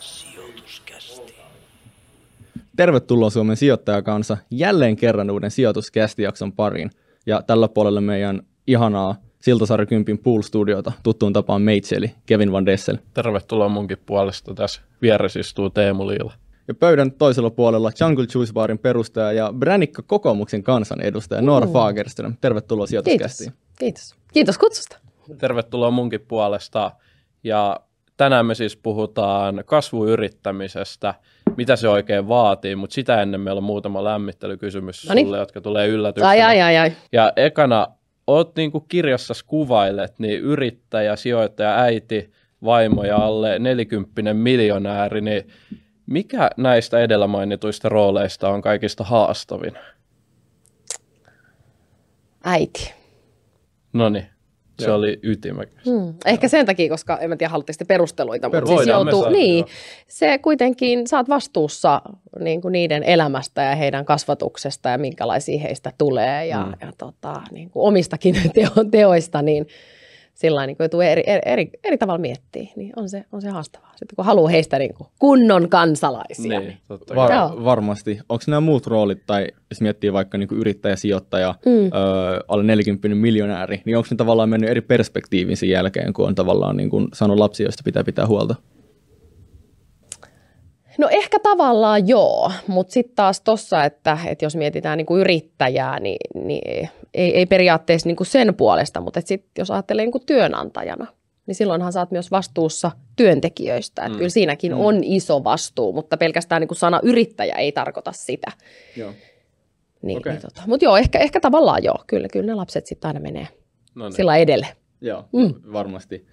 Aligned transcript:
Sijoituskästi. 0.00 1.34
Tervetuloa 2.76 3.30
Suomen 3.30 3.56
sijoittajakansa 3.56 4.36
jälleen 4.50 4.96
kerran 4.96 5.30
uuden 5.30 5.50
sijoituskästijakson 5.50 6.52
pariin. 6.52 6.90
Ja 7.26 7.42
tällä 7.42 7.68
puolella 7.68 8.00
meidän 8.00 8.42
ihanaa 8.66 9.16
Siltasaari 9.40 9.86
Kympin 9.86 10.18
Pool-studiota 10.18 10.92
tuttuun 11.02 11.32
tapaan 11.32 11.62
meitseli 11.62 12.10
Kevin 12.26 12.52
Van 12.52 12.66
Dessel. 12.66 12.96
Tervetuloa 13.14 13.68
munkin 13.68 13.98
puolesta. 14.06 14.54
Tässä 14.54 14.80
vieressä 15.02 15.40
istuu 15.40 15.70
Teemu 15.70 16.06
Liila. 16.06 16.32
Ja 16.68 16.74
pöydän 16.74 17.12
toisella 17.12 17.50
puolella 17.50 17.92
Jungle 18.00 18.26
Juice 18.34 18.52
Barin 18.52 18.78
perustaja 18.78 19.32
ja 19.32 19.52
Bränikka 19.58 20.02
kokoomuksen 20.02 20.62
kansanedustaja 20.62 21.42
Noora 21.42 21.66
mm. 21.66 21.72
Fagerström. 21.72 22.36
Tervetuloa 22.40 22.86
sijoituskästiin. 22.86 23.52
Kiitos. 23.52 23.78
Kiitos. 23.78 24.14
Kiitos 24.32 24.58
kutsusta. 24.58 24.98
Tervetuloa 25.38 25.90
munkin 25.90 26.20
puolesta. 26.20 26.90
Ja 27.44 27.80
tänään 28.18 28.46
me 28.46 28.54
siis 28.54 28.76
puhutaan 28.76 29.62
kasvuyrittämisestä, 29.66 31.14
mitä 31.56 31.76
se 31.76 31.88
oikein 31.88 32.28
vaatii, 32.28 32.76
mutta 32.76 32.94
sitä 32.94 33.22
ennen 33.22 33.40
meillä 33.40 33.58
on 33.58 33.64
muutama 33.64 34.04
lämmittelykysymys 34.04 35.08
Noniin. 35.08 35.26
sulle, 35.26 35.38
jotka 35.38 35.60
tulee 35.60 35.88
yllätyksenä. 35.88 36.28
Ai, 36.28 36.42
ai, 36.42 36.60
ai, 36.60 36.76
ai. 36.76 36.92
Ja 37.12 37.32
ekana, 37.36 37.86
oot 38.26 38.56
niin 38.56 38.72
kuin 38.72 38.84
kirjassa 38.88 39.34
kuvailet, 39.46 40.18
niin 40.18 40.40
yrittäjä, 40.40 41.16
sijoittaja, 41.16 41.80
äiti, 41.80 42.32
vaimo 42.64 43.04
ja 43.04 43.16
alle 43.16 43.58
nelikymppinen 43.58 44.36
miljonääri, 44.36 45.20
niin 45.20 45.48
mikä 46.06 46.50
näistä 46.56 47.00
edellä 47.00 47.26
mainituista 47.26 47.88
rooleista 47.88 48.48
on 48.48 48.62
kaikista 48.62 49.04
haastavin? 49.04 49.78
Äiti. 52.44 52.94
No 53.92 54.08
niin, 54.08 54.26
se 54.78 54.86
Joo. 54.86 54.96
oli 54.96 55.18
ytimekäs. 55.22 55.84
Hmm. 55.84 56.14
Ehkä 56.26 56.48
sen 56.48 56.66
takia, 56.66 56.88
koska 56.88 57.18
en 57.18 57.28
mä 57.28 57.36
tiedä, 57.36 57.50
haluatteko 57.50 57.84
perusteluita, 57.88 58.48
mutta 58.48 58.66
siis 58.66 58.86
joutuu, 58.86 59.28
niin, 59.28 59.64
se 60.08 60.38
kuitenkin, 60.38 61.06
saat 61.06 61.28
vastuussa 61.28 62.02
niin 62.38 62.60
kuin 62.60 62.72
niiden 62.72 63.02
elämästä 63.02 63.62
ja 63.62 63.74
heidän 63.74 64.04
kasvatuksesta 64.04 64.88
ja 64.88 64.98
minkälaisia 64.98 65.60
heistä 65.60 65.92
tulee 65.98 66.46
ja, 66.46 66.62
hmm. 66.62 66.74
ja 66.80 66.92
tota, 66.98 67.42
niin 67.50 67.70
kuin 67.70 67.86
omistakin 67.86 68.34
teo, 68.54 68.84
teoista, 68.90 69.42
niin 69.42 69.66
sillä 70.38 70.66
niin 70.66 70.76
joutuu 70.78 71.00
eri, 71.00 71.22
eri, 71.26 71.40
eri, 71.44 71.70
eri 71.84 71.98
tavalla 71.98 72.20
miettiä, 72.20 72.68
niin 72.76 72.92
on 72.96 73.08
se, 73.08 73.24
on 73.32 73.42
se 73.42 73.48
haastavaa. 73.48 73.92
Sitten 73.96 74.16
kun 74.16 74.24
haluaa 74.24 74.50
heistä 74.50 74.78
niin 74.78 74.94
kuin 74.94 75.08
kunnon 75.18 75.68
kansalaisia. 75.68 76.60
Niin, 76.60 76.76
totta 76.88 77.14
Var, 77.14 77.64
varmasti. 77.64 78.18
Onko 78.28 78.44
nämä 78.46 78.60
muut 78.60 78.86
roolit, 78.86 79.22
tai 79.26 79.46
jos 79.70 79.80
miettii 79.80 80.12
vaikka 80.12 80.38
niin 80.38 80.48
kuin 80.48 80.60
yrittäjä, 80.60 80.96
sijoittaja, 80.96 81.54
mm. 81.66 81.72
ö, 81.72 81.90
alle 82.48 82.62
40 82.62 83.08
miljonääri, 83.08 83.82
niin 83.84 83.96
onko 83.96 84.08
ne 84.10 84.16
tavallaan 84.16 84.48
mennyt 84.48 84.70
eri 84.70 84.80
perspektiivin 84.80 85.56
sen 85.56 85.68
jälkeen, 85.68 86.12
kun 86.12 86.26
on 86.26 86.34
tavallaan 86.34 86.76
niin 86.76 86.90
kuin 86.90 87.08
sanonut 87.12 87.38
lapsi, 87.38 87.62
joista 87.62 87.82
pitää 87.84 88.04
pitää 88.04 88.26
huolta? 88.26 88.54
No 90.98 91.08
ehkä 91.10 91.38
tavallaan 91.38 92.08
joo, 92.08 92.52
mutta 92.66 92.92
sitten 92.92 93.14
taas 93.16 93.40
tuossa, 93.40 93.84
että, 93.84 94.18
että 94.26 94.44
jos 94.44 94.56
mietitään 94.56 94.98
niin 94.98 95.06
kuin 95.06 95.20
yrittäjää, 95.20 96.00
niin, 96.00 96.46
niin 96.46 96.88
ei, 97.14 97.36
ei 97.36 97.46
periaatteessa 97.46 98.08
niin 98.08 98.16
kuin 98.16 98.26
sen 98.26 98.54
puolesta, 98.54 99.00
mutta 99.00 99.20
sitten 99.24 99.50
jos 99.58 99.70
ajattelee 99.70 100.04
niin 100.04 100.12
kuin 100.12 100.26
työnantajana, 100.26 101.06
niin 101.46 101.54
silloinhan 101.54 101.92
saat 101.92 102.10
myös 102.10 102.30
vastuussa 102.30 102.90
työntekijöistä. 103.16 104.02
Että 104.02 104.12
mm. 104.12 104.16
Kyllä 104.16 104.28
siinäkin 104.28 104.72
mm. 104.72 104.80
on 104.80 105.04
iso 105.04 105.44
vastuu, 105.44 105.92
mutta 105.92 106.16
pelkästään 106.16 106.60
niin 106.60 106.68
kuin 106.68 106.78
sana 106.78 107.00
yrittäjä 107.02 107.54
ei 107.54 107.72
tarkoita 107.72 108.12
sitä. 108.12 108.52
Joo. 108.96 109.12
Niin, 110.02 110.18
okay. 110.18 110.32
niin 110.32 110.42
tota. 110.42 110.62
Mutta 110.66 110.84
joo, 110.84 110.96
ehkä, 110.96 111.18
ehkä 111.18 111.40
tavallaan 111.40 111.84
joo. 111.84 111.98
Kyllä, 112.06 112.28
kyllä 112.32 112.46
ne 112.46 112.54
lapset 112.54 112.86
sitten 112.86 113.08
aina 113.08 113.20
menee 113.20 113.48
no 113.94 114.04
niin. 114.04 114.12
sillä 114.16 114.36
edelle. 114.36 114.66
Joo, 115.00 115.24
mm. 115.32 115.54
varmasti. 115.72 116.26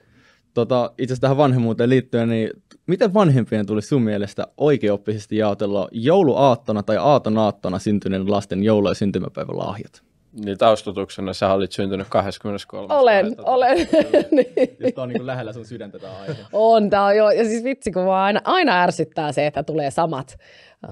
Tota, 0.56 0.92
itse 0.98 1.04
asiassa 1.04 1.22
tähän 1.22 1.38
vanhemmuuteen 1.38 1.90
liittyen, 1.90 2.30
niin 2.30 2.50
miten 2.88 3.14
vanhempien 3.14 3.66
tulisi 3.66 3.88
sun 3.88 4.02
mielestä 4.02 4.48
oikeoppisesti 4.58 5.38
jaotella 5.38 5.88
jouluaattona 5.92 6.84
tai 6.84 6.98
aatonaattona 6.98 7.80
syntyneiden 7.80 8.32
lasten 8.32 8.64
joulu- 8.64 8.90
ja 8.90 8.94
syntymäpäivän 8.94 9.58
lahjat? 9.58 10.04
Niin 10.46 10.58
taustutuksena 10.58 11.34
sä 11.34 11.54
olit 11.54 11.72
syntynyt 11.72 12.08
23. 12.10 12.94
Olen, 12.94 13.36
päivä, 13.36 13.50
olen. 13.52 13.78
niin. 14.32 14.94
On 14.98 15.10
niin 15.10 15.28
lähellä 15.28 15.54
sun 15.54 15.66
sydäntä 15.66 16.00
tämä 16.00 16.18
aihe. 16.18 16.36
On, 16.54 16.90
tämä 16.90 17.06
on 17.06 17.18
jo. 17.18 17.30
Ja 17.30 17.46
siis 17.46 17.64
vitsi, 17.64 17.92
kun 17.92 18.14
aina, 18.14 18.42
aina 18.44 18.82
ärsyttää 18.82 19.32
se, 19.32 19.48
että 19.48 19.64
tulee 19.64 19.92
samat 19.92 20.38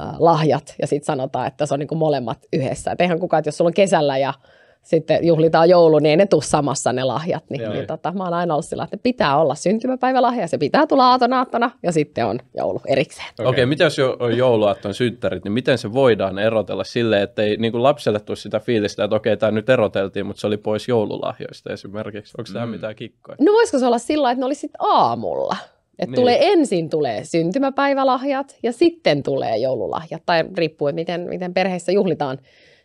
äh, 0.01 0.07
lahjat 0.19 0.75
ja 0.81 0.87
sitten 0.87 1.05
sanotaan, 1.05 1.47
että 1.47 1.65
se 1.65 1.73
on 1.73 1.79
niin 1.79 1.97
molemmat 1.97 2.45
yhdessä. 2.53 2.91
Et 2.91 3.01
eihän 3.01 3.19
kukaan, 3.19 3.39
että 3.39 3.47
jos 3.47 3.57
sulla 3.57 3.69
on 3.69 3.73
kesällä 3.73 4.17
ja 4.17 4.33
sitten 4.83 5.27
juhlitaan 5.27 5.69
joulu, 5.69 5.99
niin 5.99 6.09
ei 6.09 6.17
ne 6.17 6.25
tule 6.25 6.41
samassa 6.41 6.93
ne 6.93 7.03
lahjat. 7.03 7.43
Niin, 7.49 7.69
niin 7.71 7.87
tota, 7.87 8.11
mä 8.11 8.23
oon 8.23 8.33
aina 8.33 8.53
ollut 8.53 8.65
sillä, 8.65 8.83
että 8.83 8.97
pitää 8.97 9.39
olla 9.39 9.55
syntymäpäivälahja, 9.55 10.47
se 10.47 10.57
pitää 10.57 10.87
tulla 10.87 11.09
aatonaattona 11.09 11.71
ja 11.83 11.91
sitten 11.91 12.25
on 12.25 12.39
joulu 12.57 12.81
erikseen. 12.87 13.27
Okei, 13.27 13.43
okay. 13.45 13.51
okay, 13.51 13.65
mitä 13.65 13.83
jos 13.83 13.99
on 14.19 14.37
jouluaatton 14.37 14.93
synttärit, 14.93 15.43
niin 15.43 15.51
miten 15.51 15.77
se 15.77 15.93
voidaan 15.93 16.39
erotella 16.39 16.83
sille, 16.83 17.21
että 17.21 17.41
ei 17.41 17.57
niin 17.57 17.71
kuin 17.71 17.83
lapselle 17.83 18.19
tule 18.19 18.35
sitä 18.35 18.59
fiilistä, 18.59 19.03
että 19.03 19.15
okei, 19.15 19.33
okay, 19.33 19.39
tämä 19.39 19.51
nyt 19.51 19.69
eroteltiin, 19.69 20.25
mutta 20.25 20.39
se 20.39 20.47
oli 20.47 20.57
pois 20.57 20.87
joululahjoista 20.87 21.73
esimerkiksi. 21.73 22.33
Onko 22.37 22.49
mm. 22.49 22.53
tämä 22.53 22.65
mitään 22.65 22.95
kikkoja? 22.95 23.37
No 23.39 23.53
voisiko 23.53 23.79
se 23.79 23.85
olla 23.85 23.97
sillä, 23.97 24.31
että 24.31 24.39
ne 24.39 24.45
olisi 24.45 24.61
sitten 24.61 24.81
aamulla? 24.81 25.55
Että 25.99 26.11
niin. 26.11 26.15
tulee 26.15 26.51
ensin 26.51 26.89
tulee 26.89 27.23
syntymäpäivälahjat 27.23 28.57
ja 28.63 28.71
sitten 28.71 29.23
tulee 29.23 29.57
joululahjat, 29.57 30.23
tai 30.25 30.43
riippuu, 30.57 30.91
miten, 30.91 31.21
miten 31.21 31.53
perheessä 31.53 31.91
juhlitaan 31.91 32.37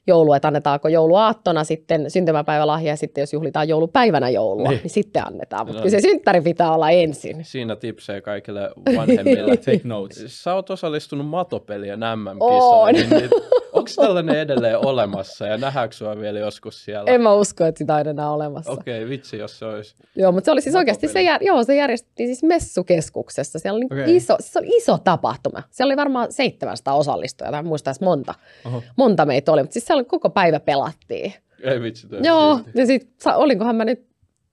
joulu, 0.09 0.33
että 0.33 0.49
annetaanko 0.49 0.89
jouluaattona 0.89 1.65
sitten 1.65 2.11
syntymäpäivälahja 2.11 2.93
ja 2.93 2.97
sitten 2.97 3.23
jos 3.23 3.33
juhlitaan 3.33 3.69
joulupäivänä 3.69 4.29
joulua, 4.29 4.69
niin, 4.69 4.81
niin 4.83 4.91
sitten 4.91 5.27
annetaan. 5.27 5.67
Mutta 5.67 5.81
no. 5.81 5.83
kyllä 5.83 6.01
se 6.01 6.09
synttäri 6.09 6.41
pitää 6.41 6.75
olla 6.75 6.91
ensin. 6.91 7.45
Siinä 7.45 7.77
tipsejä 7.77 8.21
kaikille 8.21 8.71
vanhemmille. 8.97 9.57
Take 9.67 9.81
notes. 9.85 10.43
Sä 10.43 10.55
oot 10.55 10.71
osallistunut 10.71 11.27
matopelien 11.27 12.01
MM-kisoihin. 12.01 13.11
Niin 13.11 13.31
onko 13.79 13.91
tällainen 13.97 14.39
edelleen 14.39 14.87
olemassa 14.87 15.47
ja 15.47 15.57
nähdäänkö 15.59 15.97
sua 15.97 16.19
vielä 16.19 16.39
joskus 16.39 16.85
siellä? 16.85 17.11
En 17.11 17.21
mä 17.21 17.33
usko, 17.33 17.65
että 17.65 17.79
sitä 17.79 17.95
on 17.95 18.09
enää 18.09 18.31
olemassa. 18.31 18.73
Okei, 18.73 18.99
okay, 18.99 19.11
vitsi, 19.11 19.39
jos 19.39 19.59
se 19.59 19.65
olisi. 19.65 19.97
Joo, 20.17 20.33
mutta 20.33 20.45
se 20.45 20.51
oli 20.51 20.63
siis 20.63 20.75
oikeasti, 20.75 21.09
se, 21.09 21.23
jär, 21.23 21.43
joo, 21.43 21.65
se 21.65 21.77
järjestettiin 21.77 22.29
siis 22.29 22.43
messukeskuksessa. 22.43 23.59
Siellä 23.59 23.77
oli 23.77 23.85
okay. 23.85 24.05
iso, 24.07 24.37
se 24.41 24.59
oli 24.59 24.69
iso 24.69 24.99
tapahtuma. 24.99 25.63
Siellä 25.71 25.91
oli 25.91 25.97
varmaan 25.97 26.33
700 26.33 26.95
osallistujaa, 26.95 27.53
tai 27.53 27.63
muista 27.63 27.91
edes 27.91 28.01
monta. 28.01 28.35
Oho. 28.67 28.83
Monta 28.97 29.27
meitä 29.27 29.53
oli, 29.53 29.63
mutta 29.63 29.73
siis 29.73 29.87
siellä 29.87 30.05
koko 30.05 30.31
päivä 30.31 30.61
pelattiin. 30.61 31.33
Ei 31.63 31.81
vitsi. 31.81 32.07
Joo, 32.23 32.61
ja 32.75 32.87
sitten 32.87 33.35
olinkohan 33.35 33.77
mä 33.77 33.85
nyt 33.85 34.09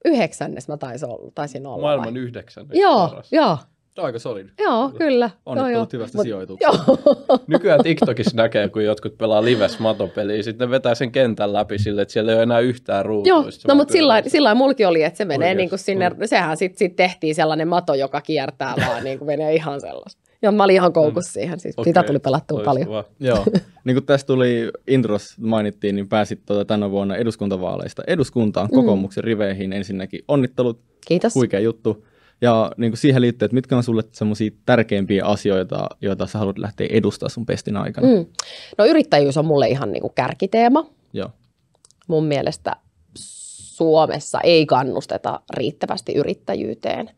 yhdeksännes 0.05 0.67
mä 0.67 0.77
taisin 0.77 1.09
olla. 1.09 1.31
Taisin 1.35 1.67
olla 1.67 1.81
Maailman 1.81 2.13
vai? 2.13 2.21
yhdeksännes. 2.21 2.79
Joo, 2.79 3.07
paras. 3.07 3.33
joo. 3.33 3.57
Aika 3.97 4.19
solid. 4.19 4.47
Joo, 4.59 4.91
kyllä. 4.97 5.29
Onnittelut 5.45 5.93
joo, 5.93 5.99
hyvästä 5.99 6.17
Mut, 6.17 6.23
sijoituksesta. 6.23 6.83
Joo. 6.87 7.39
Nykyään 7.47 7.83
TikTokissa 7.83 8.35
näkee, 8.35 8.69
kun 8.69 8.83
jotkut 8.83 9.17
pelaa 9.17 9.45
lives 9.45 9.79
matopeliä, 9.79 10.43
sitten 10.43 10.67
ne 10.67 10.71
vetää 10.71 10.95
sen 10.95 11.11
kentän 11.11 11.53
läpi 11.53 11.79
sille, 11.79 12.01
että 12.01 12.11
siellä 12.11 12.31
ei 12.31 12.35
ole 12.35 12.43
enää 12.43 12.59
yhtään 12.59 13.05
ruutua. 13.05 13.33
Joo, 13.33 13.45
no 13.67 13.75
mutta 13.75 13.91
sillä 13.91 14.13
lailla 14.13 14.55
mulki 14.55 14.85
oli, 14.85 15.03
että 15.03 15.17
se 15.17 15.25
menee 15.25 15.53
niin 15.53 15.69
kuin 15.69 15.79
sinne, 15.79 16.09
mm. 16.09 16.15
sehän 16.25 16.57
sitten 16.57 16.77
sit 16.77 16.95
tehtiin 16.95 17.35
sellainen 17.35 17.67
mato, 17.67 17.93
joka 17.93 18.21
kiertää 18.21 18.73
vaan, 18.87 19.03
niin 19.03 19.17
kuin 19.17 19.27
menee 19.27 19.55
ihan 19.55 19.81
sellaista. 19.81 20.21
Joo, 20.41 20.51
mä 20.51 20.63
olin 20.63 20.75
ihan 20.75 20.93
koukussa 20.93 21.29
mm. 21.29 21.33
siihen, 21.33 21.59
siis 21.59 21.75
okay. 21.77 21.89
sitä 21.89 22.03
tuli 22.03 22.19
pelattua 22.19 22.61
paljon. 22.65 22.87
Joo, 23.19 23.45
niin 23.83 23.95
kuin 23.95 24.05
tässä 24.05 24.27
tuli 24.27 24.71
intros 24.87 25.37
mainittiin, 25.39 25.95
niin 25.95 26.09
pääsit 26.09 26.45
tuota 26.45 26.65
tänä 26.65 26.91
vuonna 26.91 27.15
eduskuntavaaleista 27.15 28.03
eduskuntaan 28.07 28.67
mm. 28.67 28.75
kokoomuksen 28.75 29.23
riveihin 29.23 29.73
ensinnäkin. 29.73 30.19
Onnittelut, 30.27 30.79
Kiitos. 31.07 31.35
huikea 31.35 31.59
juttu. 31.59 32.05
Ja 32.41 32.71
niin 32.77 32.91
kuin 32.91 32.97
siihen 32.97 33.21
liittyen, 33.21 33.47
että 33.47 33.55
mitkä 33.55 33.77
on 33.77 33.83
sulle 33.83 34.03
semmoisia 34.11 34.51
tärkeimpiä 34.65 35.25
asioita, 35.25 35.89
joita 36.01 36.27
sä 36.27 36.39
haluat 36.39 36.57
lähteä 36.57 36.87
edustaa 36.91 37.29
sun 37.29 37.45
pestin 37.45 37.77
aikana? 37.77 38.07
Mm. 38.07 38.25
No 38.77 38.85
yrittäjyys 38.85 39.37
on 39.37 39.45
mulle 39.45 39.67
ihan 39.67 39.91
niin 39.91 40.01
kuin 40.01 40.13
kärkiteema. 40.15 40.85
Joo. 41.13 41.29
Mun 42.07 42.25
mielestä 42.25 42.75
Suomessa 43.75 44.41
ei 44.41 44.65
kannusteta 44.65 45.39
riittävästi 45.53 46.13
yrittäjyyteen. 46.13 47.09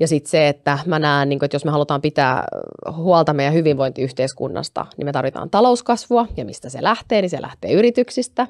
Ja 0.00 0.08
sitten 0.08 0.30
se, 0.30 0.48
että 0.48 0.78
mä 0.86 0.98
näen, 0.98 1.28
niin 1.28 1.44
että 1.44 1.54
jos 1.54 1.64
me 1.64 1.70
halutaan 1.70 2.02
pitää 2.02 2.44
huolta 2.96 3.32
meidän 3.32 3.54
hyvinvointiyhteiskunnasta, 3.54 4.86
niin 4.96 5.06
me 5.06 5.12
tarvitaan 5.12 5.50
talouskasvua. 5.50 6.26
Ja 6.36 6.44
mistä 6.44 6.68
se 6.68 6.82
lähtee, 6.82 7.20
niin 7.20 7.30
se 7.30 7.42
lähtee 7.42 7.72
yrityksistä 7.72 8.46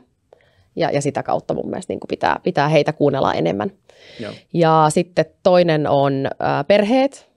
ja, 0.79 0.91
ja 0.91 1.03
sitä 1.03 1.23
kautta 1.23 1.55
mun 1.55 1.71
mielestä 1.71 1.93
niin 1.93 2.01
pitää, 2.09 2.41
pitää 2.43 2.69
heitä 2.69 2.93
kuunnella 2.93 3.35
enemmän. 3.35 3.73
Joo. 4.21 4.33
Ja 4.53 4.87
sitten 4.89 5.25
toinen 5.43 5.87
on 5.87 6.27
ä, 6.27 6.65
perheet, 6.65 7.29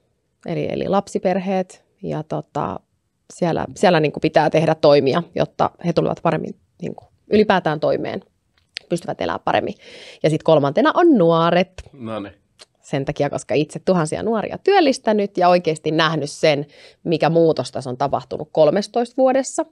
eli, 0.46 0.68
eli 0.70 0.88
lapsiperheet, 0.88 1.84
ja 2.02 2.22
tota, 2.22 2.80
siellä, 3.32 3.66
siellä 3.76 4.00
niin 4.00 4.12
pitää 4.22 4.50
tehdä 4.50 4.74
toimia, 4.74 5.22
jotta 5.34 5.70
he 5.86 5.92
tulevat 5.92 6.20
paremmin 6.22 6.56
niin 6.82 6.94
ylipäätään 7.30 7.80
toimeen, 7.80 8.20
pystyvät 8.88 9.20
elämään 9.20 9.40
paremmin. 9.44 9.74
Ja 10.22 10.30
sitten 10.30 10.44
kolmantena 10.44 10.92
on 10.94 11.18
nuoret. 11.18 11.72
No 11.92 12.20
niin. 12.20 12.34
Sen 12.82 13.04
takia, 13.04 13.30
koska 13.30 13.54
itse 13.54 13.78
tuhansia 13.78 14.22
nuoria 14.22 14.58
työllistänyt 14.58 15.38
ja 15.38 15.48
oikeasti 15.48 15.90
nähnyt 15.90 16.30
sen, 16.30 16.66
mikä 17.04 17.30
muutos 17.30 17.72
tässä 17.72 17.90
on 17.90 17.96
tapahtunut 17.96 18.48
13 18.52 19.14
vuodessa. 19.16 19.66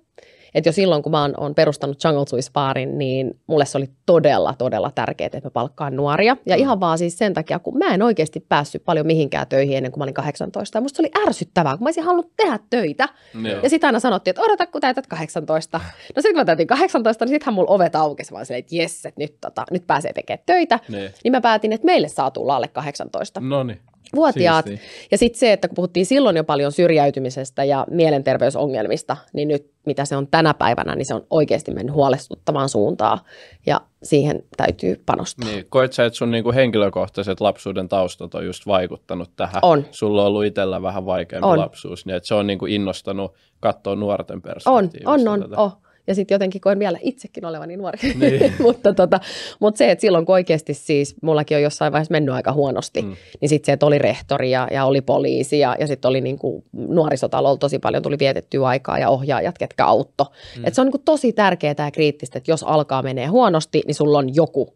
Että 0.55 0.69
jo 0.69 0.73
silloin, 0.73 1.03
kun 1.03 1.13
mä 1.13 1.21
oon, 1.23 1.35
oon 1.37 1.55
perustanut 1.55 2.05
Jungle 2.05 2.25
Juice 2.33 2.51
Barin, 2.53 2.99
niin 2.99 3.41
mulle 3.47 3.65
se 3.67 3.79
oli 3.79 3.91
todella, 4.07 4.55
todella 4.59 4.91
tärkeää, 4.95 5.27
että 5.27 5.41
mä 5.45 5.51
palkkaan 5.51 5.97
nuoria. 5.97 6.37
Ja 6.47 6.57
Mm. 6.57 6.61
ihan 6.61 6.81
vaan 6.81 6.99
siis 6.99 7.19
sen 7.19 7.35
takia, 7.35 7.59
kun 7.59 7.79
mä 7.79 7.95
en 7.95 8.03
oikeasti 8.03 8.41
päässyt 8.49 8.85
paljon 8.85 9.07
mihinkään 9.07 9.47
töihin 9.47 9.77
ennen 9.77 9.93
kuin 9.93 9.99
mä 10.01 10.05
olin 10.05 10.15
18. 10.15 10.79
Ja 10.79 10.83
musta 10.83 10.97
se 10.97 11.03
oli 11.03 11.27
ärsyttävää, 11.27 11.77
kun 11.77 11.85
mä 11.85 11.87
olisin 11.87 12.05
halunnut 12.05 12.33
tehdä 12.37 12.59
töitä. 12.71 13.09
Joo. 13.45 13.61
Ja 13.63 13.71
sitten 13.71 13.89
aina 13.89 14.01
sanottiin, 14.01 14.33
että 14.33 14.43
odota, 14.43 14.67
kun 14.67 14.81
täytät 14.81 15.07
18. 15.07 15.79
No 16.17 16.23
sitten 16.23 16.33
kun 16.33 16.41
mä 16.41 16.45
täytin 16.45 16.67
18, 16.67 17.25
niin 17.25 17.31
sittenhän 17.35 17.55
mulla 17.55 17.71
ovet 17.75 17.97
aukesi. 17.97 18.33
Mä 18.33 18.39
olin 18.39 18.47
silleen, 18.47 18.59
että 18.59 18.77
jes, 18.77 19.07
että 19.07 19.21
nyt, 19.21 19.35
tota, 19.41 19.65
nyt 19.71 19.87
pääsee 19.87 20.13
tekemään 20.13 20.43
töitä. 20.47 20.79
Niin. 20.89 21.11
Niin 21.25 21.33
mä 21.33 21.41
päätin, 21.41 21.73
että 21.73 21.85
meille 21.85 22.09
saa 22.09 22.31
tulla 22.31 22.57
alle 22.57 22.69
18 22.69 23.41
No 23.41 23.63
niin. 23.63 23.81
Vuotiaat. 24.15 24.67
Siistiä. 24.67 24.89
Ja 25.11 25.19
sitten 25.19 25.39
se, 25.39 25.53
että 25.53 25.69
kun 25.69 25.75
puhuttiin 25.75 26.07
silloin 26.07 26.37
jo 26.37 26.45
paljon 26.45 26.73
syrjäytymisestä 26.73 27.65
ja 27.65 27.87
mielenterveysongelmista, 27.91 29.17
niin 29.33 29.49
nyt 29.49 29.71
mitä 29.87 30.05
se 30.05 30.17
on 30.17 30.27
tänä 30.27 30.55
päivänä, 30.55 30.95
niin 30.97 31.07
se 31.07 31.15
on 31.15 31.27
oikeasti 31.31 31.71
mennyt 31.71 31.95
huolestuttavaan 31.95 32.69
suuntaan. 32.69 33.19
Ja 33.67 33.81
siihen 34.03 34.43
täytyy 34.57 35.03
panostaa. 35.07 35.49
Niin, 35.49 35.67
koet 35.69 35.93
sä, 35.93 36.05
että 36.05 36.17
sun 36.17 36.31
niinku 36.31 36.53
henkilökohtaiset 36.53 37.41
lapsuuden 37.41 37.89
taustat 37.89 38.35
on 38.35 38.47
just 38.47 38.67
vaikuttanut 38.67 39.31
tähän? 39.37 39.61
On. 39.63 39.85
Sulla 39.91 40.23
on 40.23 40.27
ollut 40.29 40.45
itsellä 40.45 40.83
vähän 40.83 41.07
vaikeampi 41.07 41.47
On. 41.49 41.59
lapsuus, 41.59 42.07
niin 42.07 42.17
että 42.17 42.27
se 42.27 42.35
on 42.35 42.47
niinku 42.47 42.67
innostanut 42.67 43.35
katsoa 43.61 43.97
nuorten 43.97 44.37
On, 44.37 44.43
perspektiivistä. 44.43 45.11
on, 45.11 45.29
on, 45.29 45.41
tätä. 45.41 45.57
oh. 45.57 45.77
Ja 46.07 46.15
sitten 46.15 46.35
jotenkin 46.35 46.61
koen 46.61 46.79
vielä 46.79 46.99
itsekin 47.03 47.45
olevani 47.45 47.77
nuori. 47.77 47.99
Niin. 48.15 48.53
mutta, 48.63 48.95
tota, 48.95 49.21
mutta 49.61 49.79
se, 49.79 49.91
että 49.91 50.01
silloin 50.01 50.27
kun 50.27 50.33
oikeasti 50.33 50.75
siis, 50.75 51.15
mullakin 51.23 51.57
on 51.57 51.63
jossain 51.63 51.93
vaiheessa 51.93 52.13
mennyt 52.13 52.35
aika 52.35 52.53
huonosti, 52.53 53.03
Mm. 53.03 53.17
niin 53.41 53.49
sitten 53.49 53.67
se, 53.67 53.73
että 53.73 53.87
oli 53.87 53.99
rehtori 53.99 54.51
ja, 54.51 54.69
ja 54.71 54.85
oli 54.85 55.01
poliisi 55.01 55.59
ja, 55.59 55.77
ja 55.81 55.87
sitten 55.87 56.09
oli 56.09 56.21
niinku 56.21 56.65
nuorisotalolla 56.73 57.59
tosi 57.59 57.79
paljon 57.79 58.03
tuli 58.03 58.19
vietettyä 58.19 58.67
aikaa 58.67 58.99
ja 58.99 59.09
ohjaajat, 59.09 59.59
ketkä 59.59 59.87
autto. 59.87 60.27
Mm. 60.59 60.65
Et 60.67 60.75
se 60.75 60.81
on 60.81 60.87
niinku 60.87 61.03
tosi 61.05 61.33
tärkeää 61.33 61.75
ja 61.79 61.91
kriittistä, 61.91 62.39
että 62.39 62.51
jos 62.51 62.63
alkaa 62.63 63.03
menee 63.03 63.27
huonosti, 63.27 63.83
niin 63.87 63.95
sulla 63.95 64.19
on 64.19 64.35
joku, 64.35 64.75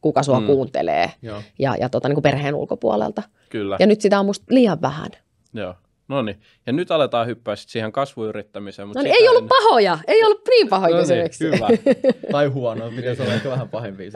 kuka 0.00 0.22
sua 0.22 0.40
Mm. 0.40 0.42
mm. 0.42 0.46
kuuntelee 0.46 1.10
Joo. 1.22 1.42
ja, 1.58 1.76
ja 1.80 1.88
tota, 1.88 2.08
niinku 2.08 2.20
perheen 2.22 2.54
ulkopuolelta. 2.54 3.22
Kyllä, 3.50 3.76
Ja 3.80 3.86
nyt 3.86 4.00
sitä 4.00 4.20
on 4.20 4.26
musta 4.26 4.44
liian 4.50 4.80
vähän. 4.82 5.10
joo. 5.52 5.74
No 6.12 6.22
niin, 6.22 6.40
ja 6.66 6.72
nyt 6.72 6.90
aletaan 6.90 7.26
hyppää 7.26 7.56
sit 7.56 7.68
siihen 7.68 7.92
kasvuyrittämiseen. 7.92 8.88
Mutta 8.88 9.00
No 9.00 9.04
niin, 9.04 9.14
ei 9.20 9.28
ollut 9.28 9.48
pahoja, 9.48 9.98
ei 10.06 10.24
ollut 10.24 10.40
niin 10.48 10.68
pahoja 10.68 10.96
no 10.96 11.02
niin, 11.02 11.54
hyvä. 11.54 11.68
Tai 12.32 12.46
huono, 12.46 12.90
miten 12.90 13.16
se 13.16 13.22
on 13.22 13.28
ehkä 13.28 13.50
vähän 13.50 13.68
pahempi. 13.68 14.10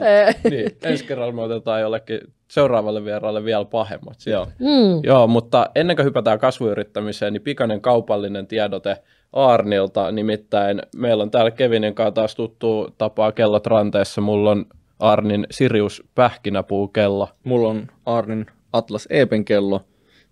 Niin, 0.49 0.77
ensi 0.83 1.05
kerralla 1.05 1.33
me 1.33 1.41
otetaan 1.41 1.81
jollekin 1.81 2.19
seuraavalle 2.47 3.05
vieraalle 3.05 3.43
vielä 3.43 3.65
pahemmat. 3.65 4.17
Joo. 4.25 4.47
mm. 4.59 5.03
Joo, 5.03 5.27
mutta 5.27 5.69
ennen 5.75 5.95
kuin 5.95 6.05
hypätään 6.05 6.39
kasvuyrittämiseen, 6.39 7.33
niin 7.33 7.41
pikainen 7.41 7.81
kaupallinen 7.81 8.47
tiedote 8.47 8.97
Arnilta. 9.33 10.11
Nimittäin 10.11 10.81
meillä 10.95 11.23
on 11.23 11.31
täällä 11.31 11.51
Kevinin 11.51 11.95
kanssa 11.95 12.11
taas 12.11 12.35
tuttu 12.35 12.89
tapaa 12.97 13.31
kellot 13.31 13.67
ranteessa. 13.67 14.21
Mulla 14.21 14.51
on 14.51 14.65
Arnin 14.99 15.47
Sirius 15.51 16.03
pähkinäpuukello. 16.15 17.29
Mulla 17.43 17.69
on 17.69 17.87
Arnin 18.05 18.45
Atlas 18.73 19.07
Epen 19.09 19.45
kello. 19.45 19.81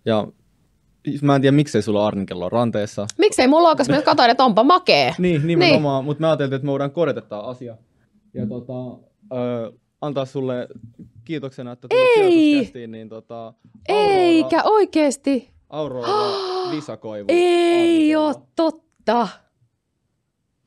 Ja 0.04 0.26
mä 1.22 1.34
en 1.34 1.40
tiedä, 1.40 1.56
miksei 1.56 1.82
sulla 1.82 2.00
on 2.00 2.06
Arnin 2.06 2.26
kello 2.26 2.48
ranteessa. 2.48 3.06
Miksei 3.18 3.48
mulla 3.48 3.68
ole, 3.68 3.76
koska 3.76 3.92
mä 3.94 4.02
katsoin, 4.02 4.30
että 4.30 4.44
onpa 4.44 4.64
makee. 4.64 5.14
Niin, 5.18 5.46
nimenomaan. 5.46 6.04
Mutta 6.04 6.20
me 6.20 6.26
ajattelin, 6.26 6.54
että 6.54 6.66
me 6.66 6.70
voidaan 6.70 6.90
korjata 6.90 7.20
tämä 7.20 7.40
asia. 7.42 7.76
Ja 8.34 8.46
tota, 8.46 8.72
ö, 9.36 9.72
antaa 10.00 10.24
sulle 10.24 10.68
kiitoksena, 11.24 11.72
että 11.72 11.88
tulit 11.88 12.04
Ei. 12.16 12.30
sijoituskästiin, 12.30 12.90
niin 12.90 13.08
tota, 13.08 13.54
Eikä 13.88 14.62
oikeesti. 14.64 15.50
Aurora 15.70 16.08
lisäkoivu. 16.74 17.26
Ei 17.28 18.08
kello. 18.10 18.34
totta. 18.56 19.28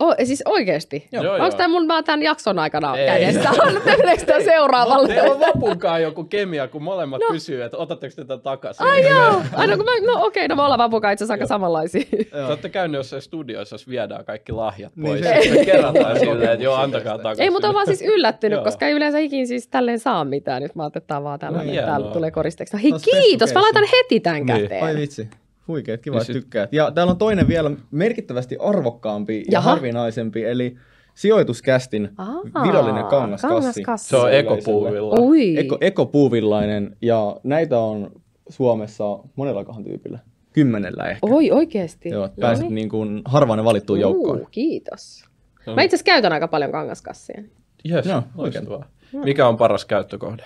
O, 0.03 0.15
siis 0.23 0.43
oikeesti? 0.45 1.07
Joo, 1.11 1.23
Joo, 1.23 1.35
joo. 1.35 1.45
Onko 1.45 1.57
tämä 1.57 1.67
mun 1.67 1.87
vaan 1.87 2.03
tämän 2.03 2.21
jakson 2.23 2.59
aikana 2.59 2.97
Ei. 2.97 3.07
kädessä? 3.07 3.49
Tehdäänkö 3.85 4.25
tämä 4.25 4.39
seuraavalle? 4.39 5.07
Teillä 5.07 5.31
on 5.31 5.41
lopunkaan 5.47 6.01
joku 6.01 6.23
kemia, 6.23 6.67
kun 6.67 6.83
molemmat 6.83 7.21
no. 7.21 7.27
kysyy, 7.31 7.63
että 7.63 7.77
otatteko 7.77 8.15
tätä 8.15 8.37
takaisin. 8.37 8.85
Ai 8.85 9.09
joo. 9.09 9.41
Aina 9.53 9.75
kun 9.77 9.85
mä, 9.85 9.91
no 10.13 10.25
okei, 10.25 10.47
no 10.47 10.55
me 10.55 10.61
ollaan 10.61 10.77
vapukaan 10.77 11.13
itse 11.13 11.23
asiassa 11.23 11.33
aika 11.33 11.45
samanlaisia. 11.45 12.03
Te 12.31 12.43
olette 12.43 12.69
käynyt 12.69 12.99
jossain 12.99 13.21
studioissa, 13.21 13.73
jos 13.73 13.87
viedään 13.89 14.25
kaikki 14.25 14.51
lahjat 14.51 14.95
Niin, 14.95 15.05
pois. 15.07 15.21
se- 15.21 15.39
Niin, 15.51 15.65
kerätään 15.65 16.13
Ei. 16.17 16.19
silleen, 16.19 16.51
että 16.51 16.63
joo, 16.63 16.75
antakaa 16.75 17.17
takaisin. 17.17 17.43
Ei, 17.43 17.49
mutta 17.49 17.67
on 17.67 17.73
vaan 17.73 17.85
siis 17.87 18.01
yllättynyt, 18.01 18.63
koska 18.63 18.87
ei 18.87 18.93
yleensä 18.93 19.19
ikin 19.19 19.47
siis 19.47 19.67
tälleen 19.67 19.99
saa 19.99 20.25
mitään. 20.25 20.61
Nyt 20.63 20.75
mä 20.75 20.83
ajattelin, 20.83 21.01
että 21.03 21.07
tää 21.07 21.17
on 21.17 21.23
vaan 21.23 21.33
No 21.33 21.47
tällainen, 21.47 21.71
hienoa. 21.73 21.89
täällä 21.89 22.11
tulee 22.11 22.31
koristeeksi. 22.31 22.83
Hei, 22.83 22.91
No, 22.91 22.99
kiitos, 22.99 23.53
mä 23.53 23.61
laitan 23.61 23.83
heti 23.97 24.19
tämän 24.19 24.45
Niin. 24.45 24.61
käteen. 24.61 24.83
Ai 24.83 24.95
vitsi. 24.95 25.27
Huikeet, 25.69 26.01
kiva, 26.01 26.15
Ja 26.15 26.21
että 26.21 26.33
tykkäät. 26.33 26.73
Ja 26.73 26.91
täällä 26.91 27.11
on 27.11 27.17
toinen 27.17 27.47
vielä 27.47 27.71
merkittävästi 27.91 28.57
arvokkaampi 28.59 29.37
ja 29.37 29.43
Jaha. 29.51 29.69
harvinaisempi, 29.69 30.43
eli 30.43 30.75
sijoituskästin 31.15 32.09
Aa, 32.17 32.27
virallinen 32.67 33.05
kangaskassi. 33.05 33.55
kangaskassi. 33.83 34.09
Se 34.09 34.17
on 34.17 34.33
ekopuuvilla. 34.33 35.15
Eko, 35.57 35.77
ekopuuvillainen, 35.81 36.97
ja 37.01 37.37
näitä 37.43 37.79
on 37.79 38.11
Suomessa 38.49 39.03
monellakohan 39.35 39.83
tyypillä. 39.83 40.19
Kymmenellä 40.53 41.03
ehkä. 41.09 41.19
Oi, 41.21 41.51
oikeesti? 41.51 42.09
Joo, 42.09 42.25
että 42.25 42.41
pääsit 42.41 42.69
niin 42.69 42.89
kuin 42.89 43.21
harvainen 43.25 43.65
valittuun 43.65 43.99
joukkoon. 43.99 44.39
Uu, 44.39 44.47
kiitos. 44.51 45.23
No 45.65 45.75
Mä 45.75 45.81
itse 45.81 45.95
asiassa 45.95 46.05
käytän 46.11 46.33
aika 46.33 46.47
paljon 46.47 46.71
kangaskassia. 46.71 47.43
Yes, 47.91 48.05
Joo, 48.05 48.23
loistavaa. 48.35 48.85
Mikä 49.23 49.47
on 49.47 49.57
paras 49.57 49.85
käyttökohde? 49.85 50.43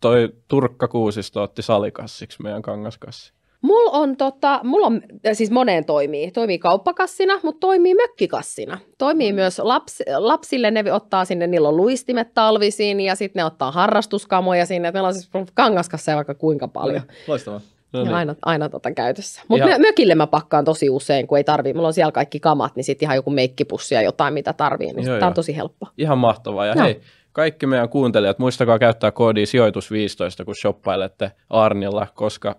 Toi 0.00 0.32
Turkka 0.48 0.88
Kuusisto 0.88 1.42
otti 1.42 1.62
salikassiksi 1.62 2.42
meidän 2.42 2.62
kangaskassi. 2.62 3.32
Mulla 3.64 3.90
on, 3.90 4.16
tota, 4.16 4.60
mulla 4.64 4.86
on 4.86 5.02
siis 5.32 5.50
moneen 5.50 5.84
toimii. 5.84 6.30
Toimii 6.30 6.58
kauppakassina, 6.58 7.40
mutta 7.42 7.60
toimii 7.60 7.94
mökkikassina. 7.94 8.78
Toimii 8.98 9.32
myös 9.32 9.58
laps, 9.58 10.02
lapsille, 10.16 10.70
ne 10.70 10.92
ottaa 10.92 11.24
sinne, 11.24 11.46
niillä 11.46 11.68
on 11.68 11.76
luistimet 11.76 12.34
talvisin 12.34 13.00
ja 13.00 13.14
sitten 13.14 13.40
ne 13.40 13.44
ottaa 13.44 13.70
harrastuskamoja 13.70 14.66
sinne. 14.66 14.92
Meillä 14.92 15.06
on 15.06 15.14
siis 15.14 15.30
kangaskasseja 15.54 16.16
vaikka 16.16 16.34
kuinka 16.34 16.68
paljon. 16.68 17.02
Loistavaa. 17.26 17.60
No 17.92 18.04
niin. 18.04 18.14
aina, 18.14 18.34
aina 18.42 18.68
tota 18.68 18.90
käytössä. 18.90 19.42
Mutta 19.48 19.66
mö, 19.66 19.78
mökille 19.78 20.14
mä 20.14 20.26
pakkaan 20.26 20.64
tosi 20.64 20.90
usein, 20.90 21.26
kun 21.26 21.38
ei 21.38 21.44
tarvii. 21.44 21.72
Mulla 21.74 21.88
on 21.88 21.94
siellä 21.94 22.12
kaikki 22.12 22.40
kamat, 22.40 22.76
niin 22.76 22.84
sitten 22.84 23.06
ihan 23.06 23.16
joku 23.16 23.30
meikkipussi 23.30 23.94
ja 23.94 24.02
jotain, 24.02 24.34
mitä 24.34 24.52
tarvii. 24.52 24.92
Niin 24.92 25.06
Joo, 25.06 25.18
tää 25.18 25.28
on 25.28 25.34
tosi 25.34 25.56
helppo. 25.56 25.86
Ihan 25.98 26.18
mahtavaa. 26.18 26.66
Ja 26.66 26.74
Joo. 26.76 26.84
hei, 26.84 27.00
kaikki 27.32 27.66
meidän 27.66 27.88
kuuntelijat, 27.88 28.38
muistakaa 28.38 28.78
käyttää 28.78 29.10
koodia 29.10 29.44
sijoitus15, 29.44 30.44
kun 30.44 30.54
shoppailette 30.56 31.32
Arnilla, 31.50 32.06
koska 32.14 32.56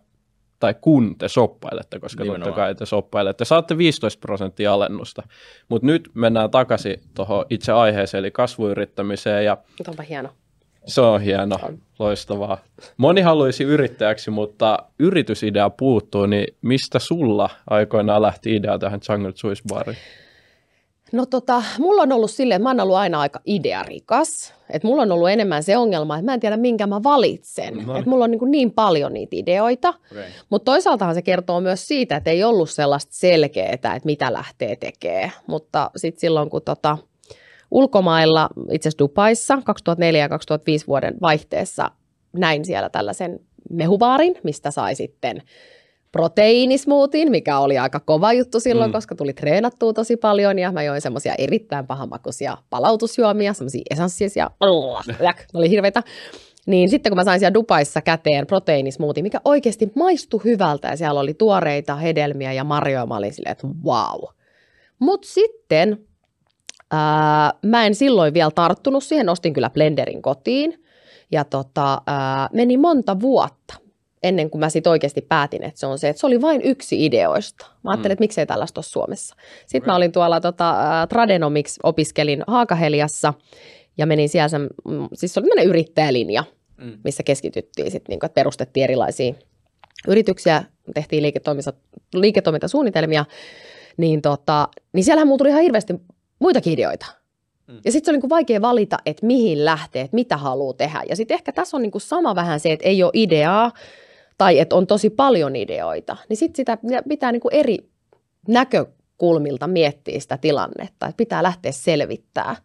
tai 0.65 0.75
kun 0.81 1.17
te 1.17 1.27
shoppailette, 1.27 1.99
koska 1.99 2.23
Nimenomaan. 2.23 2.43
totta 2.47 2.55
kai 2.55 2.75
te 2.75 2.85
shoppailette, 2.85 3.45
saatte 3.45 3.77
15 3.77 4.19
prosenttia 4.19 4.73
alennusta. 4.73 5.23
Mutta 5.69 5.85
nyt 5.85 6.09
mennään 6.13 6.51
takaisin 6.51 7.01
tuohon 7.15 7.45
itse 7.49 7.71
aiheeseen, 7.71 8.19
eli 8.19 8.31
kasvuyrittämiseen, 8.31 9.45
ja 9.45 9.57
onpa 9.87 10.03
hieno. 10.03 10.29
se 10.85 11.01
on 11.01 11.21
hieno, 11.21 11.59
loistavaa. 11.99 12.57
Moni 12.97 13.21
haluaisi 13.21 13.63
yrittäjäksi, 13.63 14.31
mutta 14.31 14.79
yritysidea 14.99 15.69
puuttuu, 15.69 16.25
niin 16.25 16.55
mistä 16.61 16.99
sulla 16.99 17.49
aikoinaan 17.69 18.21
lähti 18.21 18.55
idea 18.55 18.79
tähän 18.79 18.99
Jungle 19.09 19.33
Juice 19.43 19.63
Bariin? 19.69 19.97
No 21.11 21.25
tota, 21.25 21.63
mulla 21.79 22.01
on 22.01 22.11
ollut 22.11 22.31
silleen, 22.31 22.61
mä 22.61 22.69
oon 22.69 22.79
ollut 22.79 22.95
aina 22.95 23.19
aika 23.19 23.41
idearikas. 23.45 24.53
Että 24.69 24.87
mulla 24.87 25.01
on 25.01 25.11
ollut 25.11 25.29
enemmän 25.29 25.63
se 25.63 25.77
ongelma, 25.77 26.15
että 26.15 26.25
mä 26.25 26.33
en 26.33 26.39
tiedä 26.39 26.57
minkä 26.57 26.87
mä 26.87 27.03
valitsen. 27.03 27.73
No 27.73 27.79
niin. 27.79 27.97
Että 27.97 28.09
mulla 28.09 28.23
on 28.23 28.31
niin, 28.31 28.51
niin 28.51 28.71
paljon 28.71 29.13
niitä 29.13 29.35
ideoita. 29.35 29.89
Okay. 30.11 30.23
Mutta 30.49 30.71
toisaaltahan 30.71 31.15
se 31.15 31.21
kertoo 31.21 31.61
myös 31.61 31.87
siitä, 31.87 32.15
että 32.15 32.29
ei 32.29 32.43
ollut 32.43 32.69
sellaista 32.69 33.13
selkeää, 33.13 33.71
että 33.73 33.99
mitä 34.05 34.33
lähtee 34.33 34.75
tekemään. 34.75 35.31
Mutta 35.47 35.91
sitten 35.95 36.19
silloin, 36.19 36.49
kun 36.49 36.61
tota, 36.61 36.97
ulkomailla, 37.71 38.49
itse 38.71 38.89
asiassa 38.89 39.03
Dubaissa 39.03 39.61
2004 39.65 40.21
ja 40.21 40.29
2005 40.29 40.87
vuoden 40.87 41.15
vaihteessa 41.21 41.91
näin 42.33 42.65
siellä 42.65 42.89
tällaisen 42.89 43.39
mehubaarin, 43.69 44.35
mistä 44.43 44.71
sai 44.71 44.95
sitten 44.95 45.41
proteiinismootin, 46.15 47.31
mikä 47.31 47.59
oli 47.59 47.77
aika 47.77 47.99
kova 47.99 48.33
juttu 48.33 48.59
silloin, 48.59 48.89
Mm. 48.91 48.93
koska 48.93 49.15
tuli 49.15 49.33
treenattua 49.33 49.93
tosi 49.93 50.17
paljon 50.17 50.59
ja 50.59 50.71
mä 50.71 50.83
join 50.83 51.01
semmoisia 51.01 51.35
erittäin 51.37 51.87
pahamakuisia 51.87 52.57
palautusjuomia, 52.69 53.53
semmoisia 53.53 53.81
esanssisia, 53.89 54.51
ne 55.53 55.57
oli 55.59 55.69
hirveitä. 55.69 56.03
Niin 56.67 56.89
sitten 56.89 57.09
kun 57.09 57.17
mä 57.17 57.23
sain 57.23 57.39
siellä 57.39 57.53
Dubaissa 57.53 58.01
käteen 58.01 58.47
proteiinismootin, 58.47 59.23
mikä 59.23 59.41
oikeasti 59.45 59.91
maistui 59.95 60.41
hyvältä 60.43 60.87
ja 60.87 60.97
siellä 60.97 61.19
oli 61.19 61.33
tuoreita 61.33 61.95
hedelmiä 61.95 62.53
ja 62.53 62.63
marjoja, 62.63 63.05
mä 63.05 63.17
olin 63.17 63.33
silleen, 63.33 63.51
että 63.51 63.67
wow. 63.85 64.21
Mutta 64.99 65.27
sitten 65.27 65.97
ää, 66.91 67.53
mä 67.65 67.85
en 67.85 67.95
silloin 67.95 68.33
vielä 68.33 68.51
tarttunut 68.51 69.03
siihen, 69.03 69.29
ostin 69.29 69.53
kyllä 69.53 69.69
blenderin 69.69 70.21
kotiin 70.21 70.83
ja 71.31 71.43
tota, 71.43 72.01
ää, 72.07 72.49
meni 72.53 72.77
monta 72.77 73.19
vuotta 73.19 73.84
ennen 74.27 74.49
kuin 74.49 74.59
mä 74.59 74.69
sitten 74.69 74.91
oikeasti 74.91 75.21
päätin, 75.21 75.63
että 75.63 75.79
se 75.79 75.85
on 75.87 75.99
se, 75.99 76.09
että 76.09 76.19
se 76.19 76.27
oli 76.27 76.41
vain 76.41 76.61
yksi 76.61 77.05
ideoista. 77.05 77.65
Mä 77.83 77.91
ajattelin, 77.91 78.11
Mm. 78.11 78.13
että 78.13 78.23
miksei 78.23 78.45
tällaista 78.45 78.79
ole 78.79 78.85
Suomessa. 78.85 79.35
Sitten 79.65 79.91
mä 79.91 79.95
olin 79.95 80.11
tuolla 80.11 80.41
tota, 80.41 80.75
Tradenomics, 81.09 81.79
opiskelin 81.83 82.43
Haakaheliassa 82.47 83.33
ja 83.97 84.05
menin 84.05 84.29
siellä, 84.29 84.47
sen, 84.47 84.61
mm, 84.87 85.07
siis 85.13 85.33
se 85.33 85.39
oli 85.39 85.47
tämmöinen 85.47 85.69
yrittäjälinja, 85.69 86.43
Mm. 86.77 86.97
missä 87.03 87.23
keskityttiin 87.23 87.91
sitten, 87.91 88.13
niin 88.13 88.19
kuin, 88.19 88.27
että 88.27 88.35
perustettiin 88.35 88.83
erilaisia 88.83 89.33
yrityksiä, 90.07 90.63
tehtiin 90.93 91.23
liiketoiminta, 91.23 91.73
liiketoimintasuunnitelmia, 92.13 93.25
niin, 93.97 94.21
tota, 94.21 94.67
niin 94.93 95.03
siellähän 95.03 95.27
mulla 95.27 95.37
tuli 95.37 95.49
ihan 95.49 95.61
hirveästi 95.61 95.93
muitakin 96.39 96.73
ideoita. 96.73 97.05
Mm. 97.67 97.79
Ja 97.85 97.91
sitten 97.91 98.05
se 98.05 98.11
on 98.11 98.13
niinku 98.13 98.29
vaikea 98.29 98.61
valita, 98.61 98.97
että 99.05 99.25
mihin 99.25 99.65
lähtee, 99.65 100.01
että 100.01 100.15
mitä 100.15 100.37
haluaa 100.37 100.73
tehdä. 100.73 101.01
Ja 101.09 101.15
sitten 101.15 101.35
ehkä 101.35 101.51
tässä 101.51 101.77
on 101.77 101.81
niinku 101.81 101.99
sama 101.99 102.35
vähän 102.35 102.59
se, 102.59 102.71
että 102.71 102.87
ei 102.87 103.03
ole 103.03 103.11
ideaa 103.13 103.71
tai 104.37 104.59
että 104.59 104.75
on 104.75 104.87
tosi 104.87 105.09
paljon 105.09 105.55
ideoita. 105.55 106.17
Niin 106.29 106.37
sitten 106.37 106.55
sitä 106.55 106.77
pitää 107.09 107.31
niinku 107.31 107.49
eri 107.51 107.77
näkökulmilta 108.47 109.67
miettiä 109.67 110.19
sitä 110.19 110.37
tilannetta, 110.37 111.05
että 111.07 111.17
pitää 111.17 111.43
lähteä 111.43 111.71
selvittää, 111.71 112.55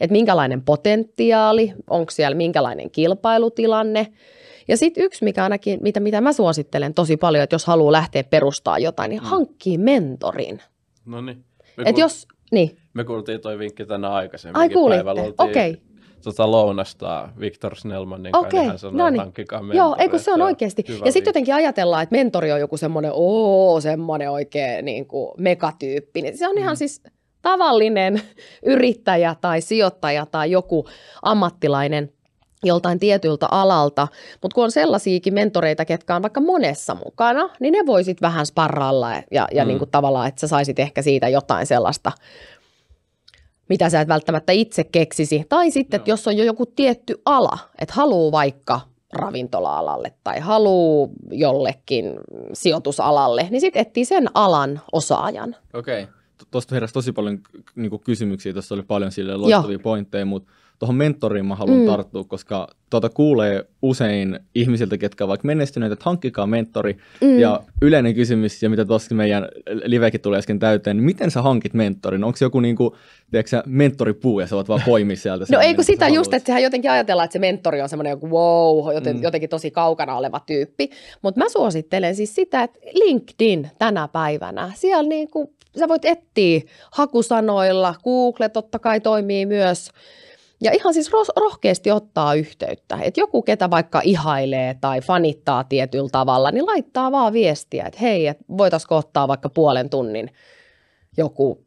että 0.00 0.12
minkälainen 0.12 0.62
potentiaali, 0.62 1.72
onko 1.90 2.10
siellä 2.10 2.34
minkälainen 2.36 2.90
kilpailutilanne. 2.90 4.06
Ja 4.68 4.76
sitten 4.76 5.04
yksi, 5.04 5.24
mikä 5.24 5.42
ainakin, 5.42 5.78
mitä, 5.82 6.00
mitä 6.00 6.20
mä 6.20 6.32
suosittelen 6.32 6.94
tosi 6.94 7.16
paljon, 7.16 7.44
että 7.44 7.54
jos 7.54 7.66
haluaa 7.66 7.92
lähteä 7.92 8.24
perustaa 8.24 8.78
jotain, 8.78 9.08
niin 9.08 9.22
Mm. 9.22 9.26
hankkii 9.28 9.78
mentorin. 9.78 10.62
No 11.04 11.20
niin. 11.20 11.44
Kuul- 11.80 11.98
jos, 12.00 12.28
niin, 12.52 12.76
me 12.94 13.04
kuultiin 13.04 13.40
toi 13.40 13.58
vinkki 13.58 13.86
tänään 13.86 14.12
aikaisemmin. 14.12 14.56
ai 14.56 14.68
kuulitte, 14.68 15.04
okei. 15.38 15.82
Tota 16.24 16.50
lounasta 16.50 17.28
Viktor 17.40 17.76
Snellmanin 17.76 18.36
Okei, 18.36 18.42
kanssa, 18.50 18.58
niin 18.60 18.68
hän 18.68 18.78
sanoi, 18.78 18.98
no 18.98 19.10
niin. 19.10 19.20
hankkikaa 19.20 19.60
Joo, 19.72 19.96
eikö 19.98 20.18
se 20.18 20.32
on 20.32 20.42
oikeasti. 20.42 20.84
Ja 21.04 21.12
sitten 21.12 21.28
jotenkin 21.30 21.54
ajatellaan, 21.54 22.02
että 22.02 22.16
mentori 22.16 22.52
on 22.52 22.60
joku 22.60 22.76
semmoinen, 22.76 23.10
oo, 23.14 23.80
semmoinen 23.80 24.30
oikein 24.30 24.84
niin 24.84 25.06
kuin 25.06 25.30
megatyyppi. 25.38 26.22
Niin 26.22 26.38
se 26.38 26.48
on 26.48 26.58
ihan 26.58 26.72
Mm. 26.74 26.76
siis 26.76 27.02
tavallinen 27.42 28.20
yrittäjä 28.66 29.36
tai 29.40 29.60
sijoittaja 29.60 30.26
tai 30.26 30.50
joku 30.50 30.86
ammattilainen 31.22 32.10
joltain 32.66 32.98
tietyltä 32.98 33.46
alalta, 33.50 34.08
mutta 34.42 34.54
kun 34.54 34.64
on 34.64 34.70
sellaisiakin 34.70 35.34
mentoreita, 35.34 35.84
ketkä 35.84 36.16
on 36.16 36.22
vaikka 36.22 36.40
monessa 36.40 36.94
mukana, 37.04 37.50
niin 37.60 37.72
ne 37.72 37.86
voisit 37.86 38.22
vähän 38.22 38.46
sparrailla 38.46 39.10
ja, 39.30 39.48
ja 39.52 39.64
Mm. 39.64 39.68
niin 39.68 39.78
kuin 39.78 39.90
tavallaan, 39.90 40.28
että 40.28 40.40
sä 40.40 40.48
saisit 40.48 40.78
ehkä 40.78 41.02
siitä 41.02 41.28
jotain 41.28 41.66
sellaista, 41.66 42.12
mitä 43.68 43.90
sä 43.90 44.00
et 44.00 44.08
välttämättä 44.08 44.52
itse 44.52 44.84
keksisi. 44.84 45.44
Tai 45.48 45.70
sitten, 45.70 45.98
että 45.98 46.10
Joo. 46.10 46.12
jos 46.12 46.28
on 46.28 46.36
jo 46.36 46.44
joku 46.44 46.66
tietty 46.66 47.22
ala, 47.24 47.58
että 47.78 47.94
haluaa 47.94 48.32
vaikka 48.32 48.80
ravintola-alalle 49.12 50.12
tai 50.24 50.40
haluaa 50.40 51.08
jollekin 51.30 52.04
sijoitusalalle, 52.52 53.48
niin 53.50 53.60
sitten 53.60 53.82
etsii 53.82 54.04
sen 54.04 54.26
alan 54.34 54.80
osaajan. 54.92 55.56
Okei. 55.72 56.06
Tuosta 56.50 56.74
heräsi 56.74 56.94
tosi 56.94 57.12
paljon 57.12 57.38
niin 57.74 58.00
kysymyksiä, 58.04 58.52
tuossa 58.52 58.74
oli 58.74 58.82
paljon 58.82 59.12
sille 59.12 59.36
loistavia 59.36 59.78
pointteja, 59.78 60.24
mutta 60.24 60.52
tuohon 60.78 60.94
mentoriin 60.96 61.46
mä 61.46 61.54
haluan 61.54 61.78
Mm. 61.80 61.86
tarttua, 61.86 62.24
koska 62.24 62.68
tuota 62.90 63.08
kuulee 63.08 63.64
usein 63.82 64.38
ihmisiltä, 64.54 64.98
ketkä 64.98 65.24
ovat 65.24 65.28
vaikka 65.28 65.46
menestyneet, 65.46 65.92
että 65.92 66.04
hankkikaa 66.04 66.46
mentori. 66.46 66.96
Mm. 67.20 67.38
Ja 67.38 67.60
yleinen 67.82 68.14
kysymys, 68.14 68.62
ja 68.62 68.70
mitä 68.70 68.84
tuossa 68.84 69.14
meidän 69.14 69.48
livekin 69.84 70.20
tulee 70.20 70.38
äsken 70.38 70.58
täyteen, 70.58 70.96
niin 70.96 71.04
miten 71.04 71.30
sä 71.30 71.42
hankit 71.42 71.74
mentorin? 71.74 72.24
Onko 72.24 72.36
se 72.36 72.44
joku 72.44 72.60
niin 72.60 72.76
kuin, 72.76 72.90
tiedätkö, 73.30 73.48
sä, 73.50 73.62
mentoripuu 73.66 74.40
ja 74.40 74.46
sä 74.46 74.56
voit 74.56 74.68
vaan 74.68 74.82
poimia 74.86 75.16
sieltä? 75.16 75.40
No 75.44 75.46
sen, 75.46 75.60
ei 75.60 75.66
minkä 75.66 75.76
kun 75.76 75.84
sä 75.84 75.92
sitä 75.92 76.04
haluat? 76.04 76.16
just, 76.16 76.34
että 76.34 76.46
sehän 76.46 76.62
jotenkin 76.62 76.90
ajatellaan, 76.90 77.24
että 77.24 77.32
se 77.32 77.38
mentori 77.38 77.80
on 77.82 77.88
semmoinen 77.88 78.10
joku 78.10 78.30
wow, 78.30 78.94
joten, 78.94 79.16
Mm. 79.16 79.22
jotenkin 79.22 79.50
tosi 79.50 79.70
kaukana 79.70 80.16
oleva 80.16 80.40
tyyppi. 80.46 80.90
Mutta 81.22 81.40
mä 81.40 81.48
suosittelen 81.48 82.14
siis 82.16 82.34
sitä, 82.34 82.62
että 82.62 82.78
LinkedIn 82.92 83.70
tänä 83.78 84.08
päivänä, 84.08 84.72
siellä 84.74 85.08
niin 85.08 85.30
kuin, 85.30 85.48
sä 85.78 85.88
voit 85.88 86.04
etsiä 86.04 86.60
hakusanoilla, 86.92 87.94
Google 88.04 88.48
totta 88.48 88.78
kai 88.78 89.00
toimii 89.00 89.46
myös. 89.46 89.90
Ja 90.64 90.70
ihan 90.72 90.94
siis 90.94 91.10
rohkeasti 91.36 91.90
ottaa 91.90 92.34
yhteyttä. 92.34 92.98
Että 93.02 93.20
joku, 93.20 93.42
ketä 93.42 93.70
vaikka 93.70 94.00
ihailee 94.04 94.76
tai 94.80 95.00
fanittaa 95.00 95.64
tietyllä 95.64 96.08
tavalla, 96.12 96.50
niin 96.50 96.66
laittaa 96.66 97.12
vaan 97.12 97.32
viestiä, 97.32 97.84
että 97.86 98.00
hei, 98.00 98.26
että 98.26 98.44
voitaisiko 98.58 98.96
ottaa 98.96 99.28
vaikka 99.28 99.48
puolen 99.48 99.90
tunnin 99.90 100.30
joku 101.16 101.64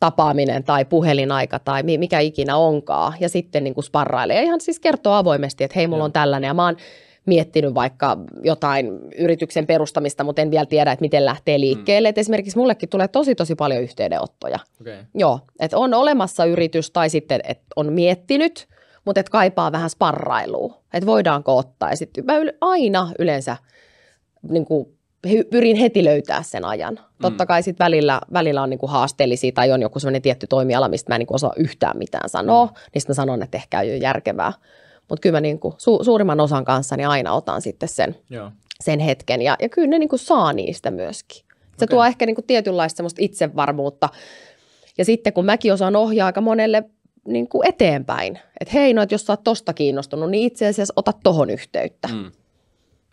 tapaaminen 0.00 0.64
tai 0.64 0.84
puhelinaika 0.84 1.58
tai 1.58 1.82
mi- 1.82 1.98
mikä 1.98 2.20
ikinä 2.20 2.56
onkaan. 2.56 3.12
Ja 3.20 3.28
sitten 3.28 3.64
niin 3.64 3.74
kuin 3.74 3.84
sparrailee 3.84 4.36
ja 4.36 4.42
ihan 4.42 4.60
siis 4.60 4.80
kertoo 4.80 5.12
avoimesti, 5.12 5.64
että 5.64 5.78
hei, 5.78 5.86
mulla 5.86 6.04
on 6.04 6.12
tällainen 6.12 6.48
ja 6.48 6.54
mä 6.54 6.64
oon 6.64 6.76
miettinyt 7.26 7.74
vaikka 7.74 8.16
jotain 8.42 8.98
yrityksen 9.18 9.66
perustamista, 9.66 10.24
mutta 10.24 10.42
en 10.42 10.50
vielä 10.50 10.66
tiedä, 10.66 10.92
että 10.92 11.02
miten 11.02 11.24
lähtee 11.24 11.60
liikkeelle. 11.60 12.08
Mm. 12.08 12.10
Et 12.10 12.18
esimerkiksi 12.18 12.58
mullekin 12.58 12.88
tulee 12.88 13.08
tosi 13.08 13.34
tosi 13.34 13.54
paljon 13.54 13.82
yhteydenottoja. 13.82 14.58
Okei. 14.80 14.98
Joo, 15.14 15.40
että 15.60 15.78
on 15.78 15.94
olemassa 15.94 16.44
yritys 16.44 16.90
tai 16.90 17.10
sitten, 17.10 17.40
että 17.44 17.66
on 17.76 17.92
miettinyt, 17.92 18.68
mutta 19.04 19.20
että 19.20 19.30
kaipaa 19.30 19.72
vähän 19.72 19.90
sparrailua, 19.90 20.82
että 20.94 21.06
voidaanko 21.06 21.56
ottaa. 21.56 21.90
Ja 21.90 21.96
sitten 21.96 22.24
mä 22.24 22.32
aina 22.60 23.12
yleensä 23.18 23.56
niin 24.48 24.64
kuin, 24.64 24.96
pyrin 25.50 25.76
heti 25.76 26.04
löytää 26.04 26.42
sen 26.42 26.64
ajan. 26.64 27.00
Totta 27.22 27.46
kai 27.46 27.62
sitten 27.62 27.84
välillä, 27.84 28.20
välillä 28.32 28.62
on 28.62 28.70
niin 28.70 28.78
kuin 28.78 28.90
haasteellisia 28.90 29.52
tai 29.52 29.72
on 29.72 29.82
joku 29.82 29.98
sellainen 29.98 30.22
tietty 30.22 30.46
toimiala, 30.46 30.88
mistä 30.88 31.10
mä 31.10 31.14
en 31.14 31.18
niin 31.18 31.34
osaa 31.34 31.52
yhtään 31.56 31.98
mitään 31.98 32.28
sanoa, 32.28 32.66
mm. 32.66 32.72
niin 32.94 33.02
sitten 33.02 33.16
sanon, 33.16 33.42
että 33.42 33.58
ehkä 33.58 33.80
ei 33.80 33.90
ole 33.90 33.96
järkevää. 33.96 34.52
Mutta 35.10 35.22
kyllä 35.22 35.36
mä 35.36 35.40
niin 35.40 35.58
kuin, 35.58 35.74
su- 35.74 36.04
suurimman 36.04 36.40
osan 36.40 36.64
kanssa 36.64 36.96
niin 36.96 37.08
aina 37.08 37.32
otan 37.32 37.62
sitten 37.62 37.88
sen, 37.88 38.16
Joo. 38.30 38.50
sen 38.80 39.00
hetken 39.00 39.42
ja, 39.42 39.56
ja 39.62 39.68
kyllä 39.68 39.88
ne 39.88 39.98
niin 39.98 40.08
kuin 40.08 40.20
saa 40.20 40.52
niistä 40.52 40.90
myöskin. 40.90 41.44
Se 41.78 41.84
Okei. 41.84 41.96
tuo 41.96 42.04
ehkä 42.04 42.26
niin 42.26 42.34
kuin 42.34 42.46
tietynlaista 42.46 42.96
semmoista 42.96 43.22
itsevarmuutta. 43.22 44.08
Ja 44.98 45.04
sitten 45.04 45.32
kun 45.32 45.44
mäkin 45.44 45.72
osaan 45.72 45.96
ohjaa 45.96 46.26
aika 46.26 46.40
monelle 46.40 46.84
niin 47.28 47.48
kuin 47.48 47.68
eteenpäin, 47.68 48.38
että 48.60 48.72
hei, 48.74 48.94
no, 48.94 49.02
että 49.02 49.14
jos 49.14 49.26
sä 49.26 49.32
oot 49.32 49.44
tosta 49.44 49.74
kiinnostunut, 49.74 50.30
niin 50.30 50.46
itse 50.46 50.66
asiassa 50.66 50.94
ota 50.96 51.12
tohon 51.24 51.50
yhteyttä. 51.50 52.08
Mm. 52.08 52.30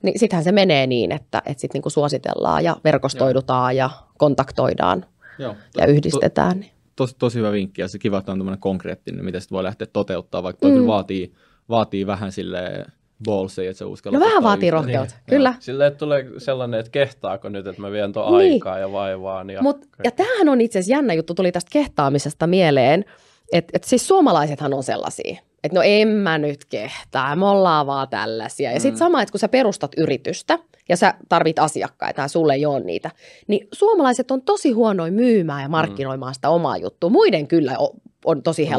Niin 0.03 0.19
sittenhän 0.19 0.43
se 0.43 0.51
menee 0.51 0.87
niin, 0.87 1.11
että, 1.11 1.41
että 1.45 1.61
sitten 1.61 1.81
niin 1.83 1.91
suositellaan 1.91 2.63
ja 2.63 2.75
verkostoidutaan 2.83 3.75
ja 3.75 3.89
kontaktoidaan 4.17 5.05
Joo. 5.39 5.55
ja 5.77 5.85
yhdistetään. 5.85 6.59
niin. 6.59 6.71
Tosi, 6.95 7.15
tosi 7.19 7.39
hyvä 7.39 7.51
vinkki 7.51 7.81
ja 7.81 7.87
se 7.87 7.99
kiva, 7.99 8.17
että 8.17 8.31
on 8.31 8.37
tämmöinen 8.37 8.59
konkreettinen, 8.59 9.25
mitä 9.25 9.39
sitten 9.39 9.55
voi 9.55 9.63
lähteä 9.63 9.87
toteuttaa, 9.93 10.43
vaikka 10.43 10.67
mm. 10.67 10.73
kyllä 10.73 10.87
vaatii, 10.87 11.33
vaatii 11.69 12.07
vähän 12.07 12.31
sille 12.31 12.86
ballsia, 13.25 13.69
että 13.69 13.77
se 13.77 13.86
uskallat 13.86 14.19
No 14.21 14.25
vähän 14.25 14.43
vaatii 14.43 14.71
rohkeutta, 14.71 15.15
Niin, 15.15 15.25
kyllä. 15.29 15.53
Silleen, 15.59 15.88
että 15.88 15.97
tulee 15.97 16.25
sellainen, 16.38 16.79
että 16.79 16.91
kehtaako 16.91 17.50
nyt, 17.50 17.67
että 17.67 17.81
mä 17.81 17.91
vien 17.91 18.13
tuon 18.13 18.38
Niin. 18.38 18.53
aikaa 18.53 18.79
ja 18.79 18.91
vaivaan. 18.91 19.50
Ja, 19.50 19.62
Mut, 19.62 19.86
ja 20.03 20.12
tämähän 20.12 20.50
on 20.50 20.62
itse 20.62 20.79
asiassa 20.79 20.97
jännä 20.97 21.13
juttu, 21.13 21.33
tuli 21.33 21.51
tästä 21.51 21.69
kehtaamisesta 21.71 22.47
mieleen, 22.47 23.05
että 23.51 23.71
et 23.74 23.83
siis 23.83 24.07
suomalaisethan 24.07 24.74
on 24.74 24.83
sellaisia, 24.83 25.38
että 25.63 25.75
no 25.77 25.81
en 25.86 26.07
mä 26.07 26.38
nyt 26.38 26.65
kehtaa, 26.65 27.36
me 27.36 27.45
ollaan 27.45 27.88
vaan 27.88 28.07
tällaisia. 28.09 28.71
Ja 28.71 28.79
sitten 28.79 28.93
Mm. 28.95 28.97
sama, 29.00 29.21
että 29.21 29.31
kun 29.31 29.39
sä 29.39 29.47
perustat 29.47 29.91
yritystä 29.97 30.59
ja 30.89 30.97
sä 30.97 31.13
tarvit 31.29 31.59
asiakkaita 31.59 32.21
ja 32.21 32.27
sulle 32.27 32.53
ei 32.53 32.65
ole 32.65 32.79
niitä, 32.79 33.12
niin 33.47 33.67
suomalaiset 33.71 34.31
on 34.31 34.41
tosi 34.41 34.71
huonoin 34.71 35.13
myymään 35.13 35.62
ja 35.62 35.69
markkinoimaan 35.69 36.33
sitä 36.36 36.50
omaa 36.50 36.77
juttua. 36.77 37.09
Muiden 37.09 37.47
kyllä 37.47 37.75
on, 37.77 37.89
on 38.25 38.43
tosi 38.43 38.65
Mm. 38.65 38.69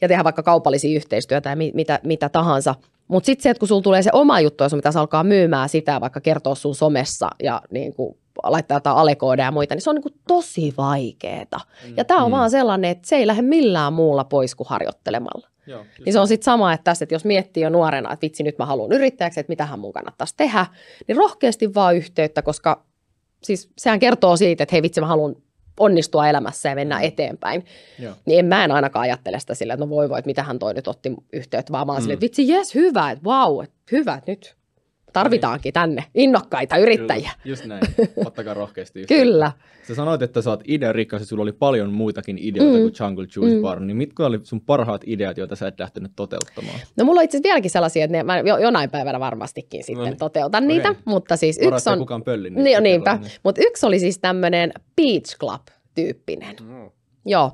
Ja 0.00 0.08
tehdä 0.08 0.24
vaikka 0.24 0.42
kaupallisia 0.42 0.96
yhteistyötä 0.96 1.50
ja 1.50 1.56
mi- 1.56 1.72
mitä, 1.74 2.00
mitä 2.02 2.28
tahansa. 2.28 2.74
Mutta 3.08 3.26
sitten 3.26 3.42
se, 3.42 3.50
että 3.50 3.58
kun 3.58 3.68
sulla 3.68 3.82
tulee 3.82 4.02
se 4.02 4.10
oma 4.12 4.40
juttu 4.40 4.64
ja 4.64 4.68
sun 4.68 4.78
pitäisi 4.78 4.98
alkaa 4.98 5.24
myymään 5.24 5.68
sitä, 5.68 6.00
vaikka 6.00 6.20
kertoa 6.20 6.54
sun 6.54 6.74
somessa 6.74 7.30
ja 7.42 7.62
niin 7.70 7.94
kuin 7.94 8.16
laittaa 8.42 8.76
jotain 8.76 8.96
alekoodeja 8.96 9.46
ja 9.46 9.52
muita, 9.52 9.74
niin 9.74 9.82
se 9.82 9.90
on 9.90 9.96
niin 9.96 10.02
kuin 10.02 10.14
tosi 10.28 10.74
vaikeeta. 10.76 11.60
Ja 11.96 12.04
tämä 12.04 12.22
on 12.24 12.30
Mm. 12.30 12.36
vaan 12.36 12.50
sellainen, 12.50 12.90
että 12.90 13.08
se 13.08 13.16
ei 13.16 13.26
lähde 13.26 13.42
millään 13.42 13.92
muulla 13.92 14.24
pois 14.24 14.54
kuin 14.54 14.68
harjoittelemalla. 14.68 15.48
Joo, 15.66 15.80
just 15.80 15.98
Niin 16.04 16.12
se 16.12 16.20
on 16.20 16.28
sitten 16.28 16.44
sama, 16.44 16.72
että 16.72 16.84
tässä, 16.84 17.04
että 17.04 17.14
jos 17.14 17.24
miettii 17.24 17.62
jo 17.62 17.70
nuorena, 17.70 18.12
että 18.12 18.24
vitsi 18.24 18.42
nyt 18.42 18.58
mä 18.58 18.66
haluan 18.66 18.92
yrittäjäksi, 18.92 19.40
että 19.40 19.50
mitähän 19.50 19.78
mun 19.78 19.92
kannattaisi 19.92 20.34
tehdä, 20.36 20.66
niin 21.08 21.16
rohkeasti 21.16 21.74
vaan 21.74 21.96
yhteyttä, 21.96 22.42
koska 22.42 22.84
siis 23.42 23.70
sehän 23.78 24.00
kertoo 24.00 24.36
siitä, 24.36 24.62
että 24.62 24.74
hei 24.74 24.82
vitsi 24.82 25.00
mä 25.00 25.06
haluan 25.06 25.36
onnistua 25.80 26.28
elämässä 26.28 26.68
ja 26.68 26.74
mennä 26.74 27.00
eteenpäin. 27.00 27.64
Joo. 27.98 28.14
Niin 28.26 28.38
en 28.38 28.46
mä 28.46 28.64
en 28.64 28.72
ainakaan 28.72 29.02
ajattele 29.02 29.40
sitä 29.40 29.54
silleen, 29.54 29.74
että 29.74 29.84
no 29.86 29.90
voi 29.90 30.08
voi, 30.08 30.18
että 30.18 30.26
mitähän 30.28 30.58
toi 30.58 30.74
nyt 30.74 30.88
otti 30.88 31.12
yhteyttä, 31.32 31.72
vaan 31.72 31.86
mä 31.86 31.92
oon 31.92 32.00
Mm. 32.00 32.02
silleen, 32.02 32.14
että 32.16 32.24
vitsi 32.24 32.48
jes, 32.48 32.74
hyvä, 32.74 33.10
että 33.10 33.24
vau, 33.24 33.60
että 33.60 33.74
hyvä, 33.92 34.14
että 34.14 34.30
nyt 34.32 34.56
tarvitaankin 35.14 35.72
tänne 35.72 36.04
innokkaita 36.14 36.76
yrittäjiä. 36.76 37.30
Just 37.44 37.64
näin. 37.64 37.82
Ottakaa 38.26 38.54
rohkeasti. 38.54 39.04
Kyllä. 39.08 39.52
Sä 39.88 39.94
sanoit, 39.94 40.22
että 40.22 40.42
sä 40.42 40.50
oot 40.50 40.60
idearikkas 40.68 41.20
ja 41.22 41.26
sulla 41.26 41.42
oli 41.42 41.52
paljon 41.52 41.92
muitakin 41.92 42.38
ideoita 42.40 42.72
Mm. 42.78 42.82
kuin 42.82 42.94
Jungle 43.00 43.26
Juice 43.36 43.54
Mm. 43.56 43.62
Bar, 43.62 43.80
niin 43.80 43.96
mitkä 43.96 44.26
oli 44.26 44.40
sun 44.42 44.60
parhaat 44.60 45.02
ideat, 45.06 45.36
joita 45.36 45.56
sä 45.56 45.68
et 45.68 45.80
lähtenyt 45.80 46.12
toteuttamaan? 46.16 46.80
No 46.96 47.04
mulla 47.04 47.20
on 47.20 47.24
itse 47.24 47.36
asiassa 47.36 47.48
vieläkin 47.48 47.70
sellaisia, 47.70 48.04
että 48.04 48.16
ne, 48.16 48.22
mä 48.22 48.38
jo, 48.38 48.58
jonain 48.58 48.90
päivänä 48.90 49.20
varmastikin 49.20 49.84
sitten 49.84 50.04
No 50.04 50.04
niin. 50.04 50.16
toteutan 50.18 50.68
niitä, 50.68 50.88
Okei. 50.90 51.02
mutta 51.04 51.36
siis 51.36 51.60
Varo, 51.64 51.76
yksi 51.76 51.90
on, 51.90 51.98
kukaan 51.98 52.22
pölli 52.24 52.50
niin, 52.50 52.82
niinpä, 52.82 53.16
niin. 53.16 53.30
mutta 53.42 53.60
yksi 53.64 53.86
oli 53.86 53.98
siis 53.98 54.18
tämmöinen 54.18 54.72
Beach 54.96 55.36
Club-tyyppinen. 55.38 56.56
Mm. 56.62 56.90
Joo, 57.26 57.52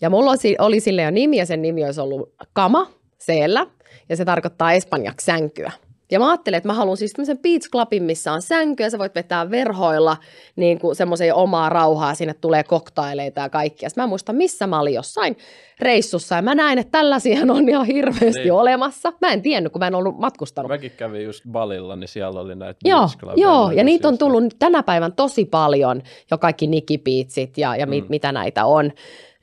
ja 0.00 0.10
mulla 0.10 0.30
oli, 0.30 0.56
oli 0.58 0.80
sille 0.80 1.02
jo 1.02 1.10
nimi 1.10 1.36
ja 1.36 1.46
sen 1.46 1.62
nimi 1.62 1.84
olisi 1.84 2.00
ollut 2.00 2.34
Kama, 2.52 2.90
seellä, 3.18 3.66
ja 4.08 4.16
se 4.16 4.24
tarkoittaa 4.24 4.72
espanjaksi 4.72 5.24
sänkyä. 5.24 5.72
Ja 6.10 6.18
mä 6.18 6.28
ajattelin, 6.30 6.56
että 6.56 6.66
mä 6.68 6.72
haluan 6.74 6.96
siis 6.96 7.12
tämmöisen 7.12 7.38
beach 7.38 7.68
clubin, 7.70 8.02
missä 8.02 8.32
on 8.32 8.42
sänky 8.42 8.82
ja 8.82 8.90
sä 8.90 8.98
voit 8.98 9.14
vetää 9.14 9.50
verhoilla 9.50 10.16
niin 10.56 10.78
kuin 10.78 10.96
semmoisen 10.96 11.34
omaa 11.34 11.68
rauhaa, 11.68 12.14
sinne 12.14 12.34
tulee 12.34 12.64
koktaileita 12.64 13.40
ja 13.40 13.48
kaikkia. 13.48 13.88
Sitten 13.88 14.02
mä 14.02 14.04
en 14.04 14.08
muista, 14.08 14.32
missä 14.32 14.66
mä 14.66 14.80
olin 14.80 14.94
jossain 14.94 15.36
reissussa 15.80 16.34
ja 16.34 16.42
mä 16.42 16.54
näin, 16.54 16.78
että 16.78 16.90
tällaisia 16.98 17.38
on 17.48 17.68
ihan 17.68 17.86
hirveästi 17.86 18.40
Niin. 18.40 18.52
olemassa. 18.52 19.12
Mä 19.20 19.32
en 19.32 19.42
tiennyt, 19.42 19.72
kun 19.72 19.80
mä 19.80 19.86
en 19.86 19.94
ollut 19.94 20.18
matkustanut. 20.18 20.68
Mäkin 20.68 20.92
kävin 20.96 21.24
just 21.24 21.44
Balilla, 21.52 21.96
niin 21.96 22.08
siellä 22.08 22.40
oli 22.40 22.54
näitä 22.54 22.80
Joo, 22.84 23.08
joo, 23.36 23.70
ja 23.70 23.84
niitä 23.84 24.08
on 24.08 24.18
tullut 24.18 24.44
tänä 24.58 24.82
päivän 24.82 25.12
tosi 25.12 25.44
paljon, 25.44 26.02
jo 26.30 26.38
kaikki 26.38 26.66
nikipiitsit 26.66 27.58
ja, 27.58 27.76
ja 27.76 27.86
mit, 27.86 28.04
Mm. 28.04 28.10
mitä 28.10 28.32
näitä 28.32 28.64
on. 28.64 28.92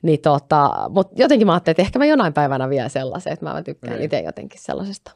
Niin 0.02 0.20
tota, 0.20 0.70
mutta 0.88 1.22
jotenkin 1.22 1.46
mä 1.46 1.52
ajattelin, 1.52 1.72
että 1.74 1.82
ehkä 1.82 1.98
mä 1.98 2.06
jonain 2.06 2.32
päivänä 2.32 2.68
vielä 2.70 2.88
sellaisen, 2.88 3.32
että 3.32 3.44
mä 3.46 3.62
tykkään 3.62 3.94
Okei. 3.94 4.04
itse 4.04 4.20
jotenkin 4.20 4.60
sellaisesta. 4.62 5.12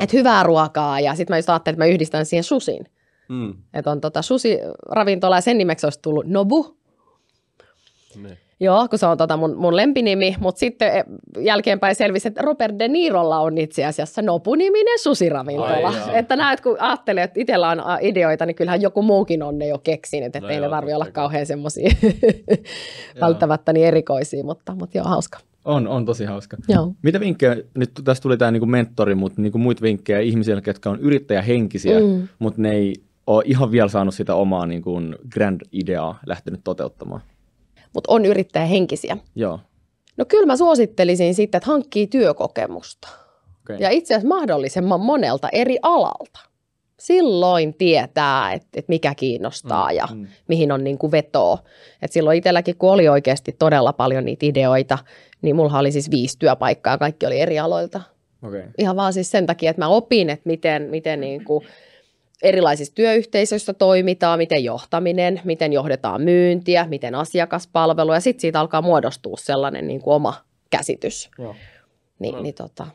Että 0.00 0.16
hyvää 0.16 0.42
ruokaa 0.42 1.00
ja 1.00 1.14
sitten 1.14 1.34
mä 1.34 1.38
just 1.38 1.50
ajattelin, 1.50 1.74
että 1.74 1.84
mä 1.84 1.90
yhdistän 1.90 2.26
siihen 2.26 2.44
susiin. 2.44 2.86
Mm. 3.28 3.54
Että 3.74 3.90
on 3.90 4.00
tota 4.00 4.22
susi-ravintola 4.22 5.36
ja 5.36 5.40
sen 5.40 5.58
nimeksi 5.58 5.86
olisi 5.86 6.02
tullut 6.02 6.26
Nobu. 6.26 6.76
Niin. 8.22 8.38
Joo, 8.60 8.88
kun 8.88 8.98
se 8.98 9.06
on 9.06 9.18
tota 9.18 9.36
mun, 9.36 9.56
mun 9.56 9.76
lempinimi, 9.76 10.36
mutta 10.40 10.58
sitten 10.58 10.92
eh, 10.92 11.04
jälkeenpäin 11.38 11.94
selvisi, 11.94 12.28
että 12.28 12.42
Robert 12.42 12.78
De 12.78 12.88
Nirolla 12.88 13.40
on 13.40 13.58
itse 13.58 13.84
asiassa 13.84 14.22
Nopu-niminen 14.22 14.98
susiravintola. 14.98 15.88
Ai 15.88 16.18
että 16.18 16.36
näet, 16.36 16.60
kun 16.60 16.76
ajattelee, 16.80 17.24
että 17.24 17.40
itsellä 17.40 17.68
on 17.68 17.80
a, 17.80 17.98
ideoita, 18.00 18.46
niin 18.46 18.54
kyllähän 18.54 18.82
joku 18.82 19.02
muukin 19.02 19.42
on 19.42 19.58
ne 19.58 19.66
jo 19.66 19.78
keksinyt, 19.78 20.26
että 20.26 20.40
No 20.40 20.48
ei 20.48 20.60
ne 20.60 20.68
tarvitse 20.68 20.94
olla 20.94 21.10
kauhean 21.12 21.46
semmoisia 21.46 21.90
välttämättä 23.20 23.72
niin 23.72 23.86
erikoisia, 23.86 24.44
mutta, 24.44 24.74
mutta 24.74 24.98
joo, 24.98 25.06
hauska. 25.06 25.38
On, 25.64 25.88
on 25.88 26.04
tosi 26.06 26.24
hauska. 26.24 26.56
Joo. 26.68 26.94
Mitä 27.02 27.20
vinkkejä, 27.20 27.56
nyt 27.74 27.90
tässä 28.04 28.22
tuli 28.22 28.36
tämä 28.36 28.50
niinku 28.50 28.66
mentori, 28.66 29.14
mutta 29.14 29.42
niinku 29.42 29.58
muita 29.58 29.82
vinkkejä 29.82 30.20
ihmisille, 30.20 30.62
jotka 30.66 30.90
on 30.90 31.00
yrittäjähenkisiä, 31.00 32.00
Mm. 32.00 32.28
mutta 32.38 32.62
ne 32.62 32.70
ei 32.72 32.94
ole 33.26 33.42
ihan 33.46 33.70
vielä 33.70 33.88
saanut 33.88 34.14
sitä 34.14 34.34
omaa 34.34 34.66
niinku 34.66 35.00
grand-ideaa 35.34 36.18
lähtenyt 36.26 36.60
toteuttamaan. 36.64 37.20
Mutta 37.94 38.12
on 38.12 38.24
yrittäjähenkisiä. 38.26 39.16
Joo. 39.34 39.60
No 40.16 40.24
kyllä 40.24 40.46
mä 40.46 40.56
suosittelisin 40.56 41.34
sitten, 41.34 41.58
että 41.58 41.70
hankkii 41.70 42.06
työkokemusta. 42.06 43.08
Okay. 43.64 43.76
Ja 43.80 43.90
itse 43.90 44.14
asiassa 44.14 44.28
mahdollisimman 44.28 45.00
monelta 45.00 45.48
eri 45.52 45.78
alalta. 45.82 46.40
Silloin 47.02 47.74
tietää, 47.74 48.52
että, 48.52 48.68
että 48.74 48.88
mikä 48.88 49.14
kiinnostaa 49.14 49.90
mm, 49.90 49.96
ja 49.96 50.08
mm. 50.14 50.26
mihin 50.48 50.72
on 50.72 50.84
niin 50.84 50.98
kuin 50.98 51.12
vetoa. 51.12 51.58
Et 52.02 52.12
silloin 52.12 52.38
itselläkin, 52.38 52.76
kun 52.76 52.92
oli 52.92 53.08
oikeasti 53.08 53.56
todella 53.58 53.92
paljon 53.92 54.24
niitä 54.24 54.46
ideoita, 54.46 54.98
niin 55.42 55.56
mulla 55.56 55.78
oli 55.78 55.92
siis 55.92 56.10
viisi 56.10 56.38
työpaikkaa, 56.38 56.98
kaikki 56.98 57.26
oli 57.26 57.40
eri 57.40 57.58
aloilta. 57.58 58.00
Okay. 58.42 58.62
Ihan 58.78 58.96
vaan 58.96 59.12
siis 59.12 59.30
sen 59.30 59.46
takia, 59.46 59.70
että 59.70 59.82
mä 59.82 59.88
opin, 59.88 60.30
että 60.30 60.42
miten, 60.48 60.82
miten 60.82 61.20
niin 61.20 61.44
kuin 61.44 61.64
erilaisissa 62.42 62.94
työyhteisöissä 62.94 63.74
toimitaan, 63.74 64.38
miten 64.38 64.64
johtaminen, 64.64 65.40
miten 65.44 65.72
johdetaan 65.72 66.22
myyntiä, 66.22 66.86
miten 66.86 67.14
asiakaspalvelu, 67.14 68.12
ja 68.12 68.20
sitten 68.20 68.40
siitä 68.40 68.60
alkaa 68.60 68.82
muodostua 68.82 69.36
sellainen 69.36 69.88
niin 69.88 70.00
kuin 70.00 70.14
oma 70.14 70.34
käsitys. 70.70 71.30
Joo. 71.38 71.54
Niin, 72.22 72.34
No. 72.34 72.42
niin 72.42 72.54
tota, 72.54 72.86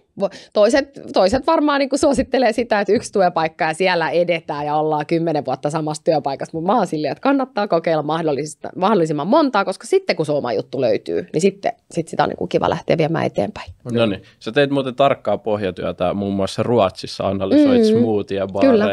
toiset, 0.54 1.02
toiset 1.14 1.48
varmaan 1.48 1.80
niin 1.80 1.90
suosittelee 1.96 2.52
sitä, 2.54 2.80
että 2.80 2.94
yksi 2.94 3.12
työpaikka 3.14 3.66
ja 3.66 3.74
siellä 3.74 4.10
edetään 4.10 4.66
ja 4.66 4.76
ollaan 4.76 5.06
kymmenen 5.06 5.46
vuotta 5.46 5.70
samassa 5.70 6.04
työpaikassa, 6.04 6.58
mutta 6.58 6.72
mä 6.74 6.78
oon 6.78 6.88
silleen, 6.88 7.12
että 7.12 7.22
kannattaa 7.22 7.68
kokeilla 7.68 8.04
mahdollisista- 8.04 8.70
mahdollisimman 8.76 9.28
montaa, 9.28 9.66
koska 9.66 9.88
sitten 9.88 10.16
kun 10.16 10.26
se 10.26 10.32
oma 10.32 10.54
juttu 10.54 10.82
löytyy, 10.82 11.28
niin 11.34 11.42
sitten 11.42 11.72
sit 11.92 12.08
sitä 12.08 12.24
on 12.24 12.30
niin 12.30 12.50
kiva 12.50 12.70
lähteä 12.70 12.98
viemään 12.98 13.26
eteenpäin. 13.26 13.72
No 13.94 14.06
niin, 14.06 14.22
sä 14.40 14.52
teit 14.52 14.70
muuten 14.70 14.96
tarkkaa 14.96 15.38
pohjatyötä 15.38 16.14
muun 16.14 16.34
muassa 16.34 16.64
Ruotsissa, 16.64 17.28
analysoit 17.28 17.82
Mm. 17.82 17.94
mm. 17.94 18.00
smoothia 18.00 18.48
Kyllä. 18.62 18.86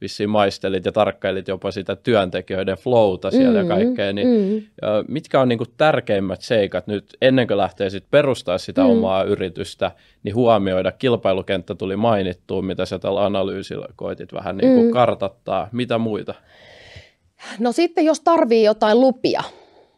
Vissiin 0.00 0.30
maistelit 0.30 0.84
ja 0.84 0.92
tarkkailit 0.92 1.48
jopa 1.48 1.70
sitä 1.70 1.96
työntekijöiden 1.96 2.76
flowta 2.76 3.30
siellä 3.30 3.62
Mm, 3.62 3.68
ja 3.70 3.76
kaikkea, 3.76 4.12
niin 4.12 4.28
mm. 4.28 4.56
ja 4.56 5.04
mitkä 5.08 5.40
on 5.40 5.48
niinku 5.48 5.64
tärkeimmät 5.76 6.40
seikat 6.40 6.86
nyt 6.86 7.04
ennen 7.22 7.46
kuin 7.46 7.56
lähtee 7.58 7.90
sit 7.90 8.04
perustaa 8.10 8.58
sitä 8.58 8.84
Mm. 8.84 8.90
omaa 8.90 9.22
yritystä, 9.22 9.90
niin 10.22 10.34
huomioida, 10.34 10.92
kilpailukenttä 10.92 11.74
tuli 11.74 11.96
mainittua, 11.96 12.62
mitä 12.62 12.86
sä 12.86 12.98
tällä 12.98 13.24
analyysillä 13.24 13.86
koitit 13.96 14.32
vähän 14.32 14.56
niinku 14.56 14.80
Mm. 14.80 14.86
mm. 14.86 14.92
kartattaa, 14.92 15.68
mitä 15.72 15.98
muita? 15.98 16.34
No 17.58 17.72
sitten 17.72 18.04
jos 18.04 18.20
tarvii 18.20 18.64
jotain 18.64 19.00
lupia 19.00 19.42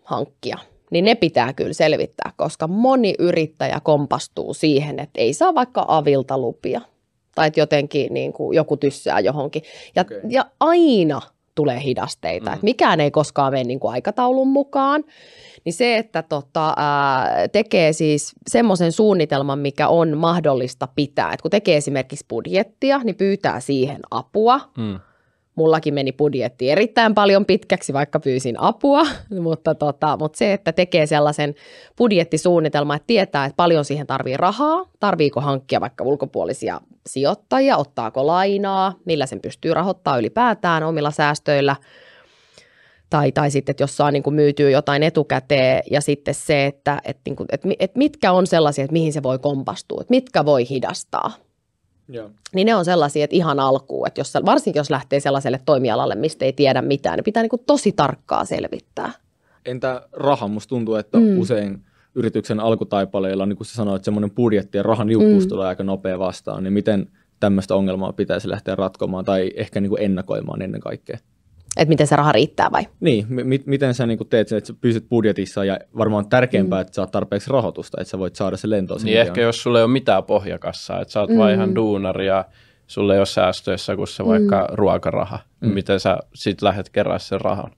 hankkia, 0.03 0.59
niin 0.91 1.05
ne 1.05 1.15
pitää 1.15 1.53
kyllä 1.53 1.73
selvittää, 1.73 2.33
koska 2.37 2.67
moni 2.67 3.15
yrittäjä 3.19 3.81
kompastuu 3.83 4.55
siihen, 4.55 4.99
että 4.99 5.21
ei 5.21 5.33
saa 5.35 5.55
vaikka 5.55 5.85
avilta 5.89 6.39
lupia. 6.39 6.81
Tai 7.41 7.47
että 7.49 7.61
jotenkin 7.61 8.15
niin 8.15 8.33
kuin 8.33 8.57
joku 8.57 8.77
tyssää 8.77 9.21
johonkin. 9.21 9.63
Ja, 9.97 10.03
Okei. 10.03 10.21
ja 10.29 10.45
aina 10.61 11.21
tulee 11.55 11.83
hidasteita, 11.85 12.51
Mm. 12.51 12.55
että 12.55 12.65
mikään 12.65 13.01
ei 13.01 13.11
koskaan 13.11 13.53
mene 13.53 13.65
niin 13.65 13.81
kuin 13.81 13.93
aikataulun 13.93 14.49
mukaan. 14.49 15.05
Niin 15.65 15.73
se, 15.73 15.97
että 15.97 16.23
tota, 16.23 16.75
ää, 16.77 17.49
tekee 17.49 17.93
siis 17.93 18.33
semmoisen 18.51 18.93
suunnitelman, 18.93 19.59
mikä 19.59 19.89
on 19.89 20.17
mahdollista 20.19 20.89
pitää. 20.95 21.33
Et 21.33 21.43
kun 21.43 21.51
tekee 21.51 21.77
esimerkiksi 21.77 22.25
budjettia, 22.29 23.01
niin 23.05 23.17
pyytää 23.17 23.61
siihen 23.61 24.01
apua. 24.11 24.61
Mm. 24.79 24.99
Mullakin 25.55 25.95
meni 25.95 26.13
budjetti 26.13 26.71
erittäin 26.71 27.15
paljon 27.15 27.47
pitkäksi, 27.47 27.93
vaikka 27.93 28.21
pyysin 28.21 28.61
apua, 28.61 29.03
mutta, 29.43 29.75
tota, 29.75 30.17
mutta 30.21 30.39
se, 30.39 30.53
että 30.53 30.73
tekee 30.73 31.07
sellaisen 31.07 31.55
budjettisuunnitelman, 31.99 32.97
että 32.97 33.07
tietää, 33.07 33.45
että 33.45 33.57
paljon 33.57 33.85
siihen 33.85 34.07
tarvii 34.07 34.37
rahaa, 34.37 34.85
tarviiko 35.01 35.41
hankkia 35.41 35.81
vaikka 35.81 36.05
ulkopuolisia 36.05 36.81
sijoittajia, 37.13 37.77
ottaako 37.77 38.27
lainaa, 38.27 38.95
millä 39.05 39.27
sen 39.27 39.41
pystyy 39.41 39.75
rahoittamaan 39.75 40.21
ylipäätään 40.21 40.83
omilla 40.83 41.11
säästöillä, 41.11 41.77
tai, 43.11 43.33
tai 43.33 43.51
sitten, 43.51 43.73
että 43.73 43.83
jos 43.83 43.97
saa 43.97 44.11
niin 44.11 44.23
kuin 44.23 44.35
myytyä 44.35 44.71
jotain 44.71 45.03
etukäteen, 45.03 45.83
ja 45.91 46.01
sitten 46.01 46.35
se, 46.35 46.67
että, 46.67 47.01
että, 47.05 47.23
niin 47.27 47.37
kuin, 47.37 47.47
että, 47.53 47.69
että 47.79 47.99
mitkä 47.99 48.33
on 48.33 48.47
sellaisia, 48.47 48.85
että 48.85 48.93
mihin 48.93 49.13
se 49.13 49.23
voi 49.23 49.39
kompastua, 49.39 50.01
että 50.01 50.11
mitkä 50.11 50.45
voi 50.45 50.69
hidastaa 50.69 51.33
Joo. 52.09 52.31
niin 52.55 52.67
ne 52.67 52.75
on 52.75 52.85
sellaisia, 52.85 53.25
että 53.25 53.37
ihan 53.37 53.61
alkuun, 53.61 54.07
että 54.07 54.21
jos, 54.21 54.35
varsinkin 54.47 54.81
jos 54.81 54.91
lähtee 54.91 55.21
sellaiselle 55.21 55.61
toimialalle, 55.65 56.15
mistä 56.15 56.45
ei 56.45 56.53
tiedä 56.53 56.83
mitään, 56.83 57.17
niin 57.17 57.25
pitää 57.25 57.43
niin 57.43 57.51
kuin 57.51 57.63
tosi 57.67 57.93
tarkkaa 57.93 58.45
selvittää. 58.45 59.13
Entä 59.67 60.09
raha? 60.13 60.49
Musta 60.49 60.69
tuntuu, 60.69 60.95
että 60.95 61.19
mm. 61.19 61.39
usein 61.39 61.85
yrityksen 62.15 62.61
alkutaipaleilla, 62.61 63.47
niin 63.47 63.57
kuin 63.57 63.67
sä 63.67 63.75
sanoit, 63.75 64.05
semmoinen 64.05 64.31
budjetti 64.31 64.79
ja 64.79 64.83
rahan 64.83 65.07
niukkuus 65.07 65.45
Mm. 65.45 65.47
mm. 65.47 65.49
tulee 65.49 65.67
aika 65.69 65.85
nopea 65.85 66.19
vastaan, 66.19 66.63
niin 66.65 66.73
miten 66.73 67.07
tämmöistä 67.41 67.75
ongelmaa 67.75 68.13
pitäisi 68.13 68.49
lähteä 68.49 68.75
ratkomaan 68.75 69.25
tai 69.25 69.51
ehkä 69.55 69.81
niin 69.81 69.91
kuin 69.91 70.03
ennakoimaan 70.03 70.63
ennen 70.63 70.81
kaikkea? 70.81 71.19
Että 71.77 71.89
miten 71.89 72.07
se 72.07 72.17
raha 72.17 72.33
riittää 72.33 72.71
vai? 72.73 72.87
Niin, 73.01 73.27
mi- 73.29 73.45
mi- 73.45 73.63
miten 73.67 73.95
sä 73.95 74.07
niin 74.07 74.19
kuin 74.19 74.29
teet 74.29 74.49
sen, 74.49 74.59
että 74.59 74.69
sä 74.69 74.75
pysyt 74.81 75.09
budjetissa 75.09 75.65
ja 75.65 75.79
varmaan 75.99 76.29
tärkeämpää, 76.29 76.79
mm. 76.79 76.81
että 76.81 76.95
saat 76.95 77.11
tarpeeksi 77.11 77.51
rahoitusta, 77.51 78.01
että 78.01 78.11
sä 78.11 78.19
voit 78.19 78.37
saada 78.37 78.57
se 78.57 78.71
lentoon. 78.71 79.01
Niin 79.05 79.21
ehkä 79.21 79.41
jos 79.41 79.63
sulla 79.63 79.79
ei 79.79 79.85
ole 79.85 79.93
mitään 79.93 80.25
pohjakassaa, 80.25 81.01
että 81.01 81.13
sä 81.13 81.21
oot 81.21 81.31
mm. 81.31 81.39
vaan 81.39 81.53
ihan 81.53 81.75
duunari 81.75 82.27
ja 82.27 82.45
sulla 82.87 83.15
ei 83.15 83.21
ole 83.21 83.27
säästöissä 83.27 83.97
kuin 83.97 84.09
se 84.09 84.27
vaikka 84.27 84.69
ruokaraha, 84.73 85.37
mm. 85.37 85.67
niin 85.67 85.75
miten 85.75 86.01
sä 86.01 86.19
sit 86.35 86.63
lähdet 86.63 86.89
kerää 86.89 87.19
sen 87.19 87.41
rahan? 87.41 87.71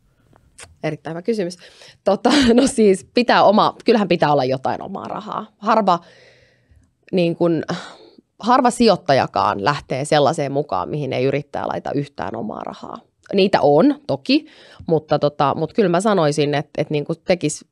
Erittäin 0.83 1.15
hyvä 1.15 1.23
kysymys. 1.23 1.57
Tota, 2.05 2.31
no 2.55 2.67
siis 2.67 3.07
pitää 3.15 3.45
oma, 3.45 3.75
kyllähän 3.85 4.09
pitää 4.09 4.33
olla 4.33 4.45
jotain 4.45 4.83
omaa 4.83 5.09
rahaa. 5.09 5.47
Harva, 5.59 5.99
niin 7.13 7.37
kun, 7.37 7.63
harva 8.39 8.71
sijoittajakaan 8.71 9.65
lähtee 9.65 10.05
sellaiseen 10.05 10.53
mukaan, 10.53 10.89
mihin 10.89 11.13
ei 11.13 11.25
yrittää 11.25 11.69
laita 11.69 11.93
yhtään 11.93 12.37
omaa 12.37 12.65
rahaa. 12.65 12.99
Niitä 13.35 13.61
on 13.61 13.95
toki, 14.07 14.47
mutta, 14.87 15.19
tota, 15.19 15.55
mutta 15.57 15.75
kyllä 15.75 15.89
mä 15.89 16.01
sanoisin, 16.01 16.55
että, 16.55 16.71
että 16.79 16.93
niin 16.93 17.05
tekisi 17.25 17.65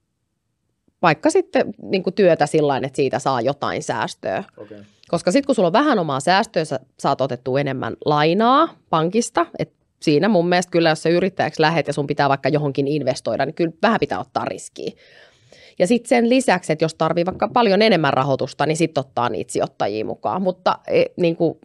vaikka 1.02 1.30
sitten 1.30 1.74
niin 1.82 2.02
työtä 2.14 2.46
sillä 2.46 2.76
että 2.76 2.96
siitä 2.96 3.18
saa 3.18 3.40
jotain 3.40 3.82
säästöä. 3.82 4.44
Okay. 4.56 4.78
Koska 5.08 5.32
sitten 5.32 5.46
kun 5.46 5.54
sulla 5.54 5.66
on 5.66 5.72
vähän 5.72 5.98
omaa 5.98 6.20
säästöä, 6.20 6.64
sä 6.64 6.80
saat 6.98 7.20
otettua 7.20 7.60
enemmän 7.60 7.96
lainaa 8.04 8.68
pankista, 8.90 9.46
että 9.58 9.79
siinä 10.02 10.28
mun 10.28 10.48
mielestä 10.48 10.70
kyllä, 10.70 10.88
jos 10.88 11.02
sä 11.02 11.08
yrittäjäksi 11.08 11.62
lähet 11.62 11.86
ja 11.86 11.92
sun 11.92 12.06
pitää 12.06 12.28
vaikka 12.28 12.48
johonkin 12.48 12.88
investoida, 12.88 13.46
niin 13.46 13.54
kyllä 13.54 13.72
vähän 13.82 14.00
pitää 14.00 14.20
ottaa 14.20 14.44
riskiä. 14.44 14.92
Ja 15.78 15.86
sitten 15.86 16.08
sen 16.08 16.28
lisäksi, 16.28 16.72
että 16.72 16.84
jos 16.84 16.94
tarvii 16.94 17.26
vaikka 17.26 17.48
paljon 17.48 17.82
enemmän 17.82 18.12
rahoitusta, 18.12 18.66
niin 18.66 18.76
sitten 18.76 19.00
ottaa 19.00 19.28
niitä 19.28 19.52
sijoittajia 19.52 20.04
mukaan. 20.04 20.42
Mutta 20.42 20.78
ei, 20.88 21.06
niin 21.16 21.36
kuin, 21.36 21.58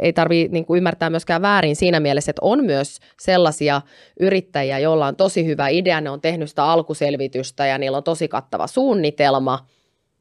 ei 0.00 0.12
tarvitse 0.12 0.52
niin 0.52 0.64
kuin 0.64 0.78
ymmärtää 0.78 1.10
myöskään 1.10 1.42
väärin 1.42 1.76
siinä 1.76 2.00
mielessä, 2.00 2.30
että 2.30 2.40
on 2.42 2.64
myös 2.64 2.98
sellaisia 3.20 3.80
yrittäjiä, 4.20 4.78
joilla 4.78 5.06
on 5.06 5.16
tosi 5.16 5.46
hyvä 5.46 5.68
idea, 5.68 6.00
ne 6.00 6.10
on 6.10 6.20
tehnyt 6.20 6.48
sitä 6.48 6.64
alkuselvitystä 6.64 7.66
ja 7.66 7.78
niillä 7.78 7.96
on 7.96 8.04
tosi 8.04 8.28
kattava 8.28 8.66
suunnitelma, 8.66 9.66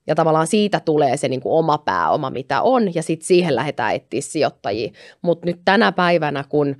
ja 0.08 0.16
tavallaan 0.16 0.48
siitä 0.48 0.80
tulee 0.80 1.18
se 1.18 1.28
niin 1.28 1.42
kuin 1.42 1.54
oma 1.54 1.78
pääoma, 1.78 2.30
mitä 2.30 2.62
on, 2.62 2.96
ja 2.96 3.04
sitten 3.04 3.28
siihen 3.28 3.56
lähdetään 3.56 3.96
etsiä 3.96 4.22
sijoittajia. 4.22 4.92
Mutta 5.22 5.46
nyt 5.46 5.60
tänä 5.66 5.92
päivänä, 5.92 6.44
kun 6.50 6.76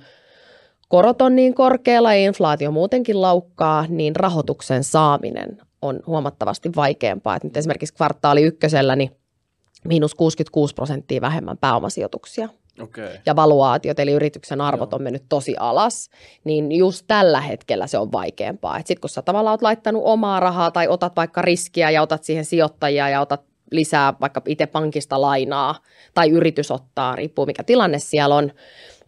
korot 0.94 1.22
on 1.22 1.36
niin 1.36 1.54
korkealla 1.54 2.14
ja 2.14 2.20
inflaatio 2.20 2.70
muutenkin 2.70 3.20
laukkaa, 3.20 3.86
niin 3.88 4.16
rahoituksen 4.16 4.84
saaminen 4.84 5.58
on 5.82 6.00
huomattavasti 6.06 6.70
vaikeampaa. 6.76 7.36
Et 7.36 7.44
nyt 7.44 7.56
esimerkiksi 7.56 7.94
kvartaali 7.94 8.42
ykkösellä 8.42 8.96
niin 8.96 9.10
miinus 9.84 10.14
66 10.14 10.74
prosenttia 10.74 11.20
vähemmän 11.20 11.58
pääomasijoituksia 11.58 12.48
Okay. 12.80 13.08
ja 13.26 13.36
valuaatiot, 13.36 13.98
eli 13.98 14.12
yrityksen 14.12 14.60
arvot 14.60 14.94
on 14.94 15.02
mennyt 15.02 15.24
tosi 15.28 15.56
alas, 15.58 16.10
niin 16.44 16.72
just 16.72 17.04
tällä 17.06 17.40
hetkellä 17.40 17.86
se 17.86 17.98
on 17.98 18.12
vaikeampaa. 18.12 18.78
Sitten 18.78 19.00
kun 19.00 19.10
sä 19.10 19.22
tavallaan 19.22 19.54
oot 19.54 19.62
laittanut 19.62 20.02
omaa 20.04 20.40
rahaa 20.40 20.70
tai 20.70 20.88
otat 20.88 21.16
vaikka 21.16 21.42
riskiä 21.42 21.90
ja 21.90 22.02
otat 22.02 22.24
siihen 22.24 22.44
sijoittajia 22.44 23.08
ja 23.08 23.20
otat 23.20 23.42
lisää 23.70 24.14
vaikka 24.20 24.42
itse 24.46 24.66
pankista 24.66 25.20
lainaa 25.20 25.74
tai 26.14 26.30
yritys 26.30 26.70
ottaa, 26.70 27.16
riippuu 27.16 27.46
mikä 27.46 27.62
tilanne 27.64 27.98
siellä 27.98 28.34
on, 28.34 28.50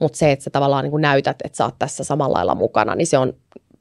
mutta 0.00 0.18
se, 0.18 0.32
että 0.32 0.42
sä 0.42 0.50
tavallaan 0.50 0.84
niin 0.84 0.90
kuin 0.90 1.00
näytät, 1.02 1.36
että 1.44 1.56
sä 1.56 1.64
oot 1.64 1.74
tässä 1.78 2.04
samalla 2.04 2.36
lailla 2.36 2.54
mukana, 2.54 2.94
niin 2.94 3.06
se 3.06 3.18
on 3.18 3.32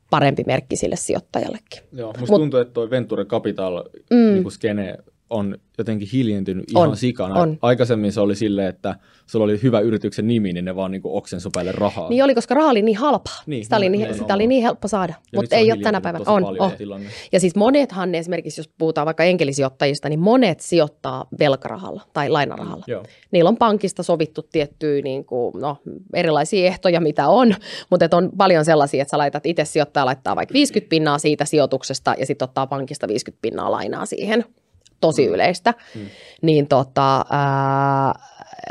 parempi 0.09 0.43
merkki 0.47 0.75
sille 0.75 0.95
sijoittajallekin. 0.95 1.81
Joo, 1.93 2.13
musta 2.19 2.33
Mut- 2.35 2.39
tuntuu, 2.39 2.59
että 2.59 2.73
toi 2.73 2.89
Venture 2.89 3.25
Capital 3.25 3.83
Mm. 4.09 4.33
niin 4.33 4.51
skene 4.51 4.97
on 5.29 5.57
jotenkin 5.77 6.07
hiljentynyt 6.13 6.65
ihan 6.71 6.89
On, 6.89 6.97
sikana. 6.97 7.35
on. 7.35 7.57
Aikaisemmin 7.61 8.11
se 8.11 8.19
oli 8.21 8.35
silleen, 8.35 8.67
että 8.67 8.95
sulla 9.25 9.43
oli 9.45 9.61
hyvä 9.63 9.79
yrityksen 9.79 10.27
nimi, 10.27 10.53
niin 10.53 10.65
ne 10.65 10.75
vaan 10.75 10.91
niin 10.91 11.01
oksensu 11.03 11.49
päälle 11.53 11.71
rahaa. 11.71 12.09
Niin 12.09 12.23
oli, 12.23 12.35
koska 12.35 12.55
raha 12.55 12.69
oli 12.69 12.81
niin 12.81 12.97
halpaa. 12.97 13.41
Niin, 13.45 13.63
sitä, 13.63 13.77
oli 13.77 13.89
niin, 13.89 14.13
sitä 14.13 14.33
oli 14.33 14.47
niin 14.47 14.63
helppo 14.63 14.87
saada, 14.87 15.13
Ja 15.31 15.39
mutta 15.39 15.55
ei 15.55 15.71
ole 15.71 15.81
tänä 15.81 16.01
päivänä. 16.01 16.25
On, 16.27 16.61
on. 16.61 16.71
tilanne. 16.77 17.09
Ja 17.31 17.39
siis 17.39 17.55
monethan 17.55 18.15
esimerkiksi, 18.15 18.59
jos 18.59 18.69
puhutaan 18.77 19.05
vaikka 19.05 19.23
enkelisijoittajista, 19.23 20.09
niin 20.09 20.19
monet 20.19 20.59
sijoittaa 20.59 21.25
velkarahalla 21.39 22.01
tai 22.13 22.29
lainarahalla. 22.29 22.83
Joo. 22.87 23.03
Niillä 23.31 23.47
on 23.47 23.57
pankista 23.57 24.03
sovittu 24.03 24.41
tiettyjä 24.51 25.01
niin 25.01 25.25
kuin, 25.25 25.61
no, 25.61 25.77
erilaisia 26.13 26.67
ehtoja, 26.67 27.01
mitä 27.01 27.27
on, 27.27 27.55
mutta 27.89 28.17
on 28.17 28.31
paljon 28.37 28.65
sellaisia, 28.65 29.01
että 29.01 29.11
sä 29.11 29.17
laitat 29.17 29.45
itse 29.45 29.65
sijoittaja 29.65 30.05
laittaa 30.05 30.35
vaikka 30.35 30.53
50 30.53 30.89
pinnaa 30.89 31.17
siitä 31.17 31.45
sijoituksesta 31.45 32.15
ja 32.19 32.25
sitten 32.25 32.45
ottaa 32.45 32.67
pankista 32.67 33.07
50 33.07 33.41
pinnaa 33.41 33.71
lainaa 33.71 34.05
siihen. 34.05 34.45
Tosi 35.07 35.25
yleistä. 35.25 35.73
Mm. 35.95 36.01
Niin 36.41 36.67
tota, 36.67 37.25
ää, 37.29 38.13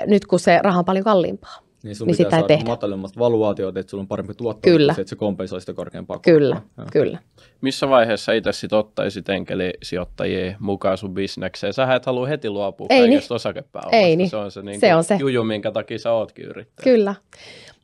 nyt 0.07 0.27
kun 0.27 0.41
se 0.41 0.59
raha 0.63 0.79
on 0.79 0.85
paljon 0.85 1.05
kalliimpaa. 1.05 1.59
Niin 1.83 1.97
sun 1.97 2.07
Niin 2.07 2.13
niin 2.17 2.27
pitää 2.27 2.31
sitä 2.31 2.37
ei 2.37 2.41
saada 2.41 2.47
tehdä. 2.59 2.71
matalimmat 2.71 3.19
valuaatiot, 3.19 3.77
että 3.77 3.91
sulla 3.91 4.01
on 4.03 4.09
parempi 4.09 4.35
tuotto, 4.35 4.61
Kyllä. 4.71 4.95
että 4.99 5.09
se 5.11 5.17
kompensoi 5.17 5.61
sitä 5.61 5.73
korkeampaa 5.73 6.19
Kyllä. 6.19 6.61
Joo. 6.79 6.87
kyllä. 6.93 7.19
Missä 7.61 7.89
vaiheessa 7.89 8.33
itse 8.33 8.53
sit 8.53 8.73
ottaisit 8.73 9.29
enkelisijoittajia 9.29 10.57
mukaan 10.59 10.99
sun 10.99 11.15
bisnekseen? 11.15 11.73
Sähän 11.73 11.97
et 11.97 12.07
halua 12.07 12.27
heti 12.27 12.51
luopua 12.51 12.87
Ei 12.91 13.01
kaikesta 13.01 13.35
osakepääomasta. 13.35 13.97
Ei 13.97 14.17
niin. 14.17 14.31
Se 14.31 14.37
on 14.37 14.51
se, 14.51 14.63
niin 14.63 14.81
Se 14.81 14.95
on 14.95 15.05
se. 15.05 15.15
juju, 15.21 15.45
minkä 15.45 15.71
takia 15.71 15.99
sä 15.99 16.13
ootkin 16.13 16.45
yrittäjä. 16.45 16.85
Kyllä. 16.85 17.15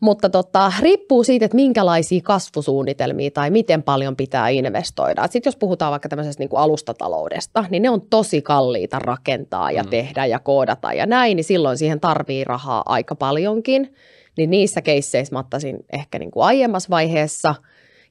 Mutta 0.00 0.30
tota, 0.30 0.72
riippuu 0.80 1.24
siitä, 1.24 1.44
että 1.44 1.54
minkälaisia 1.54 2.20
kasvusuunnitelmia 2.24 3.30
tai 3.30 3.50
miten 3.50 3.82
paljon 3.82 4.16
pitää 4.16 4.48
investoida. 4.48 5.22
Sitten 5.22 5.50
jos 5.50 5.56
puhutaan 5.56 5.90
vaikka 5.90 6.08
tämmöisestä 6.08 6.40
niin 6.40 6.48
kuin 6.48 6.60
alustataloudesta, 6.60 7.64
niin 7.70 7.82
ne 7.82 7.90
on 7.90 8.00
tosi 8.10 8.42
kalliita 8.42 8.98
rakentaa 8.98 9.70
ja 9.70 9.82
Mm. 9.82 9.88
tehdä 9.90 10.26
ja 10.26 10.38
koodata 10.38 10.92
ja 10.92 11.06
näin, 11.06 11.36
niin 11.36 11.44
silloin 11.44 11.78
siihen 11.78 12.00
tarvii 12.00 12.44
rahaa 12.44 12.82
aika 12.86 13.14
paljonkin. 13.14 13.94
Niin 14.36 14.50
niissä 14.50 14.82
keisseissä 14.82 15.34
mä 15.34 15.38
ottaisin 15.38 15.78
ehkä 15.92 16.18
niin 16.18 16.30
kuin 16.30 16.44
aiemmassa 16.44 16.90
vaiheessa. 16.90 17.54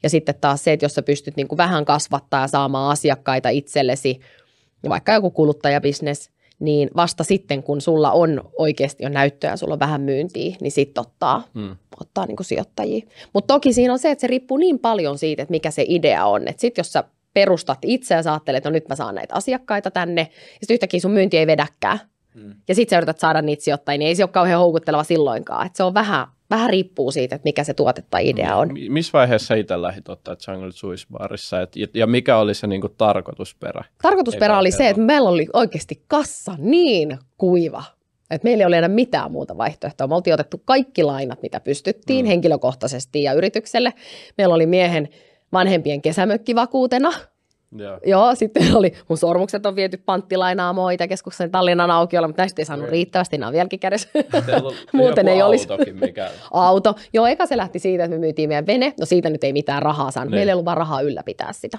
Ja 0.04 0.10
sitten 0.10 0.36
taas 0.42 0.64
se, 0.64 0.74
että 0.74 0.86
jos 0.86 0.94
sä 0.96 1.02
pystyt 1.02 1.36
niin 1.36 1.48
kuin 1.48 1.58
vähän 1.58 1.86
kasvattaa 1.86 2.42
ja 2.42 2.48
saamaan 2.48 2.92
asiakkaita 2.92 3.50
itsellesi, 3.50 4.20
vaikka 4.90 5.14
joku 5.14 5.32
kuluttajabisnes, 5.32 6.32
niin 6.60 6.90
vasta 6.96 7.24
sitten, 7.24 7.64
kun 7.64 7.82
sulla 7.82 8.12
on 8.12 8.42
oikeasti 8.58 9.04
jo 9.04 9.10
näyttöä, 9.10 9.56
sulla 9.58 9.74
on 9.74 9.80
vähän 9.80 10.02
myyntiä, 10.02 10.56
niin 10.62 10.72
sitten 10.72 11.02
ottaa, 11.02 11.44
Mm. 11.54 11.76
ottaa 12.02 12.26
niin 12.26 12.38
sijoittajia. 12.42 13.06
Mutta 13.34 13.54
toki 13.54 13.74
siinä 13.74 13.94
on 13.94 14.00
se, 14.00 14.12
että 14.12 14.22
se 14.22 14.28
riippuu 14.28 14.58
niin 14.58 14.80
paljon 14.80 15.18
siitä, 15.18 15.42
että 15.42 15.52
mikä 15.52 15.72
se 15.72 15.86
idea 15.88 16.26
on. 16.26 16.48
Että 16.48 16.62
sitten 16.62 16.80
jos 16.80 16.94
sä 16.94 17.04
perustat 17.34 17.80
itse 17.86 18.16
ja 18.16 18.24
sä 18.24 18.32
ajattelet, 18.34 18.58
että 18.58 18.70
no 18.70 18.74
nyt 18.74 18.88
mä 18.90 18.96
saan 18.96 19.16
näitä 19.16 19.36
asiakkaita 19.36 19.92
tänne, 19.92 20.22
ja 20.32 20.58
sitten 20.60 20.74
yhtäkkiä 20.74 21.00
sun 21.00 21.12
myynti 21.12 21.38
ei 21.38 21.48
vedäkään, 21.48 22.00
Mm. 22.36 22.54
ja 22.68 22.76
sitten 22.76 22.96
sä 22.96 22.98
yrität 22.98 23.20
saada 23.20 23.42
niitä 23.42 23.64
sijoittajia, 23.64 23.98
niin 23.98 24.08
ei 24.08 24.16
se 24.16 24.24
ole 24.24 24.30
kauhean 24.32 24.60
houkutteleva 24.60 25.04
silloinkaan. 25.04 25.66
Et 25.66 25.76
se 25.76 25.84
on 25.84 25.94
vähän, 25.94 26.28
vähän 26.50 26.70
riippuu 26.70 27.12
siitä, 27.12 27.36
että 27.36 27.46
mikä 27.46 27.64
se 27.64 27.74
tuote 27.74 28.04
tai 28.10 28.30
idea 28.30 28.56
on. 28.56 28.74
Mi- 28.74 28.90
Missä 28.90 29.14
vaiheessa 29.14 29.56
itse 29.56 29.82
lähdit 29.82 30.10
ottaa 30.10 30.36
Jungle 30.48 30.72
Juice 30.84 31.06
Barissa? 31.12 31.62
Et, 31.62 31.76
ja, 31.94 32.08
mikä 32.08 32.38
oli 32.38 32.54
se 32.54 32.68
niinku 32.68 32.90
tarkoitusperä? 32.90 33.84
Tarkoitusperä 34.02 34.54
Eka 34.54 34.60
oli 34.60 34.72
se, 34.72 34.90
että 34.90 35.02
meillä 35.02 35.30
oli 35.30 35.48
oikeasti 35.54 36.04
kassa 36.08 36.56
niin 36.58 37.18
kuiva, 37.38 37.84
että 38.32 38.46
meillä 38.46 38.62
ei 38.62 38.68
ole 38.68 38.78
enää 38.78 38.88
mitään 38.88 39.32
muuta 39.32 39.58
vaihtoehtoa. 39.58 40.08
Me 40.08 40.16
oltiin 40.16 40.34
otettu 40.34 40.62
kaikki 40.66 41.04
lainat, 41.04 41.42
mitä 41.42 41.60
pystyttiin 41.60 42.26
mm. 42.26 42.28
henkilökohtaisesti 42.28 43.24
ja 43.24 43.34
yritykselle. 43.34 43.94
Meillä 44.38 44.56
oli 44.56 44.66
miehen 44.66 45.10
vanhempien 45.54 46.02
kesämökkivakuutena. 46.02 47.14
Joo. 47.78 48.00
Joo, 48.06 48.36
sitten 48.36 48.76
oli, 48.76 48.94
mun 49.08 49.18
sormukset 49.18 49.66
on 49.66 49.76
viety 49.76 49.98
panttilainaamoon 50.06 50.94
Itä-keskuksen 50.94 51.52
Tallinnan 51.52 51.92
aukiolla, 51.92 52.28
mutta 52.28 52.42
näistä 52.42 52.62
ei 52.62 52.66
saanut 52.66 52.90
riittävästi, 52.90 53.38
nämä 53.38 53.48
on 53.48 53.54
vieläkin 53.54 53.80
kädessä. 53.80 54.10
On 54.64 54.74
Muuten 54.94 55.28
ei 55.28 55.42
olisi. 55.42 55.68
autokin, 55.72 55.96
mikä... 56.00 56.30
Auto. 56.52 56.96
Joo, 57.14 57.26
eka 57.28 57.46
se 57.46 57.58
lähti 57.58 57.80
siitä, 57.80 58.04
että 58.04 58.16
me 58.16 58.20
myytiin 58.20 58.50
meidän 58.50 58.68
vene. 58.68 58.94
No 59.00 59.06
siitä 59.06 59.30
nyt 59.30 59.44
ei 59.44 59.54
mitään 59.54 59.82
rahaa 59.82 60.12
saanut. 60.12 60.32
Niin. 60.32 60.38
Meillä 60.38 60.50
ei 60.50 60.54
ollut 60.54 60.66
vaan 60.66 60.78
rahaa 60.78 61.02
ylläpitää 61.02 61.54
sitä. 61.54 61.78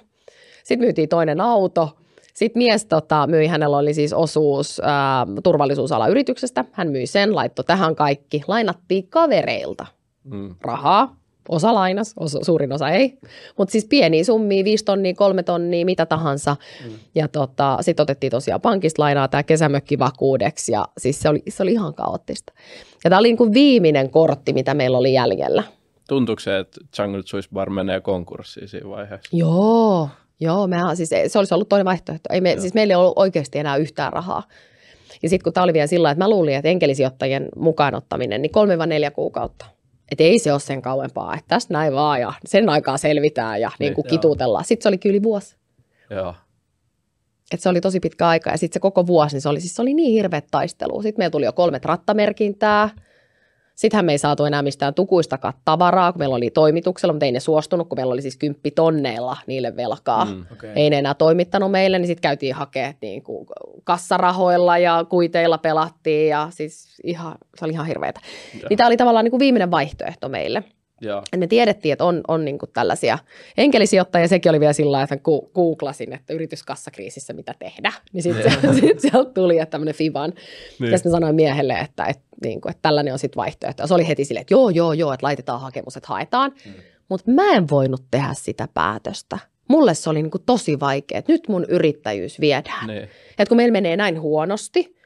Sitten 0.64 0.86
myytiin 0.86 1.08
toinen 1.08 1.40
auto. 1.40 1.96
Sitten 2.34 2.62
mies 2.62 2.84
tota, 2.86 3.26
myi, 3.26 3.46
hänellä 3.46 3.76
oli 3.76 3.94
siis 3.94 4.12
osuus 4.12 4.80
ää, 4.84 5.26
turvallisuusalan 5.42 6.10
yrityksestä. 6.10 6.64
Hän 6.72 6.90
myi 6.90 7.06
sen, 7.06 7.34
laittoi 7.34 7.64
tähän 7.64 7.96
kaikki. 7.96 8.42
Lainattiin 8.48 9.08
kavereilta 9.08 9.86
Mm. 10.24 10.54
rahaa. 10.62 11.16
Osa 11.50 11.74
lainas, 11.74 12.12
osa, 12.16 12.38
suurin 12.42 12.72
osa 12.72 12.90
ei. 12.90 13.18
Mutta 13.58 13.72
siis 13.72 13.84
pieniä 13.84 14.24
summia, 14.24 14.64
viisi 14.64 14.84
tonnia, 14.84 15.14
kolme 15.14 15.42
tonnia, 15.42 15.84
mitä 15.84 16.06
tahansa. 16.06 16.56
Mm. 16.84 16.90
Ja 17.14 17.28
tota, 17.28 17.78
sitten 17.80 18.02
otettiin 18.02 18.30
tosiaan 18.30 18.60
pankista 18.60 19.02
lainaa 19.02 19.28
tämä 19.28 19.42
kesämökki 19.42 19.98
vakuudeksi 19.98 20.72
ja 20.72 20.84
siis 20.98 21.20
se 21.20 21.28
oli, 21.28 21.42
se 21.48 21.62
oli 21.62 21.72
ihan 21.72 21.94
kaoottista. 21.94 22.52
Ja 23.04 23.10
tämä 23.10 23.18
oli 23.18 23.28
niin 23.28 23.36
kuin 23.36 23.52
viimeinen 23.52 24.10
kortti, 24.10 24.52
mitä 24.52 24.74
meillä 24.74 24.98
oli 24.98 25.12
jäljellä. 25.12 25.62
Tuntuuko 26.08 26.40
se, 26.40 26.58
että 26.58 26.80
Jungle 26.98 27.22
Juice 27.32 27.48
Bar 27.52 27.70
menee 27.70 28.00
konkurssiin 28.00 28.68
siinä 28.68 28.88
vaiheessa? 28.88 29.36
Joo, 29.36 30.08
joo, 30.40 30.66
me, 30.66 30.76
siis 30.94 31.10
se 31.26 31.38
olisi 31.38 31.54
ollut 31.54 31.68
toinen 31.68 31.84
vaihtoehto. 31.84 32.32
Ei 32.32 32.40
me, 32.40 32.52
Joo. 32.52 32.60
siis 32.60 32.74
meillä 32.74 32.92
ei 32.92 32.96
ollut 32.96 33.18
oikeasti 33.18 33.58
enää 33.58 33.76
yhtään 33.76 34.12
rahaa. 34.12 34.42
Ja 35.22 35.28
sitten 35.28 35.44
kun 35.44 35.52
tämä 35.52 35.64
oli 35.64 35.72
vielä 35.72 35.86
sillä 35.86 36.10
että 36.10 36.24
mä 36.24 36.30
luulin, 36.30 36.54
että 36.54 36.68
enkelisijoittajien 36.68 37.48
mukaan 37.56 37.94
ottaminen, 37.94 38.42
niin 38.42 38.52
kolme 38.52 38.78
vai 38.78 38.86
neljä 38.86 39.10
kuukautta. 39.10 39.66
Että 40.10 40.24
ei 40.24 40.38
se 40.38 40.52
ole 40.52 40.60
sen 40.60 40.82
kauempaa, 40.82 41.34
että 41.34 41.48
tästä 41.48 41.74
näin 41.74 41.92
vaan 41.92 42.20
ja 42.20 42.32
sen 42.46 42.68
aikaa 42.68 42.96
selvitään 42.96 43.60
ja 43.60 43.68
niin 43.68 43.76
Niin, 43.78 43.94
kuin 43.94 44.06
kituutellaan. 44.06 44.64
Sitten 44.64 44.82
se 44.82 44.88
oli 44.88 44.98
kyllä 44.98 45.12
yli 45.12 45.22
vuosi. 45.22 45.56
Joo. 46.10 46.34
Että 47.52 47.62
se 47.62 47.68
oli 47.68 47.80
tosi 47.80 48.00
pitkä 48.00 48.28
aika 48.28 48.50
ja 48.50 48.58
sitten 48.58 48.74
se 48.74 48.80
koko 48.80 49.06
vuosi, 49.06 49.34
niin 49.34 49.40
se 49.40 49.48
oli, 49.48 49.60
siis 49.60 49.74
se 49.76 49.82
oli 49.82 49.94
niin 49.94 50.12
hirveä 50.12 50.42
taistelu. 50.50 51.02
Sitten 51.02 51.20
meillä 51.20 51.30
tuli 51.30 51.44
jo 51.44 51.52
kolme 51.52 51.80
rattamerkintää. 51.84 52.88
Sittenhän 53.80 54.04
me 54.04 54.12
ei 54.12 54.18
saatu 54.18 54.44
enää 54.44 54.62
mistään 54.62 54.94
tukuistakaan 54.94 55.54
tavaraa, 55.64 56.12
kun 56.12 56.18
meillä 56.18 56.34
oli 56.34 56.50
toimituksella, 56.50 57.12
mutta 57.12 57.26
ei 57.26 57.32
ne 57.32 57.40
suostunut, 57.40 57.88
kun 57.88 57.98
meillä 57.98 58.12
oli 58.12 58.22
siis 58.22 58.36
kymppitonneilla 58.36 59.36
niille 59.46 59.76
velkaa. 59.76 60.24
Mm. 60.24 60.46
Okay. 60.52 60.70
Ei 60.76 60.90
ne 60.90 60.98
enää 60.98 61.14
toimittanut 61.14 61.70
meille, 61.70 61.98
niin 61.98 62.06
sitten 62.06 62.22
käytiin 62.22 62.54
hakemaan 62.54 62.94
niin 63.02 63.22
kuin 63.22 63.46
kassarahoilla 63.84 64.78
ja 64.78 65.04
kuiteilla 65.08 65.58
pelattiin 65.58 66.28
ja 66.28 66.48
siis 66.50 67.00
ihan, 67.04 67.34
se 67.58 67.64
oli 67.64 67.72
ihan 67.72 67.86
hirveetä. 67.86 68.20
Joo. 68.54 68.68
Niin 68.68 68.76
tämä 68.76 68.86
oli 68.86 68.96
tavallaan 68.96 69.24
niin 69.24 69.30
kuin 69.30 69.40
viimeinen 69.40 69.70
vaihtoehto 69.70 70.28
meille. 70.28 70.64
Joo. 71.00 71.22
Et 71.32 71.40
me 71.40 71.46
tiedettiin, 71.46 71.92
että 71.92 72.04
on, 72.04 72.20
on 72.28 72.44
niin 72.44 72.58
kuin 72.58 72.70
tällaisia 72.72 73.18
enkelisijoittajia. 73.56 74.28
Sekin 74.28 74.50
oli 74.50 74.60
vielä 74.60 74.72
sillä 74.72 74.92
lailla, 74.92 75.04
että 75.04 75.16
ku- 75.16 75.50
googlasin, 75.54 76.12
että 76.12 76.32
yrityskassakriisissä 76.32 77.32
mitä 77.32 77.54
tehdä. 77.58 77.92
Niin 78.12 78.22
sitten 78.22 78.52
sit 78.80 79.00
sieltä 79.00 79.30
tuli 79.34 79.58
että 79.58 79.70
tämmöinen 79.70 79.94
Fiban. 79.94 80.32
Niin. 80.78 80.90
Ja 80.90 80.98
sitten 80.98 81.12
sanoin 81.12 81.34
miehelle, 81.34 81.72
että, 81.72 82.04
että, 82.04 82.22
niin 82.44 82.60
kuin, 82.60 82.70
että 82.70 82.82
tällainen 82.82 83.12
on 83.12 83.18
sitten 83.18 83.40
vaihtoehto. 83.40 83.82
Ja 83.82 83.86
se 83.86 83.94
oli 83.94 84.08
heti 84.08 84.24
silleen, 84.24 84.40
että 84.40 84.54
joo, 84.54 84.70
joo, 84.70 84.92
joo, 84.92 85.12
että 85.12 85.26
laitetaan 85.26 85.60
hakemus, 85.60 85.96
että 85.96 86.08
haetaan. 86.08 86.52
Mm. 86.66 86.72
Mutta 87.08 87.30
mä 87.30 87.52
en 87.52 87.68
voinut 87.70 88.04
tehdä 88.10 88.34
sitä 88.34 88.68
päätöstä. 88.74 89.38
Mulle 89.68 89.94
se 89.94 90.10
oli 90.10 90.22
niin 90.22 90.30
kuin 90.30 90.42
tosi 90.46 90.80
vaikea, 90.80 91.18
että 91.18 91.32
nyt 91.32 91.48
mun 91.48 91.64
yrittäjyys 91.68 92.40
viedään. 92.40 92.86
Niin. 92.86 93.02
Että 93.30 93.46
kun 93.48 93.56
meillä 93.56 93.72
menee 93.72 93.96
näin 93.96 94.20
huonosti, 94.20 94.96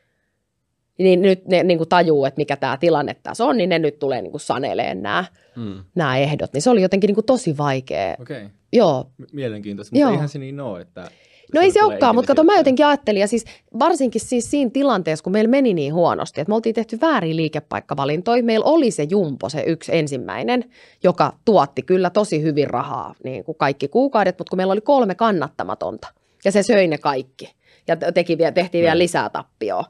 niin 0.98 1.22
nyt 1.22 1.46
ne 1.48 1.62
niin 1.62 1.78
kuin 1.78 1.88
tajuu, 1.88 2.24
että 2.24 2.40
mikä 2.40 2.56
tämä 2.56 2.76
tilanne 2.76 3.16
tässä 3.22 3.44
on, 3.44 3.56
niin 3.56 3.68
ne 3.68 3.78
nyt 3.78 3.98
tulee 3.98 4.22
niin 4.22 4.30
kuin 4.30 4.40
saneleen 4.40 5.02
nämä, 5.02 5.24
Mm. 5.56 5.84
nämä 5.94 6.16
ehdot. 6.18 6.52
Niin 6.52 6.62
se 6.62 6.70
oli 6.70 6.82
jotenkin 6.82 7.08
niin 7.08 7.14
kuin 7.14 7.26
tosi 7.26 7.56
vaikea. 7.58 8.16
Okei, 8.20 8.36
okay. 8.42 8.48
Joo. 8.72 9.06
mielenkiintoista, 9.32 9.94
mutta 9.96 10.00
Joo. 10.02 10.10
eihän 10.12 10.28
se 10.28 10.38
niin 10.38 10.60
ole, 10.60 10.80
että... 10.80 11.10
No 11.54 11.60
ei 11.60 11.70
se 11.70 11.82
olekaan, 11.84 12.14
mutta 12.14 12.26
kato 12.28 12.44
mä 12.44 12.56
jotenkin 12.56 12.86
ajattelin, 12.86 13.20
ja 13.20 13.28
siis 13.28 13.44
varsinkin 13.78 14.20
siis 14.20 14.50
siinä 14.50 14.70
tilanteessa, 14.70 15.22
kun 15.22 15.32
meillä 15.32 15.50
meni 15.50 15.74
niin 15.74 15.94
huonosti, 15.94 16.40
että 16.40 16.50
me 16.50 16.54
oltiin 16.54 16.74
tehty 16.74 16.98
väärin 17.00 17.36
liikepaikkavalintoja, 17.36 18.42
meillä 18.42 18.64
oli 18.64 18.90
se 18.90 19.06
Jumpo, 19.10 19.48
se 19.48 19.62
yksi 19.66 19.96
ensimmäinen, 19.96 20.64
joka 21.02 21.32
tuotti 21.44 21.82
kyllä 21.82 22.10
tosi 22.10 22.42
hyvin 22.42 22.70
rahaa 22.70 23.14
niin 23.24 23.44
kuin 23.44 23.58
kaikki 23.58 23.88
kuukaudet, 23.88 24.38
mutta 24.38 24.50
kun 24.50 24.56
meillä 24.56 24.72
oli 24.72 24.80
kolme 24.80 25.14
kannattamatonta, 25.14 26.08
ja 26.44 26.52
se 26.52 26.62
söi 26.62 26.86
ne 26.88 26.98
kaikki, 26.98 27.54
ja 27.88 27.96
teki, 27.96 28.38
vielä- 28.38 28.52
tehtiin 28.52 28.82
vielä 28.82 28.94
Niin. 28.94 28.98
lisää 28.98 29.28
tappioa. 29.28 29.84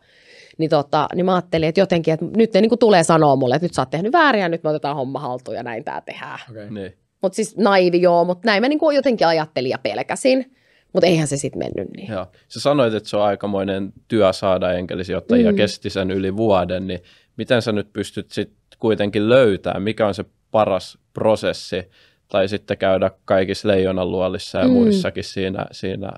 Niin, 0.59 0.71
tota, 0.71 1.09
niin 1.15 1.27
mä 1.27 1.35
ajattelin, 1.35 1.69
että 1.69 1.81
jotenkin, 1.81 2.15
että 2.15 2.27
nyt 2.37 2.55
ne 2.55 2.61
niin 2.61 2.69
kuin 2.69 2.79
tulee 2.79 3.05
sanoa 3.05 3.37
mulle, 3.37 3.55
että 3.55 3.65
nyt 3.65 3.75
sä 3.75 3.83
oot 3.83 3.91
tehnyt 3.91 4.13
väärin 4.13 4.43
ja 4.43 4.49
nyt 4.49 4.63
me 4.65 4.71
otetaan 4.71 4.97
homma 4.97 5.19
haltuun 5.19 5.57
ja 5.57 5.63
näin 5.63 5.85
tää 5.85 6.01
tehdään. 6.01 6.39
Okei. 6.51 6.71
Niin. 6.71 6.99
Mutta 7.23 7.37
siis 7.37 7.57
naivi 7.57 8.03
joo, 8.03 8.25
mutta 8.25 8.47
näin 8.47 8.63
mä 8.63 8.69
niin 8.69 8.79
kuin 8.79 8.97
jotenkin 8.97 9.27
ajattelin 9.27 9.71
ja 9.71 9.79
pelkäsin. 9.79 10.57
Mutta 10.93 11.07
eihän 11.07 11.27
se 11.27 11.37
sitten 11.37 11.59
mennyt 11.59 11.97
niin. 11.97 12.13
Joo. 12.13 12.27
Sä 12.49 12.61
sanoit, 12.61 12.95
että 12.95 13.09
se 13.09 13.17
on 13.17 13.23
aikamoinen 13.23 13.93
työ 14.09 14.33
saada 14.33 14.73
enkelisijoittajia, 14.73 15.51
mm. 15.51 15.57
Kesti 15.57 15.91
sen 15.91 16.11
yli 16.11 16.37
vuoden, 16.37 16.87
niin 16.87 17.01
miten 17.37 17.63
sä 17.63 17.73
nyt 17.73 17.93
pystyt 17.93 18.31
sitten 18.31 18.57
kuitenkin 18.79 19.29
löytämään, 19.29 19.83
mikä 19.83 20.07
on 20.07 20.15
se 20.15 20.25
paras 20.51 20.99
prosessi, 21.13 21.91
tai 22.29 22.49
sitten 22.49 22.79
käydä 22.79 23.11
kaikissa 23.25 23.69
leijonanluolissa 23.69 24.59
ja 24.59 24.67
Mm. 24.67 24.73
muissakin 24.73 25.25
siinä, 25.25 25.67
siinä 25.73 26.11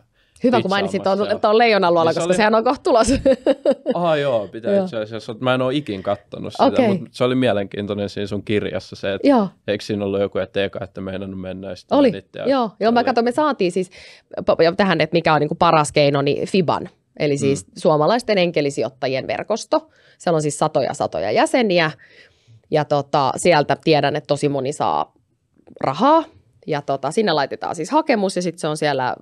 Hyvä, 0.47 0.63
kun 0.63 0.71
mainitsit 0.71 1.03
tuon, 1.03 1.19
tuon 1.41 1.59
leijonan 1.59 1.95
luola, 1.95 2.11
Niin 2.11 2.15
se 2.15 2.21
koska 2.21 2.29
oli- 2.31 2.37
sehän 2.37 2.55
on 2.55 2.65
kohta 2.65 2.83
tulos. 2.83 3.09
Ah 3.95 4.19
joo, 4.19 4.49
pitää 4.49 4.75
Joo. 4.75 4.85
itse 4.85 4.97
asiassa, 4.97 5.35
mä 5.41 5.55
en 5.55 5.63
ole 5.63 5.75
ikin 5.75 6.03
kattonut 6.03 6.53
sitä, 6.53 6.65
Okei. 6.65 6.89
mutta 6.89 7.05
se 7.13 7.25
oli 7.25 7.35
mielenkiintoinen 7.35 8.09
siinä 8.09 8.27
sun 8.27 8.43
kirjassa 8.45 8.97
se, 8.97 9.15
että 9.15 9.29
Joo. 9.29 9.49
eikö 9.69 9.85
siinä 9.85 10.05
ollut 10.05 10.21
joku, 10.21 10.39
että 10.39 10.65
eka, 10.65 10.85
että 10.85 11.01
meinannut 11.01 11.41
mennä 11.41 11.69
ja 11.71 11.77
sitten 11.77 11.99
Oli, 11.99 12.13
ja 12.37 12.49
joo. 12.49 12.71
joo 12.81 12.93
mä 12.93 12.99
oli- 13.01 13.05
katsoin, 13.05 13.25
me 13.25 13.33
saatiin 13.33 13.73
siis 13.73 13.91
ja 14.63 14.73
tähän, 14.73 15.01
että 15.01 15.15
mikä 15.15 15.35
on 15.35 15.41
niin 15.41 15.49
kuin 15.49 15.59
paras 15.59 15.93
keino, 15.93 16.23
niin 16.23 16.49
FIBAN, 16.49 16.89
eli 17.19 17.39
siis 17.39 17.67
mm. 17.67 17.73
suomalaisten 17.77 18.39
enkelisijoittajien 18.39 19.27
verkosto. 19.27 19.89
Siellä 20.19 20.37
on 20.37 20.43
siis 20.43 20.59
satoja 20.59 20.95
satoja 20.95 21.31
jäseniä, 21.33 21.91
ja 22.71 22.85
tota, 22.85 23.33
sieltä 23.37 23.77
tiedän, 23.85 24.17
että 24.17 24.27
tosi 24.27 24.49
moni 24.49 24.73
saa 24.73 25.13
rahaa, 25.81 26.25
ja 26.67 26.83
tota, 26.83 27.11
sinne 27.11 27.33
laitetaan 27.33 27.75
siis 27.75 27.91
hakemus, 27.91 28.37
ja 28.37 28.43
sitten 28.43 28.61
se 28.61 28.69
on 28.69 28.77
siellä 28.77 29.17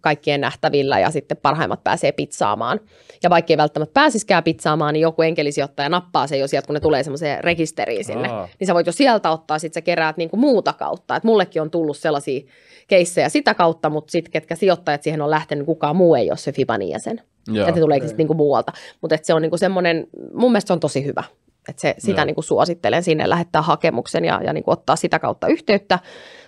kaikkien 0.00 0.40
nähtävillä, 0.40 0.98
ja 0.98 1.10
sitten 1.10 1.36
parhaimmat 1.36 1.84
pääsee 1.84 2.12
pizzaamaan. 2.12 2.80
Ja 3.22 3.30
vaikka 3.30 3.52
ei 3.52 3.56
välttämättä 3.56 3.92
pääsiskään 3.92 4.44
pizzaamaan, 4.44 4.92
niin 4.92 5.00
joku 5.00 5.22
enkelisijoittaja 5.22 5.88
nappaa 5.88 6.26
sen 6.26 6.40
jo 6.40 6.48
sieltä, 6.48 6.66
kun 6.66 6.74
ne 6.74 6.80
tulee 6.80 7.02
semmoiseen 7.02 7.44
rekisteriin 7.44 8.04
sinne. 8.04 8.28
Aa. 8.28 8.48
Niin 8.60 8.66
sä 8.66 8.74
voit 8.74 8.86
jo 8.86 8.92
sieltä 8.92 9.30
ottaa, 9.30 9.58
sit 9.58 9.74
sä 9.74 9.80
keräät 9.80 10.16
niinku 10.16 10.36
muuta 10.36 10.72
kautta. 10.72 11.16
Et 11.16 11.24
mullekin 11.24 11.62
on 11.62 11.70
tullut 11.70 11.96
sellaisia 11.96 12.40
keissejä 12.88 13.28
sitä 13.28 13.54
kautta, 13.54 13.90
mutta 13.90 14.10
sitten 14.10 14.32
ketkä 14.32 14.54
sijoittajat 14.54 15.02
siihen 15.02 15.22
on 15.22 15.30
lähtenyt, 15.30 15.60
niin 15.60 15.66
kukaan 15.66 15.96
muu 15.96 16.14
ei 16.14 16.30
ole 16.30 16.38
se 16.38 16.52
Fibanin 16.52 16.88
jäsen. 16.88 17.22
Joo. 17.48 17.66
Että 17.66 17.80
ne 17.80 17.80
tuleekin 17.80 18.06
okay. 18.06 18.16
niinku 18.16 18.34
muualta. 18.34 18.72
Mutta 19.00 19.16
se 19.22 19.34
on 19.34 19.42
niinku 19.42 19.58
semmoinen, 19.58 20.06
mun 20.34 20.52
mielestä 20.52 20.66
se 20.66 20.72
on 20.72 20.80
tosi 20.80 21.04
hyvä. 21.04 21.24
Että 21.68 21.80
se, 21.80 21.94
sitä 21.98 22.20
Joo. 22.20 22.24
niinku 22.24 22.42
suosittelen 22.42 23.02
sinne 23.02 23.28
lähettää 23.28 23.62
hakemuksen 23.62 24.24
ja, 24.24 24.40
ja 24.44 24.52
niinku 24.52 24.70
ottaa 24.70 24.96
sitä 24.96 25.18
kautta 25.18 25.46
yhteyttä. 25.46 25.98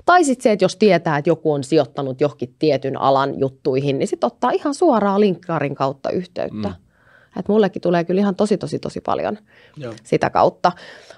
Tai 0.04 0.24
sitten 0.24 0.42
se, 0.42 0.52
että 0.52 0.64
jos 0.64 0.76
tietää, 0.76 1.18
että 1.18 1.30
joku 1.30 1.52
on 1.52 1.64
sijoittanut 1.64 2.20
johonkin 2.20 2.54
tietyn 2.58 3.00
alan 3.00 3.40
juttuihin, 3.40 3.98
niin 3.98 4.06
sitten 4.06 4.26
ottaa 4.26 4.50
ihan 4.50 4.74
suoraan 4.74 5.20
linkkaarin 5.20 5.74
kautta 5.74 6.10
yhteyttä. 6.10 6.68
Mm. 6.68 6.74
Mm. 6.74 7.38
Et 7.38 7.48
mullekin 7.48 7.82
tulee 7.82 8.04
kyllä 8.04 8.20
ihan 8.20 8.36
tosi, 8.36 8.58
tosi, 8.58 8.78
tosi 8.78 9.00
paljon 9.00 9.38
Joo. 9.76 9.94
sitä 10.04 10.30
kautta. 10.30 10.72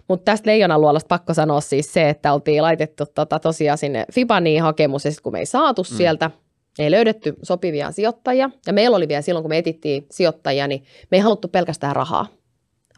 Mutta 0.08 0.24
tästä 0.24 0.50
leijonaluolasta 0.50 1.08
pakko 1.08 1.34
sanoa 1.34 1.60
siis 1.60 1.92
se, 1.92 2.08
että 2.08 2.32
oltiin 2.32 2.62
laitettu 2.62 3.04
tota 3.14 3.38
tosiaan 3.38 3.78
sinne 3.78 4.04
Fibaniin 4.12 4.62
hakemus, 4.62 5.04
ja 5.04 5.10
sitten 5.10 5.22
kun 5.22 5.32
me 5.32 5.38
ei 5.38 5.46
saatu 5.46 5.82
mm. 5.82 5.96
sieltä, 5.96 6.30
ei 6.78 6.90
löydetty 6.90 7.34
sopivia 7.42 7.92
sijoittajia, 7.92 8.50
ja 8.66 8.72
meillä 8.72 8.96
oli 8.96 9.08
vielä 9.08 9.22
silloin, 9.22 9.42
kun 9.42 9.48
me 9.48 9.58
etittiin 9.58 10.06
sijoittajia, 10.10 10.66
niin 10.66 10.84
me 11.10 11.16
ei 11.16 11.20
haluttu 11.20 11.48
pelkästään 11.48 11.96
rahaa, 11.96 12.26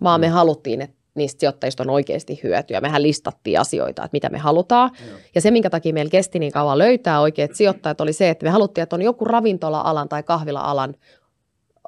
vaan 0.03 0.21
mm. 0.21 0.23
me 0.23 0.29
haluttiin, 0.29 0.81
että 0.81 0.96
niistä 1.17 1.41
sijoittajista 1.41 1.83
on 1.83 1.91
oikeasti 1.91 2.41
hyötyä. 2.43 2.81
Mehän 2.81 3.03
listattiin 3.03 3.61
asioita, 3.61 4.05
että 4.05 4.13
mitä 4.13 4.29
me 4.29 4.39
halutaan. 4.39 4.91
Joo. 5.09 5.19
Ja 5.35 5.41
se, 5.41 5.51
minkä 5.51 5.71
takia 5.71 5.93
meillä 5.93 6.11
kesti 6.11 6.39
niin 6.39 6.53
kauan 6.53 6.79
löytää 6.79 7.21
oikeat 7.21 7.55
sijoittajat, 7.55 8.01
oli 8.01 8.13
se, 8.13 8.31
että 8.31 8.45
me 8.45 8.51
haluttiin, 8.51 8.83
että 8.83 8.97
on 8.97 9.03
joku 9.03 9.25
ravintola-alan 9.25 10.09
tai 10.09 10.23
kahvila-alan 10.23 10.95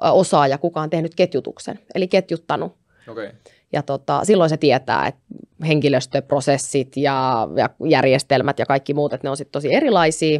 osaaja, 0.01 0.57
kuka 0.57 0.81
on 0.81 0.89
tehnyt 0.89 1.15
ketjutuksen, 1.15 1.79
eli 1.95 2.07
ketjuttanut. 2.07 2.79
Okay. 3.07 3.31
ja 3.73 3.83
tota, 3.83 4.25
silloin 4.25 4.49
se 4.49 4.57
tietää, 4.57 5.07
että 5.07 5.21
henkilöstöprosessit 5.67 6.97
ja, 6.97 7.47
ja 7.55 7.69
järjestelmät 7.89 8.59
ja 8.59 8.65
kaikki 8.65 8.93
muut, 8.93 9.13
että 9.13 9.25
ne 9.25 9.29
on 9.29 9.37
sitten 9.37 9.51
tosi 9.51 9.73
erilaisia. 9.73 10.39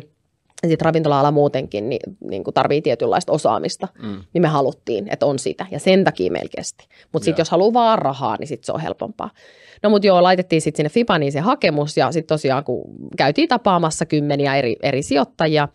Ja 0.63 0.69
sitten 0.69 0.85
ravintola-ala 0.85 1.31
muutenkin 1.31 1.89
niin, 1.89 1.99
niin 2.29 2.43
kuin 2.43 2.53
tarvii 2.53 2.81
tietynlaista 2.81 3.31
osaamista, 3.31 3.87
Mm. 4.01 4.23
niin 4.33 4.41
me 4.41 4.47
haluttiin, 4.47 5.07
että 5.11 5.25
on 5.25 5.39
sitä. 5.39 5.65
Ja 5.71 5.79
sen 5.79 6.03
takia 6.03 6.31
meillä 6.31 6.49
kesti. 6.55 6.87
Mutta 7.11 7.25
sitten 7.25 7.41
jos 7.41 7.49
haluaa 7.49 7.73
vaan 7.73 7.99
rahaa, 7.99 8.35
niin 8.39 8.47
sitten 8.47 8.65
se 8.65 8.71
on 8.71 8.79
helpompaa. 8.79 9.29
No 9.83 9.89
mutta 9.89 10.07
joo, 10.07 10.23
laitettiin 10.23 10.61
sitten 10.61 10.77
sinne 10.77 10.89
Fibaniin 10.89 11.31
se 11.31 11.39
hakemus 11.39 11.97
ja 11.97 12.11
sitten 12.11 12.35
tosiaan 12.35 12.63
kun 12.63 12.81
käytiin 13.17 13.47
tapaamassa 13.49 14.05
kymmeniä 14.05 14.55
eri, 14.55 14.75
eri 14.83 15.03
sijoittajia 15.03 15.67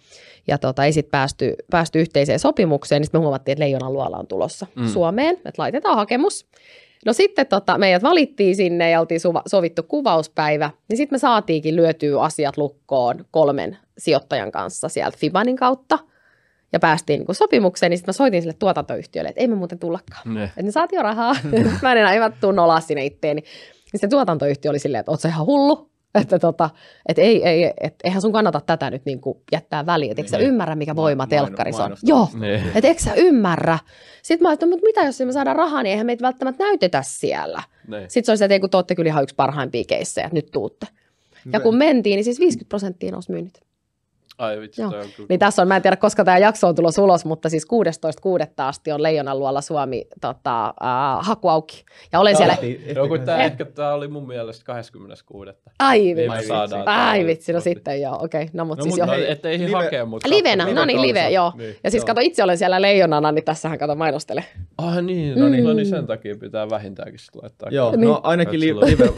ja 0.46 0.58
tota, 0.58 0.84
ei 0.84 0.92
sitten 0.92 1.10
päästy, 1.10 1.54
päästy 1.70 2.00
yhteiseen 2.00 2.38
sopimukseen, 2.38 3.00
niin 3.00 3.06
sitten 3.06 3.20
me 3.20 3.22
huomattiin, 3.22 3.52
että 3.52 3.64
Leijonan 3.64 3.92
luola 3.92 4.16
on 4.16 4.26
tulossa 4.26 4.66
Mm. 4.76 4.88
Suomeen, 4.88 5.34
että 5.34 5.62
laitetaan 5.62 5.96
hakemus. 5.96 6.46
No 7.06 7.12
sitten 7.12 7.46
tota, 7.46 7.78
meidät 7.78 8.02
valittiin 8.02 8.56
sinne 8.56 8.90
ja 8.90 9.00
oltiin 9.00 9.20
sovittu 9.46 9.82
kuvauspäivä, 9.82 10.70
niin 10.88 10.96
sitten 10.96 11.14
me 11.16 11.18
saatiinkin 11.18 11.76
lyötyä 11.76 12.20
asiat 12.20 12.56
lukkoon 12.56 13.24
kolmen 13.30 13.76
sijoittajan 13.98 14.52
kanssa 14.52 14.88
sieltä 14.88 15.18
Fibanin 15.18 15.56
kautta 15.56 15.98
ja 16.72 16.80
päästiin 16.80 17.20
niin 17.20 17.34
sopimukseen, 17.34 17.90
niin 17.90 17.98
sitten 17.98 18.12
mä 18.12 18.16
soitin 18.16 18.42
sille 18.42 18.54
tuotantoyhtiölle, 18.58 19.28
että 19.28 19.40
ei 19.40 19.48
me 19.48 19.54
muuten 19.54 19.78
tullakaan. 19.78 20.34
Ne. 20.34 20.44
Että 20.44 20.62
ne 20.62 20.70
saatiin 20.70 20.96
jo 20.96 21.02
rahaa. 21.02 21.36
mä 21.82 21.92
en 21.92 21.98
enää 21.98 22.12
hyvä 22.12 22.30
tunnolaa 22.40 22.80
sinne 22.80 23.04
itteeni. 23.04 23.40
Niin 23.40 23.90
sitten 23.90 24.10
tuotantoyhtiö 24.10 24.70
oli 24.70 24.78
silleen, 24.78 25.00
että 25.00 25.10
oot 25.10 25.20
sä 25.20 25.28
ihan 25.28 25.46
hullu? 25.46 25.90
Että 26.14 26.38
tota, 26.38 26.70
et 27.08 27.18
ei, 27.18 27.44
ei, 27.44 27.72
et 27.80 27.94
eihän 28.04 28.22
sun 28.22 28.32
kannata 28.32 28.60
tätä 28.60 28.90
nyt 28.90 29.04
niin 29.04 29.20
kuin 29.20 29.38
jättää 29.52 29.86
väliin. 29.86 30.10
Että 30.10 30.20
eikö 30.20 30.30
sä 30.30 30.38
ymmärrä, 30.38 30.74
mikä 30.74 30.96
voima 30.96 31.26
telkkarissa 31.26 31.84
on? 31.84 31.96
Joo, 32.02 32.28
että 32.74 32.88
eikö 32.88 33.02
sä 33.02 33.14
ymmärrä? 33.14 33.78
Sitten 34.22 34.42
mä 34.42 34.48
ajattelin, 34.48 34.72
mutta 34.72 34.86
mitä 34.86 35.02
jos 35.02 35.20
me 35.20 35.32
saadaan 35.32 35.56
rahaa, 35.56 35.82
niin 35.82 35.90
eihän 35.90 36.06
meitä 36.06 36.22
välttämättä 36.22 36.64
näytetä 36.64 37.02
siellä. 37.06 37.62
Ne. 37.88 38.00
Sitten 38.00 38.24
se 38.24 38.32
oli 38.32 38.38
se, 38.38 38.44
että 38.44 38.54
ei, 38.54 38.60
kun 38.60 38.70
te 38.70 38.76
olette 38.76 38.94
kyllä 38.94 39.08
ihan 39.08 39.22
yksi 39.22 39.34
parhaimpia 39.34 39.84
keissejä, 39.88 40.26
että 40.26 40.34
nyt 40.34 40.50
tuutte. 40.52 40.86
Ja 41.52 41.60
kun 41.60 41.76
mentiin, 41.76 42.16
niin 42.16 42.24
siis 42.24 42.40
50 42.40 42.68
prosenttia 42.68 43.12
nousi 43.12 43.32
myynnit. 43.32 43.60
Ai 44.38 44.60
vitsi, 44.60 44.80
Joo. 44.82 44.90
toi 44.90 45.00
on 45.00 45.06
kyllä. 45.16 45.26
Niin 45.28 45.40
tässä 45.40 45.62
on, 45.62 45.68
mä 45.68 45.76
en 45.76 45.82
tiedä 45.82 45.96
koska 45.96 46.24
tämä 46.24 46.38
jakso 46.38 46.68
on 46.68 46.74
tulossa 46.74 47.02
ulos, 47.02 47.24
mutta 47.24 47.48
siis 47.48 47.66
16.6. 48.44 48.46
asti 48.58 48.92
on 48.92 49.02
Leijonan 49.02 49.38
luola 49.38 49.60
Suomi 49.60 50.06
tota, 50.20 50.66
äh, 50.66 51.26
haku 51.26 51.48
auki. 51.48 51.84
Ja 52.12 52.20
olen 52.20 52.36
siellä, 52.36 52.56
No 52.96 53.08
kun 53.08 53.20
tää, 53.20 53.38
ehkä 53.44 53.64
tää 53.64 53.94
oli 53.94 54.08
mun 54.08 54.26
mielestä 54.26 54.64
26. 54.64 55.50
ai 55.78 55.98
Niin 55.98 56.16
vitsi, 56.16 56.28
me 56.28 56.34
vitsi. 56.62 56.76
ai 56.86 57.26
vitsi, 57.26 57.52
no 57.52 57.60
sitten 57.60 58.00
joo, 58.00 58.18
okei. 58.24 58.48
No 58.52 58.64
mutta 58.64 58.80
No, 58.84 58.90
siis 58.90 58.92
mut 59.06 59.08
jo. 59.08 59.24
No, 59.24 59.28
ettei 59.28 59.58
live- 59.58 59.72
hakea, 59.72 60.04
mutta 60.06 60.30
Livenä, 60.30 60.72
no 60.72 60.84
niin, 60.84 61.02
live, 61.02 61.30
joo. 61.30 61.52
Niin. 61.56 61.76
Ja 61.84 61.90
siis 61.90 62.00
Joo. 62.00 62.06
kato, 62.06 62.20
itse 62.24 62.44
olen 62.44 62.58
siellä 62.58 62.82
leijonana, 62.82 63.32
niin 63.32 63.44
tässähän 63.44 63.78
kato 63.78 63.94
mainostele. 63.94 64.44
Ah 64.78 65.02
niin, 65.02 65.38
no, 65.40 65.48
niin, 65.48 65.64
no 65.64 65.72
niin 65.72 65.86
Mm. 65.86 65.90
sen 65.90 66.06
takia 66.06 66.34
pitää 66.40 66.70
vähintäänkin 66.70 67.18
sit 67.18 67.34
laittaa. 67.42 67.68
Joo, 67.72 67.90
Niin. 67.90 68.00
no 68.00 68.20
ainakin 68.22 68.60
li- 68.60 68.74
live, 68.80 69.08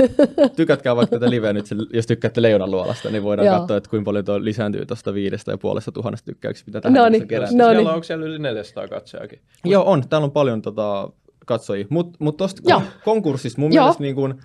tykätkää 0.57 0.97
vaikka 0.97 1.17
tätä 1.19 1.31
liveä 1.31 1.53
nyt, 1.53 1.67
se- 1.67 1.77
jos 1.93 2.07
tykkäätte 2.07 2.43
Leijonan 2.43 2.71
luolasta, 2.71 3.11
niin 3.11 3.23
voidaan 3.23 3.49
katsoa, 3.61 3.77
että 3.77 3.91
kuinka 3.91 4.05
paljon 4.05 4.25
tuo 4.25 4.45
lisääntyy 4.45 4.87
tuosta 4.87 5.06
viidestä 5.15 5.51
ja 5.51 5.59
puolesta 5.59 5.93
tuhannesta 5.93 6.25
tykkäyksistä, 6.27 6.69
mitä 6.69 6.81
tähän 6.81 6.95
No 6.95 7.03
mennessä 7.03 7.23
niin, 7.23 7.29
kerättiin. 7.29 7.59
no 7.59 7.65
siellä 7.65 7.79
niin. 7.79 7.89
on, 7.89 7.95
onko 7.95 8.05
siellä 8.05 8.27
yli 8.27 8.39
400 8.39 8.89
katsojakin? 8.89 9.41
Joo, 9.65 9.91
on. 9.91 10.09
Täällä 10.09 10.25
on 10.25 10.31
paljon 10.33 10.63
tota, 10.63 11.09
katsojia. 11.47 11.87
Mutta 11.91 12.17
mut 12.21 12.37
tuosta 12.37 12.63
kon- 12.77 12.83
konkurssista 13.05 13.61
mun 13.61 13.73
Joo. 13.73 13.85
mielestä 13.85 14.03
niin 14.03 14.15
kun, 14.15 14.41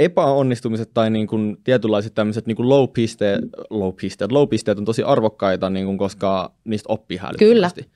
epäonnistumiset 0.00 0.90
tai 0.94 1.10
niin 1.10 1.26
kun, 1.26 1.58
tietynlaiset 1.64 2.14
tämmöiset 2.14 2.46
niin 2.46 2.68
low, 2.68 2.88
pisteet, 2.88 3.40
low, 3.70 3.92
pisteet, 4.00 4.32
low 4.32 4.48
pisteet 4.48 4.78
on 4.78 4.84
tosi 4.84 5.02
arvokkaita, 5.02 5.70
niin 5.70 5.86
kun, 5.86 5.98
koska 5.98 6.54
niistä 6.64 6.92
oppii 6.92 7.16
hälyttömästi. 7.16 7.90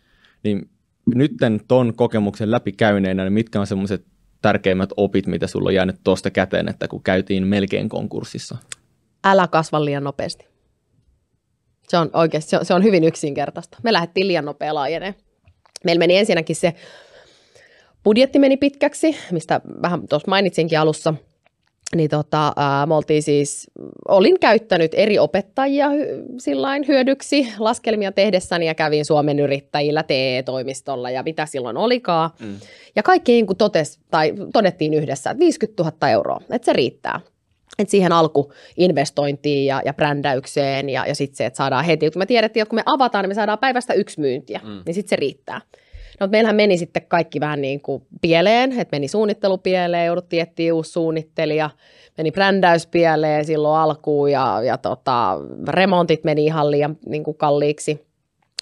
Niin 0.45 0.71
nytten 1.15 1.61
ton 1.69 1.93
kokemuksen 1.97 2.51
läpi 2.51 2.73
käyneenä, 2.73 3.25
niin 3.25 3.33
mitkä 3.33 3.61
on 3.61 3.67
semmoiset 3.67 4.05
tärkeimmät 4.43 4.91
opit, 4.97 5.27
mitä 5.27 5.47
sulla 5.47 5.69
on 5.69 5.75
jäänyt 5.75 5.97
tuosta 6.05 6.31
käteen, 6.31 6.69
että 6.69 6.89
kun 6.89 7.03
käytiin 7.03 7.47
melkein 7.47 7.89
konkurssissa? 7.89 8.57
Älä 9.25 9.49
kasva 9.49 9.85
liian 9.85 10.05
nopeasti. 10.05 10.54
Se 11.89 11.97
on 11.97 12.11
oikeasti, 12.13 12.51
se 12.51 12.59
on, 12.59 12.65
se 12.65 12.75
on 12.75 12.83
hyvin 12.83 13.05
yksinkertaista. 13.05 13.79
Me 13.83 13.93
lähdettiin 13.93 14.29
liian 14.29 14.45
nopea 14.45 14.75
laajeneen. 14.75 15.15
Meillä 15.85 15.99
meni 15.99 16.17
ensinnäkin 16.17 16.57
se 16.57 16.75
budjetti 18.05 18.39
meni 18.39 18.57
pitkäksi, 18.57 19.17
mistä 19.31 19.61
vähän 19.83 20.09
tuossa 20.09 20.31
mainitsinkin 20.31 20.79
alussa. 20.79 21.15
Niin 21.95 22.11
tota, 22.11 22.53
ää, 22.57 22.87
me 22.87 22.95
oltiin 22.95 23.23
siis, 23.23 23.71
olin 24.09 24.41
käyttänyt 24.41 24.95
eri 24.95 25.19
opettajia 25.19 25.89
hy- 25.89 26.35
sillain 26.39 26.89
hyödyksi 26.89 27.53
laskelmia 27.59 28.13
tehdessäni 28.13 28.67
ja 28.67 28.75
kävin 28.75 29.05
Suomen 29.05 29.39
yrittäjillä 29.39 30.03
TE-toimistolla 30.03 31.11
ja 31.11 31.23
mitä 31.23 31.47
silloin 31.47 31.77
olikaan. 31.77 32.31
Mm. 32.41 32.57
Ja 32.97 33.03
kaikki 33.03 33.33
niin 33.33 33.47
kuin 33.47 33.57
totes, 33.57 33.99
tai 34.11 34.33
todettiin 34.53 34.95
yhdessä, 34.95 35.31
että 35.31 35.39
50 35.39 35.83
000 35.83 36.09
euroa, 36.09 36.41
että 36.51 36.67
se 36.67 36.73
riittää. 36.73 37.21
Et 37.79 37.89
siihen 37.89 38.13
alkuinvestointiin 38.13 39.67
ja, 39.67 39.83
ja 39.85 39.95
brändäykseen 39.95 40.89
ja, 40.89 41.07
ja 41.07 41.15
sitten 41.15 41.37
se, 41.37 41.47
että 41.47 41.57
saadaan 41.57 41.85
heti, 41.85 42.11
kun 42.11 42.19
me 42.21 42.27
tiedettiin, 42.27 42.63
että 42.63 42.71
kun 42.71 42.79
me 42.79 42.83
avataan, 42.87 43.23
niin 43.23 43.31
me 43.31 43.35
saadaan 43.35 43.59
päivästä 43.59 43.95
yksi 43.95 44.21
myyntiä, 44.21 44.61
Mm. 44.65 44.83
niin 44.87 44.95
sitten 44.95 45.09
se 45.09 45.17
riittää. 45.17 45.61
No, 46.21 46.25
mutta 46.25 46.31
meillähän 46.31 46.57
meni 46.57 46.79
sitten 46.79 47.03
kaikki 47.09 47.41
vähän 47.41 47.61
niin 47.61 47.81
kuin 47.81 48.03
pieleen, 48.21 48.81
että 48.81 48.97
meni 48.97 49.09
suunnittelu 49.09 49.59
pieleen, 49.59 50.07
jouduttiin 50.07 50.43
etsiä 50.43 50.75
uusi 50.75 50.91
suunnittelija, 50.93 51.71
meni 52.19 52.33
brändäys 52.33 52.87
pieleen 52.87 53.45
silloin 53.45 53.81
alkuun 53.81 54.33
ja, 54.33 54.61
ja 54.65 54.79
tota, 54.79 55.39
remontit 55.69 56.25
meni 56.25 56.45
ihan 56.45 56.71
liian 56.71 56.97
niin 57.07 57.25
kuin 57.25 57.37
kalliiksi, 57.37 58.07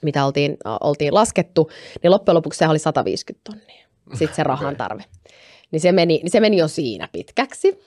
mitä 0.03 0.25
oltiin, 0.27 0.57
oltiin 0.81 1.15
laskettu, 1.15 1.71
niin 2.03 2.11
loppujen 2.11 2.37
lopuksi 2.37 2.59
se 2.59 2.69
oli 2.69 2.79
150 2.79 3.51
tonnia, 3.51 3.87
sitten 4.15 4.37
se 4.37 4.43
rahan 4.43 4.77
tarve. 4.77 5.05
Niin 5.73 5.81
se 5.81 5.93
meni, 5.93 6.21
niin 6.23 6.31
se 6.31 6.41
meni 6.41 6.57
jo 6.57 6.69
siinä 6.69 7.09
pitkäksi. 7.13 7.79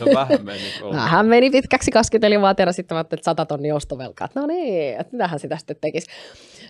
No 0.00 0.06
vähän 0.14 0.44
meni. 0.44 0.60
Vähän 0.92 1.26
meni 1.26 1.50
pitkäksi, 1.50 1.90
kasketelin 1.90 2.40
vaan 2.40 2.56
ajattelin, 2.58 3.00
että 3.00 3.16
100 3.22 3.46
tonnia 3.46 3.74
ostovelkaa. 3.74 4.28
No 4.34 4.46
niin, 4.46 5.00
että 5.00 5.12
mitähän 5.12 5.40
sitä 5.40 5.56
sitten 5.56 5.76
tekisi. 5.80 6.06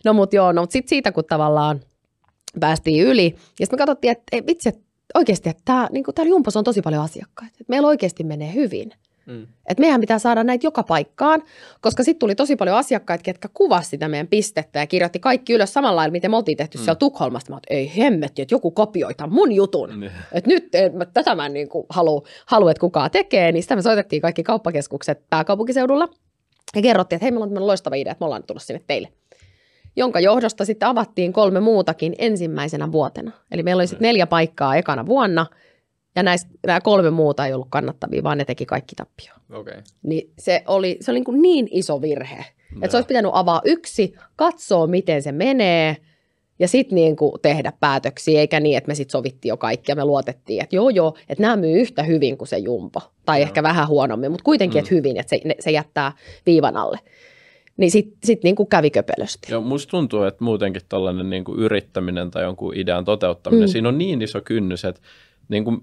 No 0.05 0.13
mutta 0.13 0.37
joo, 0.37 0.53
no 0.53 0.63
mutta 0.63 0.73
sitten 0.73 0.89
siitä 0.89 1.13
kun 1.13 1.25
tavallaan 1.25 1.81
päästiin 2.61 3.05
yli, 3.05 3.35
ja 3.61 3.67
sitten 3.67 3.77
me 3.77 3.79
katsottiin, 3.79 4.11
että 4.11 4.23
ei, 4.33 4.47
vitsi, 4.47 4.69
että 4.69 4.81
oikeasti, 5.15 5.49
että 5.49 5.63
tää, 5.65 5.89
niin 5.93 6.05
täällä 6.15 6.31
Jumpos 6.31 6.57
on 6.57 6.65
tosi 6.65 6.83
paljon 6.83 7.03
asiakkaita. 7.03 7.57
Että 7.61 7.65
meillä 7.69 7.89
oikeasti 7.89 8.25
menee 8.25 8.55
hyvin. 8.55 8.93
Mm. 9.29 9.47
Että 9.69 9.81
meidän 9.81 10.01
pitää 10.01 10.19
saada 10.19 10.45
näitä 10.45 10.67
joka 10.67 10.83
paikkaan, 10.83 11.43
koska 11.81 12.03
sitten 12.03 12.19
tuli 12.19 12.35
tosi 12.35 12.57
paljon 12.57 12.77
asiakkaita, 12.77 13.23
ketkä 13.23 13.49
kuvasi 13.55 13.89
sitä 13.89 14.09
meidän 14.09 14.29
pistettä 14.29 14.79
ja 14.79 14.87
kirjoitti 14.87 15.19
kaikki 15.19 15.53
ylös 15.53 15.73
samalla 15.73 15.97
lailla, 15.97 16.13
miten 16.13 16.31
me 16.31 16.37
oltiin 16.37 16.57
tehty 16.57 16.79
mm. 16.79 16.85
siellä 16.85 16.99
Tukholmasta. 16.99 17.51
Mä 17.51 17.55
oon, 17.55 17.61
ei 17.71 17.93
hemmetti, 17.97 18.43
että 18.43 18.55
joku 18.55 18.71
kopioi 18.71 19.15
tämän 19.15 19.33
mun 19.33 19.53
jutun. 19.53 20.01
Niin. 20.01 20.13
Että 20.33 20.51
nyt 20.51 20.75
en, 20.75 20.97
mä, 20.97 21.05
tätä 21.05 21.35
mä 21.35 21.47
en 21.47 21.53
niin 21.53 21.69
halua, 21.89 22.23
halua, 22.47 22.71
että 22.71 22.81
kukaan 22.81 23.11
tekee. 23.11 23.53
Niin 23.53 23.63
sitä 23.63 23.77
me 23.77 23.83
soitettiin 23.83 24.23
kaikki 24.23 24.43
kauppakeskukset 24.43 25.23
pääkaupunkiseudulla 25.31 26.09
ja 26.77 26.83
kerrottiin, 26.83 27.17
että 27.17 27.25
hei, 27.25 27.31
meillä 27.31 27.45
on 27.45 27.49
tämmöinen 27.49 27.67
loistava 27.67 27.97
idea, 27.97 28.11
että 28.13 28.23
me 28.23 28.27
ollaan 28.27 28.43
tullut 28.43 28.63
sinne 28.63 28.83
teille 28.87 29.09
jonka 29.97 30.21
johdosta 30.21 30.65
sitten 30.65 30.89
avattiin 30.89 31.33
kolme 31.33 31.61
muutakin 31.61 32.15
ensimmäisenä 32.19 32.93
vuotena. 32.93 33.33
Eli 33.51 33.63
meillä 33.63 33.81
oli 33.81 33.87
sitten 33.87 34.07
neljä 34.07 34.27
paikkaa 34.27 34.77
ekana 34.77 35.07
vuonna, 35.07 35.47
ja 36.17 36.23
näistä, 36.23 36.51
nämä 36.67 36.81
kolme 36.81 37.11
muuta 37.11 37.47
ei 37.47 37.55
ollut 37.55 37.69
kannattavia, 37.71 38.23
vaan 38.23 38.39
ne 38.39 38.45
teki 38.45 38.67
kaikki 38.67 38.95
tappio. 38.95 39.33
Okay. 39.53 39.83
Niin 40.03 40.31
se 40.39 40.63
oli, 40.67 40.97
se 41.01 41.11
oli 41.11 41.21
niin, 41.21 41.43
niin 41.43 41.69
iso 41.71 42.03
virhe, 42.03 42.45
että 42.75 42.91
se 42.91 42.97
olisi 42.97 43.07
pitänyt 43.07 43.31
avaa 43.35 43.63
yksi, 43.65 44.15
katsoa 44.37 44.87
miten 44.87 45.23
se 45.23 45.33
menee, 45.33 45.97
ja 46.59 46.69
sitten 46.69 46.95
niin 46.97 47.17
kuin 47.17 47.33
tehdä 47.43 47.73
päätöksiä, 47.81 48.41
eikä 48.41 48.61
niin, 48.61 48.77
että 48.79 48.89
me 48.89 48.95
sitten 48.95 49.13
sovittiin 49.13 49.51
jo 49.51 49.57
kaikki 49.57 49.93
ja 49.93 49.97
me 49.97 50.05
luotettiin, 50.05 50.63
että 50.63 50.77
joo 50.77 50.91
joo, 50.91 51.15
että 51.29 51.43
nämä 51.43 51.57
myy 51.57 51.81
yhtä 51.81 52.03
hyvin 52.03 52.39
kuin 52.39 52.49
se 52.49 52.59
jumpo, 52.59 53.01
tai 53.27 53.39
Joo. 53.41 53.43
ehkä 53.43 53.63
vähän 53.63 53.89
huonommin, 53.89 54.31
mutta 54.31 54.45
kuitenkin, 54.45 54.79
Mm. 54.79 54.79
että 54.79 54.95
hyvin, 54.95 55.17
että 55.17 55.31
se, 55.31 55.41
ne- 55.45 55.57
se 55.61 55.71
jättää 55.71 56.13
viivan 56.47 56.77
alle. 56.77 56.99
Niin 57.77 57.91
sitten 57.91 58.19
sit 58.25 58.43
niin 58.45 58.57
kuin 58.57 58.69
kävi 58.69 58.91
köpelösti. 58.91 59.53
Joo, 59.53 59.61
musta 59.61 59.91
tuntuu, 59.91 60.23
että 60.23 60.45
muutenkin 60.45 60.83
tällainen 60.89 61.31
niin 61.31 61.45
kuin 61.45 61.59
yrittäminen 61.59 62.31
tai 62.31 62.43
jonkun 62.43 62.77
idean 62.77 63.05
toteuttaminen, 63.05 63.69
mm. 63.69 63.73
siinä 63.73 63.89
on 63.89 63.99
niin 63.99 64.23
iso 64.23 64.41
kynnys, 64.41 64.85
että 64.85 65.01
niin 65.49 65.65
kuin 65.65 65.81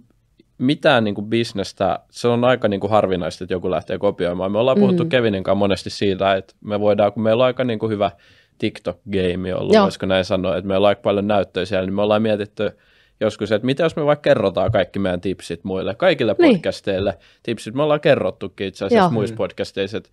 mitään 0.58 1.04
niin 1.04 1.16
kuin 1.16 1.28
bisnestä, 1.28 2.00
se 2.12 2.28
on 2.28 2.44
aika 2.44 2.68
niin 2.68 2.80
kuin 2.80 2.92
harvinaista, 2.92 3.44
että 3.44 3.54
joku 3.54 3.72
lähtee 3.72 3.98
kopioimaan. 3.98 4.52
Me 4.52 4.58
ollaan 4.60 4.78
puhuttu 4.80 5.04
Mm. 5.04 5.08
mm. 5.08 5.10
Kevinin 5.10 5.44
kanssa 5.44 5.60
monesti 5.60 5.90
siitä, 5.90 6.36
että 6.36 6.54
me 6.62 6.80
voidaan, 6.80 7.14
kun 7.14 7.24
meillä 7.24 7.42
on 7.42 7.46
aika 7.48 7.64
niin 7.64 7.80
kuin 7.80 7.90
hyvä 7.92 8.12
TikTok-game 8.58 9.54
ollut, 9.56 9.74
Joo. 9.74 9.84
voisiko 9.84 10.06
näin 10.06 10.26
sanoa, 10.26 10.58
että 10.58 10.68
meillä 10.68 10.86
on 10.86 10.90
aika 10.90 11.02
paljon 11.02 11.28
näyttöjä 11.28 11.66
siellä, 11.66 11.86
niin 11.86 11.94
me 11.94 12.02
ollaan 12.02 12.22
mietitty 12.22 12.72
joskus, 13.20 13.52
että 13.52 13.66
mitä 13.66 13.84
jos 13.84 13.96
me 13.96 14.06
vaikka 14.06 14.22
kerrotaan 14.30 14.72
kaikki 14.72 15.00
meidän 15.00 15.22
tipsit 15.22 15.64
muille, 15.64 15.96
kaikille 15.96 16.36
Niin. 16.40 16.54
podcasteille 16.54 17.18
tipsit, 17.44 17.74
me 17.74 17.84
ollaan 17.84 18.00
kerrottukin 18.02 18.68
itse 18.68 18.86
asiassa 18.86 19.04
Joo. 19.06 19.12
muissa 19.12 19.36
podcasteissa, 19.36 19.98
että 19.98 20.10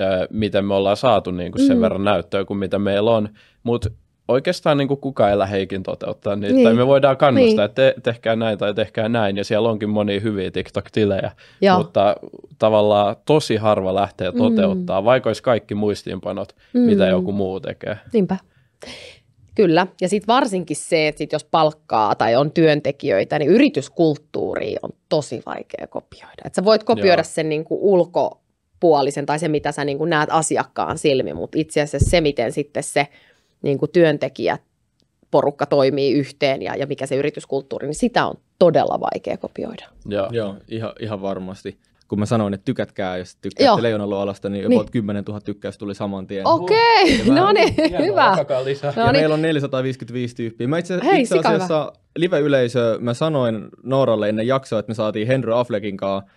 ö, 0.00 0.26
miten 0.30 0.64
me 0.64 0.74
ollaan 0.74 0.96
saatu 0.96 1.30
niin 1.30 1.52
kuin 1.52 1.66
sen 1.66 1.76
Mm. 1.76 1.80
verran 1.82 2.04
näyttöä 2.04 2.44
kuin 2.44 2.58
mitä 2.58 2.78
meillä 2.78 3.10
on, 3.10 3.28
mutta 3.62 3.90
oikeastaan 4.28 4.78
niin 4.78 4.88
kuin 4.88 5.00
kukaan 5.00 5.30
ei 5.30 5.38
lähde 5.38 5.60
ikin 5.62 5.82
toteuttaa 5.82 6.36
niitä, 6.36 6.54
Niin. 6.54 6.64
tai 6.64 6.74
me 6.74 6.86
voidaan 6.86 7.16
kannustaa, 7.16 7.46
Niin. 7.46 7.60
että 7.60 7.74
te, 7.82 7.94
tehkää 8.02 8.36
näin 8.36 8.58
tai 8.58 8.74
tehkää 8.74 9.08
näin, 9.08 9.36
ja 9.36 9.44
siellä 9.44 9.68
onkin 9.68 9.88
monia 9.90 10.20
hyviä 10.20 10.50
TikTok-tilejä, 10.50 11.30
Joo. 11.60 11.78
mutta 11.78 12.16
tavallaan 12.58 13.16
tosi 13.24 13.56
harva 13.56 13.94
lähtee 13.94 14.30
Mm. 14.30 14.38
toteuttaa, 14.38 15.04
vaikka 15.04 15.28
olisi 15.28 15.42
kaikki 15.42 15.74
muistiinpanot, 15.74 16.52
Mm. 16.72 16.80
mitä 16.80 17.06
joku 17.06 17.32
muu 17.32 17.60
tekee. 17.60 17.98
Niinpä. 18.12 18.36
Kyllä, 19.54 19.86
ja 20.00 20.08
sitten 20.08 20.26
varsinkin 20.34 20.76
se, 20.76 21.08
että 21.08 21.18
sit 21.18 21.32
jos 21.32 21.44
palkkaa 21.44 22.14
tai 22.14 22.36
on 22.36 22.50
työntekijöitä, 22.52 23.38
niin 23.38 23.50
yrityskulttuuri 23.50 24.76
on 24.82 24.90
tosi 25.08 25.42
vaikea 25.46 25.86
kopioida. 25.86 26.42
Et 26.44 26.54
sä 26.54 26.64
voit 26.64 26.84
kopioida 26.84 27.20
Joo. 27.22 27.24
sen 27.24 27.48
niinku 27.48 27.78
ulkopuolisen 27.92 29.26
tai 29.26 29.38
se, 29.38 29.48
mitä 29.48 29.72
sä 29.72 29.84
niinku 29.84 30.04
näet 30.04 30.28
asiakkaan 30.32 30.98
silmin, 30.98 31.36
mutta 31.36 31.58
itse 31.58 31.80
asiassa 31.80 32.10
se, 32.10 32.20
miten 32.20 32.52
sitten 32.52 32.82
se 32.82 33.06
niinku 33.62 33.86
työntekijät 33.86 34.60
porukka 35.30 35.66
toimii 35.66 36.12
yhteen 36.12 36.62
ja, 36.62 36.76
ja 36.76 36.86
mikä 36.86 37.06
se 37.06 37.16
yrityskulttuuri, 37.16 37.86
niin 37.86 37.94
sitä 37.94 38.26
on 38.26 38.34
todella 38.58 39.00
vaikea 39.00 39.36
kopioida. 39.36 39.86
Joo. 40.06 40.28
Joo, 40.32 40.54
ihan, 40.68 40.92
ihan 41.00 41.22
varmasti. 41.22 41.78
Kun 42.08 42.18
mä 42.18 42.26
sanoin, 42.26 42.54
että 42.54 42.64
tykätkää, 42.64 43.16
jos 43.16 43.36
tykkäätte. 43.36 43.82
Leijonaluolasta, 43.82 44.48
niin 44.48 44.68
Niin. 44.68 44.78
about 44.80 44.90
10 44.90 45.24
000 45.24 45.40
tykkäystä 45.40 45.78
tuli 45.78 45.94
saman 45.94 46.26
tien. 46.26 46.46
Okei, 46.46 47.24
Hyvä. 47.24 47.34
no 47.40 47.52
niin, 47.52 47.74
hyvä. 47.98 48.36
Lisää. 48.64 48.92
No 48.96 49.02
ja 49.02 49.12
niin. 49.12 49.20
meillä 49.20 49.34
on 49.34 49.42
455 49.42 50.36
tyyppiä. 50.36 50.68
Mä 50.68 50.78
itse, 50.78 51.00
Hei, 51.04 51.22
itse 51.22 51.38
asiassa 51.38 51.92
live-yleisö, 52.16 52.98
mä 53.00 53.14
sanoin 53.14 53.68
Nooralle 53.82 54.28
ennen 54.28 54.46
jaksoa, 54.46 54.78
että 54.78 54.90
me 54.90 54.94
saatiin 54.94 55.26
Henry 55.26 55.58
Affleckin 55.58 55.96
kanssa 55.96 56.30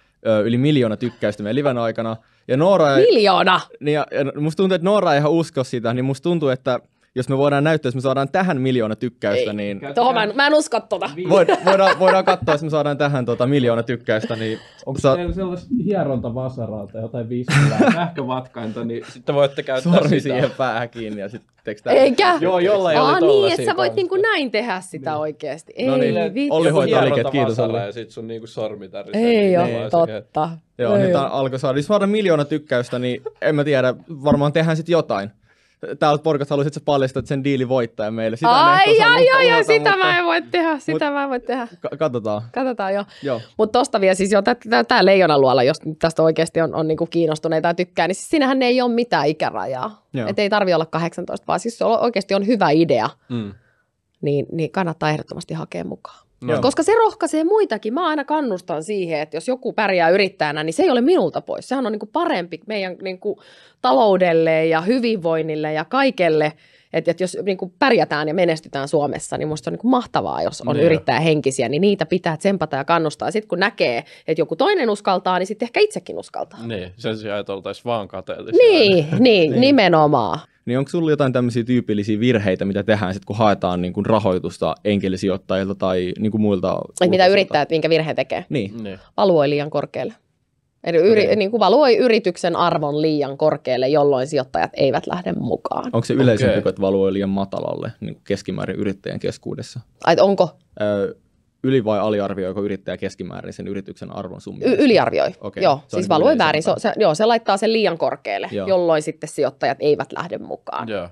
yli 0.46 0.58
miljoona 0.58 0.98
tykkäystä 0.98 1.44
meidän 1.44 1.56
liven 1.56 1.78
aikana. 1.78 2.18
Ja 2.48 2.58
Noora, 2.58 2.98
ei, 2.98 3.06
Miljoona! 3.06 3.62
niin 3.80 3.96
ja, 3.96 4.08
ja 4.12 4.42
musta 4.42 4.58
tuntuu, 4.58 4.76
että 4.76 4.86
Noora 4.86 5.14
ei 5.14 5.20
ihan 5.20 5.32
usko 5.32 5.64
sitä, 5.64 5.94
niin 5.94 6.06
musta 6.06 6.24
tuntuu, 6.24 6.50
että 6.50 6.80
jos 7.16 7.30
me 7.30 7.38
voidaan 7.38 7.64
näyttää, 7.64 7.88
jos 7.88 7.96
me 7.96 8.02
saadaan 8.02 8.30
tähän 8.30 8.62
miljoona 8.62 8.96
tykkäystä, 8.96 9.50
Ei. 9.52 9.56
niin 9.56 9.82
Tuohon 9.96 10.14
mä 10.14 10.24
en, 10.24 10.36
mä 10.36 10.48
en 10.48 10.54
usko 10.54 10.80
tota. 10.80 11.10
voidaan, 11.30 11.58
voidaan, 11.66 12.00
voidaan 12.00 12.26
katsoa, 12.26 12.54
jos 12.54 12.64
me 12.64 12.70
saadaan 12.70 12.98
tähän 12.98 13.26
tota, 13.26 13.48
miljoona 13.48 13.84
tykkäystä, 13.84 14.36
niin 14.36 14.60
Onko 14.86 15.00
Sa- 15.00 15.16
teillä 15.16 15.34
sellaista 15.34 15.70
hierontavasaraa 15.86 16.88
tai 16.88 17.02
jotain 17.02 17.30
viskilää, 17.30 17.92
sähkövatkainta, 17.94 18.84
niin 18.86 19.04
sitten 19.10 19.36
voitte 19.36 19.64
käyttää 19.64 19.94
sormi 19.94 20.10
sitä. 20.10 20.22
siihen 20.22 20.52
päähän 20.58 20.90
kiinni 20.90 21.22
ja 21.22 21.30
sitten 21.30 21.50
tekstää. 21.64 21.94
Eikä? 21.94 22.38
Joo, 22.42 22.60
jollain 22.60 22.98
Aa, 22.98 23.18
oli 23.18 23.28
niin, 23.28 23.52
että 23.54 23.66
sä 23.66 23.78
voit 23.78 23.94
niinku 23.96 24.16
näin 24.16 24.52
tehdä 24.52 24.82
sitä 24.82 25.18
oikeasti. 25.18 25.74
Ei, 25.76 25.88
No 25.88 25.98
niin, 25.98 26.34
vitsi. 26.34 26.52
Olli 26.52 26.70
hoitaa 26.70 27.06
liket, 27.06 27.30
kiitos 27.32 27.60
Olli. 27.60 27.78
Ja 27.78 27.92
sit 27.92 28.10
sun 28.12 28.28
niinku 28.28 28.48
sormi 28.48 28.90
tärisee. 28.90 29.22
Ei 29.22 29.48
niin 29.48 29.60
ole 29.60 29.86
että- 29.86 29.90
totta. 29.90 30.50
Joo, 30.78 30.96
Ei 30.96 31.08
nyt 31.08 31.16
alkoi 31.16 31.60
saada. 31.60 31.78
Jos 31.80 31.86
saadaan 31.86 32.10
miljoona 32.10 32.46
tykkäystä, 32.46 33.00
niin 33.00 33.22
en 33.42 33.56
mä 33.56 33.64
tiedä, 33.64 33.94
varmaan 34.10 34.54
tehdään 34.54 34.78
sitten 34.78 34.94
jotain. 34.94 35.30
Täältä 36.00 36.24
porukasta 36.24 36.52
haluaisit 36.54 36.74
sä 36.74 36.82
paljastaa 36.86 37.24
sen 37.26 37.44
diili 37.44 37.70
voittaja 37.70 38.12
meille. 38.12 38.38
Sitä 38.38 38.50
Ai, 38.52 38.92
osaa 38.98 39.14
ai, 39.14 39.30
ai, 39.30 39.52
ai, 39.52 39.64
sitä 39.64 39.90
mutta 39.92 39.98
mä 40.06 40.20
en 40.20 40.26
voi 40.26 40.42
tehdä, 40.42 40.80
sitä 40.80 41.12
mä 41.12 41.24
en 41.24 41.30
voi 41.30 41.40
tehdä. 41.40 41.68
ka- 41.82 41.98
katsotaan. 42.00 42.42
Katsotaan 42.54 42.94
jo. 42.94 43.06
Joo. 43.24 43.42
Mutta 43.58 43.80
tosta 43.80 44.02
vielä 44.02 44.16
siis 44.16 44.32
jo 44.32 44.42
tämä 44.88 45.06
leijonaluola, 45.06 45.64
jos 45.64 45.78
tästä 46.00 46.24
oikeasti 46.24 46.62
on, 46.62 46.76
on 46.76 46.88
niinku 46.88 47.06
kiinnostuneita 47.06 47.68
ja 47.68 47.74
tykkää, 47.74 48.08
niin 48.08 48.16
siis 48.16 48.30
siinähän 48.30 48.62
ei 48.62 48.82
ole 48.82 48.94
mitään 48.94 49.28
ikärajaa. 49.28 50.06
Joo. 50.14 50.28
Että 50.30 50.42
ei 50.42 50.50
tarvi 50.50 50.74
olla 50.74 50.86
18, 50.86 51.48
vaan 51.48 51.60
siis 51.60 51.78
se 51.78 51.86
on- 51.86 52.00
oikeasti 52.00 52.34
on 52.36 52.48
hyvä 52.48 52.70
idea, 52.70 53.10
Mm. 53.30 53.54
niin, 54.22 54.46
niin 54.52 54.72
kannattaa 54.72 55.10
ehdottomasti 55.10 55.54
hakea 55.54 55.84
mukaan. 55.84 56.29
No. 56.42 56.62
Koska 56.62 56.84
se 56.84 56.96
rohkaisee 56.96 57.44
muitakin. 57.44 57.94
Mä 57.94 58.08
aina 58.08 58.26
kannustan 58.26 58.84
siihen, 58.84 59.20
että 59.20 59.38
jos 59.38 59.48
joku 59.48 59.74
pärjää 59.74 60.10
yrittäjänä, 60.10 60.64
niin 60.64 60.74
se 60.74 60.84
ei 60.84 60.90
ole 60.90 61.02
minulta 61.02 61.42
pois. 61.42 61.68
Sehän 61.68 61.86
on 61.86 61.92
niin 61.92 62.00
kuin 62.00 62.10
parempi 62.14 62.60
meidän 62.68 62.98
niin 63.02 63.20
kuin 63.20 63.40
taloudelle 63.82 64.66
ja 64.66 64.82
hyvinvoinnille 64.82 65.74
ja 65.74 65.86
kaikelle. 65.86 66.54
Että 66.94 67.12
et 67.12 67.20
jos 67.20 67.38
niin 67.46 67.58
kuin 67.58 67.74
pärjätään 67.80 68.28
ja 68.28 68.34
menestytään 68.34 68.88
Suomessa, 68.88 69.38
niin 69.38 69.48
musta 69.48 69.70
on 69.70 69.74
niin 69.74 69.80
kuin 69.80 69.92
mahtavaa, 69.92 70.44
jos 70.44 70.62
on 70.62 70.76
Niin. 70.76 70.86
yrittäjähenkisiä, 70.86 71.70
niin 71.70 71.82
niitä 71.82 72.06
pitää 72.06 72.38
tsempata 72.38 72.76
ja 72.78 72.84
kannustaa. 72.84 73.32
Sitten 73.32 73.48
kun 73.50 73.60
näkee, 73.60 73.98
että 74.28 74.42
joku 74.42 74.56
toinen 74.56 74.90
uskaltaa, 74.90 75.40
niin 75.40 75.48
sitten 75.48 75.66
ehkä 75.66 75.80
itsekin 75.80 76.18
uskaltaa. 76.18 76.68
Niin, 76.68 76.92
sen 76.98 77.18
sijaan, 77.18 77.40
että 77.40 77.54
oltaisiin 77.54 77.86
vaan 77.86 78.08
kateellisia. 78.08 78.60
Niin, 78.70 79.08
niin, 79.20 79.62
nimenomaan. 79.62 80.40
Niin 80.66 80.78
onko 80.80 80.90
sulla 80.90 81.10
jotain 81.12 81.34
tämmöisiä 81.34 81.64
tyypillisiä 81.64 82.20
virheitä, 82.20 82.66
mitä 82.66 82.84
tehdään 82.84 83.14
sit, 83.14 83.26
kun 83.26 83.36
haetaan 83.36 83.82
niin 83.82 83.94
kuin 83.94 84.06
rahoitusta 84.06 84.76
enkelisijoittajilta 84.86 85.76
tai 85.76 86.14
niin 86.20 86.32
kuin 86.32 86.42
muilta? 86.42 86.80
Mitä 87.10 87.28
yrittäjät, 87.28 87.70
minkä 87.70 87.90
virhe 87.90 88.14
tekee. 88.14 88.46
Niin. 88.50 88.84
Niin. 88.84 89.00
valuoi 89.18 89.50
liian 89.50 89.70
korkealle. 89.70 90.14
Eli 90.84 90.98
yri, 90.98 91.24
Okei. 91.24 91.36
niin 91.36 91.52
kuin 91.52 91.60
valuoi 91.60 91.98
yrityksen 91.98 92.56
arvon 92.56 93.02
liian 93.02 93.38
korkealle, 93.38 93.88
jolloin 93.88 94.28
sijoittajat 94.28 94.72
eivät 94.74 95.08
lähde 95.08 95.34
mukaan. 95.34 95.86
Onko 95.94 96.06
se 96.06 96.14
yleisempi, 96.14 96.58
okay. 96.60 96.70
että 96.70 96.82
valuoi 96.82 97.14
liian 97.14 97.30
matalalle 97.30 97.92
niin 98.00 98.16
kuin 98.16 98.24
keskimäärin 98.28 98.76
yrittäjän 98.76 99.20
keskuudessa? 99.20 99.80
Ai, 100.04 100.16
onko 100.22 100.50
Ö, 100.82 101.16
yli- 101.64 101.86
vai 101.86 102.00
aliarvioiko 102.00 102.64
yrittäjä 102.64 102.98
keskimäärin 102.98 103.54
sen 103.54 103.68
yrityksen 103.68 104.12
arvon 104.16 104.42
sun 104.42 104.58
y- 104.62 104.76
yliarvioi? 104.80 105.30
Okei, 105.42 105.64
Joo, 105.64 105.76
se 105.76 105.90
siis 105.90 106.04
niin 106.04 106.10
valuoi 106.10 106.38
väärin. 106.38 106.64
Se, 106.64 106.72
se, 106.78 106.94
joo, 106.98 107.16
se 107.16 107.26
laittaa 107.26 107.58
sen 107.58 107.74
liian 107.74 107.98
korkealle, 107.98 108.50
Joo. 108.52 108.68
jolloin 108.68 109.02
sitten 109.02 109.30
sijoittajat 109.30 109.78
eivät 109.80 110.12
lähde 110.12 110.38
mukaan. 110.38 110.90
Joo. 110.90 111.08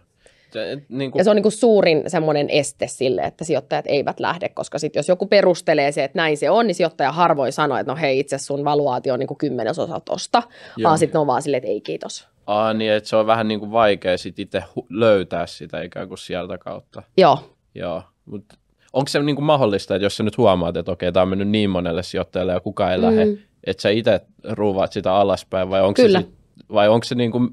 Se, 0.52 0.72
et, 0.72 0.90
niin 0.90 1.12
kuin, 1.12 1.20
Ja 1.20 1.24
se 1.24 1.30
on 1.30 1.36
niin 1.36 1.44
kuin 1.44 1.52
suurin 1.52 2.04
semmoinen 2.08 2.50
este 2.50 2.88
sille, 2.88 3.22
että 3.22 3.44
sijoittajat 3.44 3.86
eivät 3.88 4.20
lähde, 4.20 4.50
koska 4.50 4.80
sitten 4.80 5.00
jos 5.00 5.10
joku 5.10 5.26
perustelee 5.26 5.92
se, 5.92 6.04
että 6.04 6.20
näin 6.20 6.38
se 6.38 6.50
on, 6.50 6.68
niin 6.68 6.76
sijoittaja 6.76 7.12
harvoin 7.12 7.54
sanoo, 7.54 7.78
että 7.78 7.92
no 7.92 7.98
hei, 8.02 8.20
itse 8.20 8.38
sun 8.38 8.66
valuaatio 8.66 9.14
on 9.14 9.20
niin 9.20 9.28
kuin 9.28 9.38
kymmenesosa 9.38 10.00
tosta, 10.00 10.44
Joo. 10.78 10.90
vaan 10.90 10.98
sitten 10.98 11.22
on 11.22 11.28
vaan 11.28 11.42
silleen, 11.42 11.64
että 11.64 11.72
ei 11.72 11.82
kiitos. 11.82 12.28
Aa, 12.48 12.74
niin, 12.74 12.92
että 12.92 13.10
se 13.10 13.16
on 13.16 13.28
vähän 13.28 13.48
niin 13.48 13.60
kuin 13.60 13.72
vaikea 13.72 14.18
sit 14.18 14.40
itse 14.40 14.64
löytää 14.90 15.48
sitä 15.48 15.82
ikään 15.82 16.08
kuin 16.08 16.18
sieltä 16.18 16.58
kautta. 16.58 17.04
Joo, 17.18 17.40
Joo, 17.78 18.04
mutta 18.26 18.56
onko 18.94 19.08
se 19.08 19.20
niin 19.20 19.36
kuin 19.36 19.46
mahdollista, 19.46 19.96
että 19.96 20.06
jos 20.06 20.18
sä 20.18 20.24
nyt 20.24 20.38
huomaat, 20.38 20.78
että 20.78 20.92
okei, 20.92 21.12
tämä 21.12 21.22
on 21.22 21.30
mennyt 21.30 21.48
niin 21.48 21.70
monelle 21.70 22.04
sijoittajalle 22.04 22.54
ja 22.54 22.60
kukaan 22.60 22.92
ei 22.92 22.98
mm. 22.98 23.04
lähde, 23.04 23.28
että 23.64 23.82
sä 23.82 23.90
itse 23.90 24.22
ruuvaat 24.44 24.94
sitä 24.94 25.14
alaspäin 25.14 25.70
vai 25.70 25.82
onko 25.82 26.02
Kyllä. 26.02 26.22
se, 26.22 26.26
sit, 26.26 26.36
vai 26.74 26.90
onko 26.90 27.04
se 27.04 27.16
niin 27.16 27.32
kuin, 27.32 27.50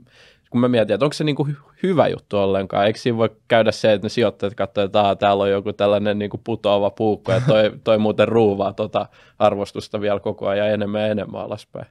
kun 0.54 0.60
mä 0.60 0.68
mietin, 0.68 0.94
että 0.94 1.06
onko 1.06 1.12
se 1.12 1.24
niin 1.24 1.36
kuin 1.36 1.52
hy- 1.52 1.72
hyvä 1.82 2.08
juttu 2.08 2.38
ollenkaan, 2.38 2.86
eikö 2.86 2.98
siinä 2.98 3.18
voi 3.18 3.30
käydä 3.48 3.72
se, 3.72 3.92
että 3.92 4.04
ne 4.04 4.08
sijoittajat 4.08 4.54
katsoo, 4.54 4.84
että 4.84 5.00
Aa, 5.00 5.16
täällä 5.16 5.42
on 5.42 5.50
joku 5.50 5.72
tällainen 5.72 6.18
niin 6.18 6.30
kuin 6.30 6.40
putoava 6.44 6.90
puukko 6.90 7.32
ja 7.32 7.40
toi, 7.46 7.72
toi 7.84 7.98
muuten 7.98 8.28
ruuvaa 8.28 8.72
tota 8.72 9.06
arvostusta 9.38 10.00
vielä 10.00 10.20
koko 10.20 10.48
ajan 10.48 10.70
enemmän 10.70 11.00
ja 11.00 11.06
enemmän 11.06 11.40
alaspäin. 11.40 11.86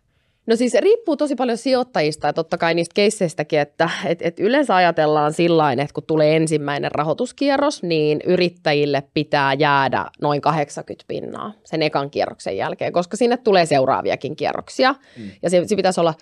No 0.45 0.55
siis 0.55 0.73
riippuu 0.73 1.17
tosi 1.17 1.35
paljon 1.35 1.57
sijoittajista 1.57 2.27
ja 2.27 2.33
totta 2.33 2.57
kai 2.57 2.73
niistä 2.73 2.93
keisseistäkin, 2.93 3.59
että 3.59 3.89
et, 4.05 4.21
et 4.21 4.39
yleensä 4.39 4.75
ajatellaan 4.75 5.33
sillä 5.33 5.71
että 5.71 5.93
kun 5.93 6.03
tulee 6.07 6.35
ensimmäinen 6.35 6.91
rahoituskierros, 6.91 7.83
niin 7.83 8.19
yrittäjille 8.25 9.03
pitää 9.13 9.53
jäädä 9.53 10.05
noin 10.21 10.41
80 10.41 11.05
pinnaa 11.07 11.53
sen 11.63 11.81
ekan 11.81 12.09
kierroksen 12.09 12.57
jälkeen, 12.57 12.93
koska 12.93 13.17
sinne 13.17 13.37
tulee 13.37 13.65
seuraaviakin 13.65 14.35
kierroksia. 14.35 14.95
Mm. 15.17 15.31
Ja 15.41 15.49
se, 15.49 15.67
se 15.67 15.75
pitäisi 15.75 15.99
olla 15.99 16.13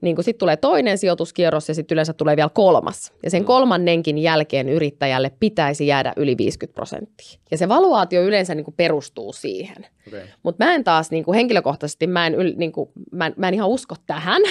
niin 0.00 0.16
sitten 0.20 0.38
tulee 0.38 0.56
toinen 0.56 0.98
sijoituskierros 0.98 1.68
ja 1.68 1.74
sitten 1.74 1.94
yleensä 1.94 2.12
tulee 2.12 2.36
vielä 2.36 2.50
kolmas. 2.54 3.12
Ja 3.22 3.30
sen 3.30 3.42
mm. 3.42 3.46
kolmannenkin 3.46 4.18
jälkeen 4.18 4.68
yrittäjälle 4.68 5.32
pitäisi 5.40 5.86
jäädä 5.86 6.12
yli 6.16 6.36
50 6.38 6.74
prosenttia. 6.74 7.38
Ja 7.50 7.58
se 7.58 7.68
valuaatio 7.68 8.22
yleensä 8.22 8.54
niin 8.54 8.64
kuin 8.64 8.74
perustuu 8.76 9.32
siihen. 9.32 9.86
Okay. 10.08 10.20
Mutta 10.42 10.64
mä 10.64 10.74
en 10.74 10.84
taas 10.84 11.10
niin 11.10 11.24
kuin 11.24 11.34
henkilökohtaisesti, 11.34 12.06
mä 12.06 12.26
en, 12.26 12.34
niin 12.56 12.72
kuin, 12.72 12.90
mä, 13.12 13.26
en, 13.26 13.34
mä 13.36 13.48
en 13.48 13.54
ihan 13.54 13.68
usko 13.68 13.94
tähän. 14.06 14.42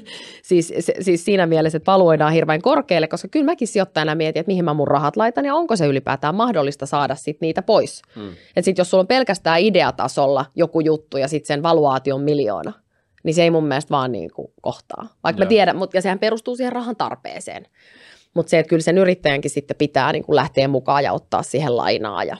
siis, 0.42 0.72
se, 0.80 0.94
siis 1.00 1.24
siinä 1.24 1.46
mielessä, 1.46 1.76
että 1.76 1.92
valuoidaan 1.92 2.32
hirveän 2.32 2.62
korkealle, 2.62 3.08
koska 3.08 3.28
kyllä 3.28 3.44
mäkin 3.44 3.68
sijoittajana 3.68 4.14
mietin, 4.14 4.40
että 4.40 4.50
mihin 4.50 4.64
mä 4.64 4.74
mun 4.74 4.88
rahat 4.88 5.16
laitan 5.16 5.44
ja 5.44 5.54
onko 5.54 5.76
se 5.76 5.86
ylipäätään 5.86 6.34
mahdollista 6.34 6.86
saada 6.86 7.14
sit 7.14 7.40
niitä 7.40 7.62
pois. 7.62 8.02
Hmm. 8.14 8.28
Että 8.28 8.62
sitten 8.62 8.80
jos 8.80 8.90
sulla 8.90 9.00
on 9.00 9.06
pelkästään 9.06 9.60
ideatasolla 9.60 10.44
joku 10.54 10.80
juttu 10.80 11.16
ja 11.16 11.28
sitten 11.28 11.46
sen 11.46 11.62
valuaatio 11.62 12.14
on 12.14 12.22
miljoona, 12.22 12.72
niin 13.22 13.34
se 13.34 13.42
ei 13.42 13.50
mun 13.50 13.64
mielestä 13.64 13.90
vaan 13.90 14.12
niin 14.12 14.30
kuin 14.32 14.48
kohtaa. 14.60 15.08
Vaikka 15.24 15.42
Joo. 15.42 15.46
mä 15.46 15.48
tiedän, 15.48 15.76
mutta 15.76 15.96
ja 15.96 16.02
sehän 16.02 16.18
perustuu 16.18 16.56
siihen 16.56 16.72
rahan 16.72 16.96
tarpeeseen. 16.96 17.66
Mutta 18.34 18.50
se, 18.50 18.58
että 18.58 18.70
kyllä 18.70 18.82
sen 18.82 18.98
yrittäjänkin 18.98 19.50
sitten 19.50 19.76
pitää 19.76 20.12
niin 20.12 20.24
kuin 20.24 20.36
lähteä 20.36 20.68
mukaan 20.68 21.04
ja 21.04 21.12
ottaa 21.12 21.42
siihen 21.42 21.76
lainaa 21.76 22.24
ja 22.24 22.36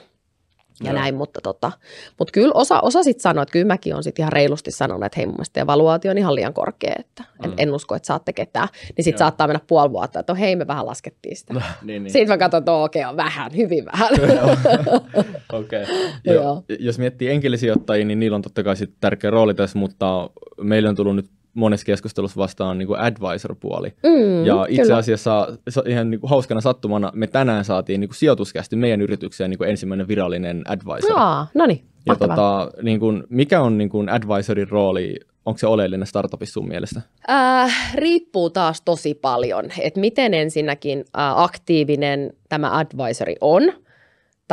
ja 0.83 0.91
Joo. 0.91 0.99
näin, 0.99 1.15
mutta, 1.15 1.41
tota, 1.41 1.71
mutta 2.19 2.31
kyllä 2.31 2.51
osa, 2.53 2.79
osa 2.79 3.03
sitten 3.03 3.21
sanoi, 3.21 3.43
että 3.43 3.51
kyllä 3.53 3.65
mäkin 3.65 3.93
olen 3.93 4.03
sitten 4.03 4.23
ihan 4.23 4.33
reilusti 4.33 4.71
sanonut, 4.71 5.05
että 5.05 5.17
hei 5.17 5.25
mun 5.25 5.35
mielestä 5.35 5.61
evaluaatio 5.61 6.11
on 6.11 6.17
ihan 6.17 6.35
liian 6.35 6.53
korkea, 6.53 6.95
että 6.99 7.23
mm. 7.23 7.45
en, 7.45 7.53
en 7.57 7.73
usko, 7.73 7.95
että 7.95 8.07
saatte 8.07 8.33
ketään. 8.33 8.67
Niin 8.97 9.05
sitten 9.05 9.19
saattaa 9.19 9.47
mennä 9.47 9.61
puoli 9.67 9.91
vuotta, 9.91 10.19
että 10.19 10.33
hei 10.33 10.55
me 10.55 10.67
vähän 10.67 10.85
laskettiin 10.85 11.37
sitä. 11.37 11.53
niin, 11.81 12.03
niin. 12.03 12.11
Sitten 12.11 12.27
mä 12.27 12.37
katson, 12.37 12.57
että 12.57 12.71
okei 12.71 13.01
okay, 13.01 13.09
on 13.09 13.17
vähän, 13.17 13.51
hyvin 13.55 13.85
vähän. 13.85 14.09
okay. 15.53 15.85
jo, 16.23 16.63
jos 16.79 16.99
miettii 16.99 17.29
enkelisijoittajia, 17.29 18.05
niin 18.05 18.19
niillä 18.19 18.35
on 18.35 18.41
totta 18.41 18.63
kai 18.63 18.75
sit 18.75 18.93
tärkeä 18.99 19.29
rooli 19.29 19.53
tässä, 19.53 19.79
mutta 19.79 20.29
meillä 20.61 20.89
on 20.89 20.95
tullut 20.95 21.15
nyt 21.15 21.29
monessa 21.53 21.85
keskustelussa 21.85 22.37
vastaan 22.37 22.77
niin 22.77 22.87
kuin 22.87 22.99
advisor-puoli. 22.99 23.93
Mm, 24.03 24.45
ja 24.45 24.65
itse 24.69 24.81
kyllä. 24.81 24.97
asiassa 24.97 25.47
ihan 25.85 26.11
niin 26.11 26.19
kuin 26.19 26.29
hauskana 26.29 26.61
sattumana 26.61 27.11
me 27.15 27.27
tänään 27.27 27.65
saatiin 27.65 27.99
niin 27.99 28.09
kuin 28.09 28.17
sijoituskästi 28.17 28.75
meidän 28.75 29.01
yritykseen 29.01 29.49
niin 29.49 29.57
kuin 29.57 29.69
ensimmäinen 29.69 30.07
virallinen 30.07 30.63
advisor. 30.67 31.19
Aa, 31.19 31.47
no 31.53 31.65
niin, 31.65 31.83
ja 32.05 32.15
tota, 32.15 32.71
niin 32.81 32.99
kuin, 32.99 33.23
mikä 33.29 33.61
on 33.61 33.77
niin 33.77 33.89
kuin 33.89 34.09
advisorin 34.09 34.69
rooli 34.69 35.15
Onko 35.45 35.57
se 35.57 35.67
oleellinen 35.67 36.07
startupissa 36.07 36.53
sun 36.53 36.67
mielestä? 36.67 37.01
Äh, 37.29 37.95
riippuu 37.95 38.49
taas 38.49 38.81
tosi 38.81 39.13
paljon, 39.13 39.65
että 39.79 39.99
miten 39.99 40.33
ensinnäkin 40.33 40.99
äh, 40.99 41.39
aktiivinen 41.39 42.33
tämä 42.49 42.77
advisori 42.77 43.35
on 43.41 43.63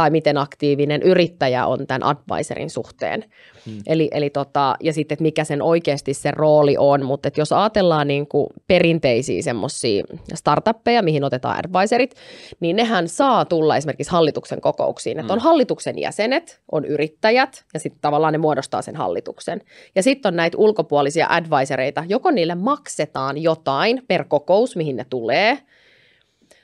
tai 0.01 0.11
miten 0.11 0.39
aktiivinen 0.39 1.03
yrittäjä 1.03 1.67
on 1.67 1.87
tämän 1.87 2.05
advisorin 2.05 2.71
suhteen. 2.71 3.25
Hmm. 3.67 3.79
Eli, 3.87 4.09
eli 4.13 4.31
tota, 4.31 4.77
ja 4.83 4.93
sitten, 4.93 5.15
että 5.15 5.23
mikä 5.23 5.45
sen 5.45 5.63
oikeasti 5.63 6.15
se 6.15 6.31
rooli 6.31 6.77
on, 6.79 7.05
mutta 7.05 7.29
että 7.29 7.41
jos 7.41 7.53
ajatellaan 7.53 8.09
niin 8.09 8.27
kuin 8.27 8.47
perinteisiä 8.67 9.43
semmoisia 9.43 10.05
startuppeja, 10.35 11.03
mihin 11.03 11.25
otetaan 11.25 11.59
advisorit, 11.59 12.15
niin 12.61 12.77
nehän 12.77 13.09
saa 13.09 13.45
tulla 13.45 13.77
esimerkiksi 13.77 14.13
hallituksen 14.13 14.61
kokouksiin. 14.61 15.17
Hmm. 15.17 15.21
Että 15.21 15.33
on 15.33 15.39
hallituksen 15.39 15.99
jäsenet, 15.99 16.61
on 16.73 16.85
yrittäjät 16.85 17.65
ja 17.75 17.81
sitten 17.81 18.01
tavallaan 18.01 18.33
ne 18.33 18.39
muodostaa 18.39 18.83
sen 18.83 18.97
hallituksen. 18.97 19.61
Ja 19.95 20.03
sitten 20.03 20.31
on 20.31 20.37
näitä 20.37 20.59
ulkopuolisia 20.59 21.27
advisoreita, 21.31 22.05
joko 22.09 22.31
niille 22.31 22.55
maksetaan 22.55 23.39
jotain 23.39 24.03
per 24.09 24.25
kokous, 24.25 24.77
mihin 24.77 24.97
ne 24.97 25.07
tulee– 25.11 25.59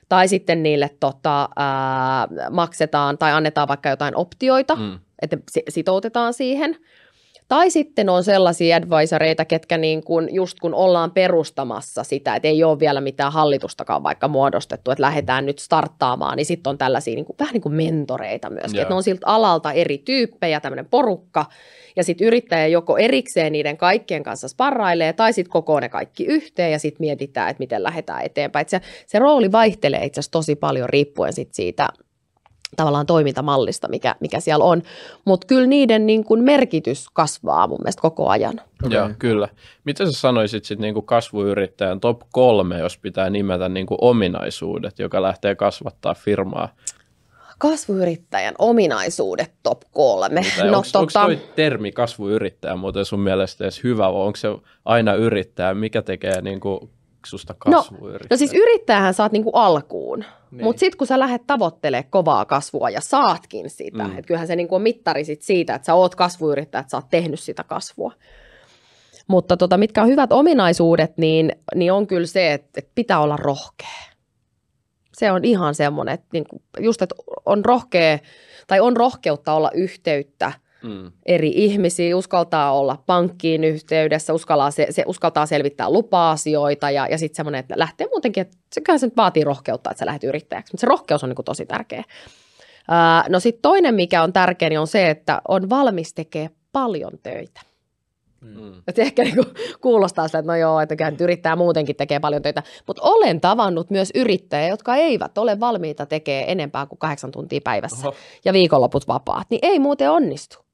tai 0.09 0.29
sitten 0.29 0.63
niille 0.63 0.91
tota, 1.01 1.49
ää, 1.57 2.29
maksetaan 2.51 3.19
tai 3.19 3.33
annetaan 3.33 3.69
vaikka 3.69 3.89
jotain 3.89 4.17
optioita, 4.17 4.77
mm. 4.77 4.99
että 5.23 5.37
sitoutetaan 5.69 6.35
siihen. 6.35 6.77
Tai 7.49 7.71
sitten 7.71 8.09
on 8.09 8.25
sellaisia 8.25 8.77
advisoreita, 8.77 9.45
ketkä 9.45 9.79
niin 9.79 10.05
kuin, 10.05 10.35
just 10.35 10.61
kun 10.61 10.75
ollaan 10.75 11.11
perustamassa 11.11 12.05
sitä, 12.05 12.37
että 12.37 12.49
ei 12.49 12.65
ole 12.65 12.79
vielä 12.79 13.01
mitään 13.01 13.33
hallitustakaan 13.33 14.03
vaikka 14.03 14.29
muodostettu, 14.29 14.91
että 14.91 15.03
lähdetään 15.03 15.47
nyt 15.47 15.59
starttaamaan, 15.59 16.37
niin 16.37 16.47
sitten 16.47 16.71
on 16.71 16.79
tällaisia 16.79 17.15
niin 17.15 17.25
kuin, 17.25 17.37
vähän 17.41 17.53
niin 17.53 17.63
kuin 17.63 17.75
mentoreita 17.75 18.51
myöskin. 18.51 18.81
Että 18.81 18.93
ne 18.93 18.97
on 18.97 19.03
siltä 19.03 19.27
alalta 19.27 19.73
eri 19.73 19.99
tyyppejä, 19.99 20.61
tämmöinen 20.61 20.87
porukka, 20.87 21.47
ja 21.97 22.05
sitten 22.05 22.27
yrittäjä 22.27 22.67
joko 22.67 22.97
erikseen 22.97 23.53
niiden 23.53 23.77
kaikkien 23.77 24.23
kanssa 24.23 24.49
sparrailee, 24.49 25.13
tai 25.13 25.33
sitten 25.33 25.53
koko 25.53 25.81
ne 25.81 25.89
kaikki 25.89 26.25
yhteen, 26.25 26.73
ja 26.73 26.79
sitten 26.79 27.01
mietitään, 27.01 27.51
että 27.51 27.61
miten 27.61 27.83
lähdetään 27.83 28.23
eteenpäin. 28.25 28.63
Et 28.63 28.69
se, 28.69 28.81
se 29.07 29.19
rooli 29.19 29.53
vaihtelee 29.53 30.05
itse 30.05 30.21
asiassa 30.21 30.33
tosi 30.33 30.57
paljon 30.57 30.89
riippuen 30.89 31.33
sit 31.33 31.55
siitä 31.55 31.89
tavallaan 32.77 33.07
toimintamallista, 33.07 33.89
mikä, 33.89 34.15
mikä 34.21 34.41
siellä 34.41 34.65
on. 34.65 34.83
Mutta 35.25 35.47
kyllä 35.47 35.67
niiden 35.67 36.07
niin 36.07 36.25
kun 36.25 36.45
merkitys 36.45 37.07
kasvaa 37.13 37.67
mun 37.67 37.79
mielestä 37.81 38.03
koko 38.03 38.29
ajan. 38.29 38.61
Okay. 38.85 38.99
Joo, 38.99 39.11
kyllä. 39.19 39.49
Mitä 39.85 40.07
sä 40.07 40.13
sanoisit 40.13 40.65
sitten 40.65 40.95
niin 40.95 41.07
kasvuyrittäjän 41.07 42.01
top 42.01 42.21
kolme, 42.33 42.79
jos 42.79 42.99
pitää 42.99 43.31
nimetä 43.31 43.69
niin 43.69 43.87
ominaisuudet, 44.01 44.99
joka 44.99 45.23
lähtee 45.23 45.55
kasvattaa 45.55 46.15
firmaa? 46.15 46.69
Kasvuyrittäjän 47.59 48.55
ominaisuudet 48.59 49.53
top 49.63 49.81
kolme. 49.93 50.41
no, 50.59 50.77
onko, 50.77 50.89
tota... 50.93 50.99
onko 50.99 51.13
toi 51.13 51.39
termi 51.57 51.93
kasvuyrittäjä 51.93 52.77
muuten 52.77 53.05
sun 53.05 53.21
mielestä 53.21 53.65
edes 53.65 53.85
hyvä 53.85 54.13
vai 54.13 54.23
onko 54.23 54.37
se 54.37 54.49
aina 54.85 55.15
yrittäjä? 55.15 55.75
Mikä 55.75 56.03
tekee 56.03 56.41
niin 56.41 56.61
kuin 56.61 56.91
susta 57.29 57.55
kasvuyrittäjä? 57.59 58.29
No, 58.31 58.35
no 58.35 58.37
siis 58.37 58.53
yrittäjähän 58.53 59.15
saat 59.15 59.33
niinku 59.33 59.51
alkuun, 59.51 60.25
niin. 60.51 60.65
mutta 60.65 60.81
sitten 60.81 60.99
kun 60.99 61.07
sä 61.07 61.19
lähdet 61.19 61.47
tavoittelemaan 61.47 62.11
kovaa 62.11 62.45
kasvua 62.45 62.91
ja 62.91 63.01
saatkin 63.01 63.71
sitä, 63.71 64.05
mm. 64.05 64.11
että 64.11 64.27
kyllähän 64.27 64.47
se 64.47 64.57
niinku 64.57 64.75
on 64.75 64.83
mittari 64.83 65.25
sit 65.25 65.43
siitä, 65.43 65.75
että 65.75 65.87
sä 65.87 65.95
oot 65.95 66.15
kasvuyrittäjä, 66.15 66.81
että 66.81 66.91
sä 66.91 66.97
oot 66.97 67.11
tehnyt 67.11 67.41
sitä 67.41 67.65
kasvua. 67.65 68.13
Mutta 69.29 69.57
tota, 69.57 69.79
mitkä 69.79 70.03
on 70.03 70.09
hyvät 70.09 70.33
ominaisuudet, 70.33 71.19
niin, 71.19 71.53
niin 71.75 71.93
on 71.93 72.07
kyllä 72.07 72.27
se, 72.27 72.53
että, 72.53 72.71
että 72.77 72.93
pitää 72.95 73.21
olla 73.21 73.37
rohkea. 73.37 73.89
Se 75.15 75.33
on 75.33 75.45
ihan 75.45 75.75
semmoinen, 75.75 76.15
että 76.15 76.27
niinku, 76.33 76.63
just, 76.79 77.03
että 77.03 77.15
on 77.47 77.65
rohkea 77.65 78.19
tai 78.67 78.81
on 78.81 78.97
rohkeutta 78.97 79.53
olla 79.53 79.71
yhteyttä– 79.75 80.53
mm. 80.83 81.13
eri 81.27 81.53
ihmisiä, 81.55 82.17
uskaltaa 82.17 82.79
olla 82.79 83.03
pankkiin 83.07 83.65
yhteydessä, 83.65 84.35
uskaltaa, 84.35 84.71
se, 84.71 84.87
se, 84.91 85.05
uskaltaa 85.07 85.47
selvittää 85.47 85.91
lupa-asioita 85.91 86.91
ja, 86.91 87.07
ja 87.11 87.19
sitten 87.19 87.37
semmoinen, 87.37 87.59
että 87.59 87.75
lähtee 87.79 88.07
muutenkin, 88.07 88.41
että 88.41 88.57
se 88.73 88.81
kyllä 88.81 88.99
se 88.99 89.11
vaatii 89.17 89.45
rohkeutta, 89.45 89.91
että 89.91 89.99
sä 89.99 90.07
lähdet 90.07 90.25
yrittäjäksi, 90.25 90.73
mutta 90.73 90.81
se 90.81 90.87
rohkeus 90.87 91.23
on 91.23 91.29
niin 91.29 91.37
kuin 91.37 91.45
tosi 91.45 91.67
tärkeä. 91.67 92.05
Uh, 92.91 93.31
no 93.31 93.41
sitten 93.41 93.63
toinen, 93.63 93.95
mikä 93.95 94.23
on 94.23 94.33
tärkeä, 94.33 94.69
niin 94.69 94.81
on 94.81 94.87
se, 94.87 95.11
että 95.11 95.43
on 95.49 95.71
valmis 95.71 96.15
tekemään 96.15 96.51
paljon 96.73 97.13
töitä. 97.23 97.61
Mm. 98.41 98.83
Et 98.89 98.99
ehkä 98.99 99.25
niin 99.25 99.35
kuin 99.35 99.47
kuulostaa 99.81 100.29
sitä, 100.29 100.39
että 100.39 100.53
no 100.53 100.57
joo, 100.57 100.81
että 100.81 100.97
kyllä 100.97 101.13
yrittää 101.21 101.57
muutenkin 101.57 101.97
tekee 101.97 102.21
paljon 102.21 102.43
töitä, 102.43 102.63
mutta 102.87 103.03
olen 103.03 103.41
tavannut 103.41 103.91
myös 103.91 104.11
yrittäjiä, 104.15 104.69
jotka 104.69 104.97
eivät 104.97 105.39
ole 105.39 105.61
valmiita 105.61 106.07
tekemään 106.07 106.49
enempää 106.49 106.87
kuin 106.87 106.99
kahdeksan 106.99 107.31
tuntia 107.31 107.61
päivässä 107.65 108.09
Oho. 108.09 108.17
ja 108.45 108.53
viikonloput 108.53 109.09
vapaat, 109.09 109.47
niin 109.51 109.61
ei 109.63 109.79
muuten 109.79 110.11
onnistu. 110.11 110.66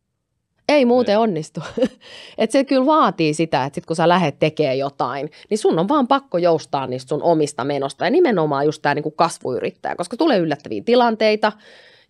Ei 0.69 0.85
muuten 0.85 1.19
onnistu. 1.19 1.61
Et 2.39 2.51
se 2.51 2.65
kyllä 2.65 2.87
vaatii 2.87 3.35
sitä, 3.35 3.65
että 3.65 3.75
sit 3.75 3.87
kun 3.87 3.97
sä 3.97 4.09
lähdet 4.09 4.39
tekemään 4.39 4.79
jotain, 4.79 5.31
niin 5.51 5.59
sun 5.59 5.79
on 5.79 5.89
vaan 5.89 6.09
pakko 6.09 6.39
joustaa 6.39 6.87
niistä 6.87 7.09
sun 7.09 7.23
omista 7.23 7.65
menosta. 7.65 8.05
Ja 8.05 8.11
nimenomaan 8.11 8.65
just 8.65 8.83
tämä 8.83 8.95
niinku 8.95 9.11
kasvuyrittäjä, 9.11 9.97
koska 9.97 10.17
tulee 10.17 10.39
yllättäviä 10.39 10.83
tilanteita, 10.85 11.53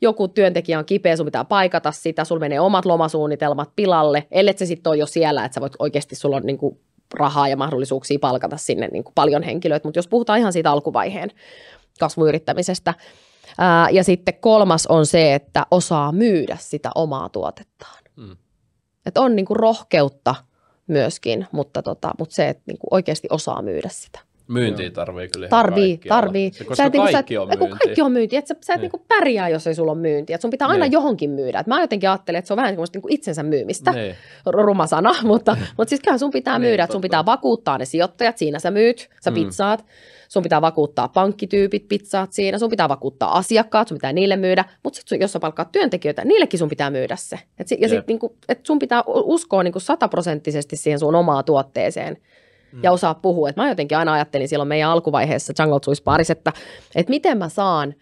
joku 0.00 0.28
työntekijä 0.28 0.78
on 0.78 0.84
kipeä, 0.84 1.16
sun 1.16 1.26
pitää 1.26 1.44
paikata 1.44 1.92
sitä, 1.92 2.24
sulla 2.24 2.40
menee 2.40 2.60
omat 2.60 2.84
lomasuunnitelmat 2.84 3.70
pilalle, 3.76 4.26
ellei 4.30 4.58
se 4.58 4.66
sitten 4.66 4.90
ole 4.90 4.96
jo 4.96 5.06
siellä, 5.06 5.44
että 5.44 5.54
sä 5.54 5.60
voit 5.60 5.76
oikeasti, 5.78 6.16
sulla 6.16 6.36
on 6.36 6.42
niinku 6.42 6.80
rahaa 7.14 7.48
ja 7.48 7.56
mahdollisuuksia 7.56 8.18
palkata 8.18 8.56
sinne 8.56 8.88
niinku 8.92 9.12
paljon 9.14 9.42
henkilöitä, 9.42 9.88
mutta 9.88 9.98
jos 9.98 10.08
puhutaan 10.08 10.38
ihan 10.38 10.52
siitä 10.52 10.70
alkuvaiheen 10.70 11.30
kasvuyrittämisestä, 12.00 12.94
ja 13.92 14.04
sitten 14.04 14.34
kolmas 14.40 14.86
on 14.86 15.06
se, 15.06 15.34
että 15.34 15.66
osaa 15.70 16.12
myydä 16.12 16.56
sitä 16.60 16.90
omaa 16.94 17.28
tuotettaan. 17.28 18.02
Mm. 18.16 18.36
Että 19.06 19.20
on 19.20 19.36
niinku 19.36 19.54
rohkeutta 19.54 20.34
myöskin, 20.86 21.46
mutta, 21.52 21.82
tota, 21.82 22.10
mutta 22.18 22.34
se, 22.34 22.48
että 22.48 22.62
niinku 22.66 22.86
oikeasti 22.90 23.28
osaa 23.30 23.62
myydä 23.62 23.88
sitä. 23.92 24.18
Myyntiä 24.48 24.90
tarvii 24.90 25.28
kyllä 25.28 25.48
Tarvii, 25.48 26.00
tarvii. 26.08 26.52
Se, 26.52 26.64
koska 26.64 26.84
et 26.84 26.92
niinku- 26.92 27.12
kaikki 27.12 27.34
sä, 27.34 27.42
on 27.42 27.52
et- 27.52 27.58
kun. 27.58 27.68
Kaikki 27.70 28.02
on 28.02 28.12
myyntiä. 28.12 28.38
Et 28.38 28.46
sä, 28.46 28.54
sä 28.60 28.72
et 28.72 28.76
Niin. 28.80 28.82
niinku 28.82 29.04
pärjää, 29.08 29.48
jos 29.48 29.66
ei 29.66 29.74
sulla 29.74 29.92
ole 29.92 30.00
myyntiä. 30.00 30.34
Et 30.34 30.40
sun 30.40 30.50
pitää 30.50 30.68
aina 30.68 30.84
Niin. 30.84 30.92
johonkin 30.92 31.30
myydä. 31.30 31.60
Et 31.60 31.66
mä 31.66 31.80
jotenkin 31.80 32.10
ajattelen, 32.10 32.38
että 32.38 32.46
se 32.46 32.52
on 32.52 32.56
vähän 32.56 32.72
semmoista 32.72 32.96
niinku 32.96 33.08
itsensä 33.10 33.42
myymistä. 33.42 33.90
Niin. 33.90 34.14
Ruma 34.46 34.86
sana, 34.86 35.14
mutta, 35.22 35.56
mutta 35.78 35.88
siis 35.88 36.00
kyllä 36.00 36.18
sun 36.18 36.30
pitää 36.30 36.58
Niin, 36.58 36.68
myydä. 36.68 36.84
että 36.84 36.92
sun 36.92 37.00
pitää 37.00 37.26
vakuuttaa 37.26 37.78
ne 37.78 37.84
sijoittajat, 37.84 38.38
siinä 38.38 38.58
sä 38.58 38.70
myyt, 38.70 39.08
sä 39.24 39.30
Mm. 39.30 39.34
pizzaat. 39.34 39.84
Sun 40.32 40.42
pitää 40.42 40.60
vakuuttaa 40.60 41.08
pankkityypit, 41.08 41.88
pizzaat 41.88 42.32
siinä. 42.32 42.58
Sun 42.58 42.70
pitää 42.70 42.88
vakuuttaa 42.88 43.38
asiakkaat, 43.38 43.88
sun 43.88 43.96
pitää 43.98 44.12
niille 44.12 44.36
myydä. 44.36 44.64
Mutta 44.84 44.96
sitten 44.96 45.20
jos 45.20 45.32
sä 45.32 45.40
palkkaat 45.40 45.72
työntekijöitä, 45.72 46.24
niillekin 46.24 46.58
sun 46.58 46.68
pitää 46.68 46.90
myydä 46.90 47.16
se. 47.16 47.38
Et 47.58 47.68
si- 47.68 47.78
ja 47.80 47.88
sitten 47.88 48.12
niinku, 48.12 48.36
et 48.48 48.66
sun 48.66 48.78
pitää 48.78 49.02
uskoa 49.06 49.62
niinku 49.62 49.80
sataprosenttisesti 49.80 50.76
siihen 50.76 50.98
sun 50.98 51.14
omaa 51.14 51.42
tuotteeseen 51.42 52.16
ja 52.82 52.92
osaa 52.92 53.14
puhua. 53.14 53.48
Et 53.48 53.56
mä 53.56 53.68
jotenkin 53.68 53.98
aina 53.98 54.12
ajattelin 54.12 54.48
silloin 54.48 54.68
meidän 54.68 54.90
alkuvaiheessa 54.90 55.52
Jungle 55.58 55.80
Juice 55.86 56.02
parissa, 56.02 56.32
että, 56.32 56.52
että 56.94 57.10
miten 57.10 57.38
mä 57.38 57.48
saan 57.48 57.94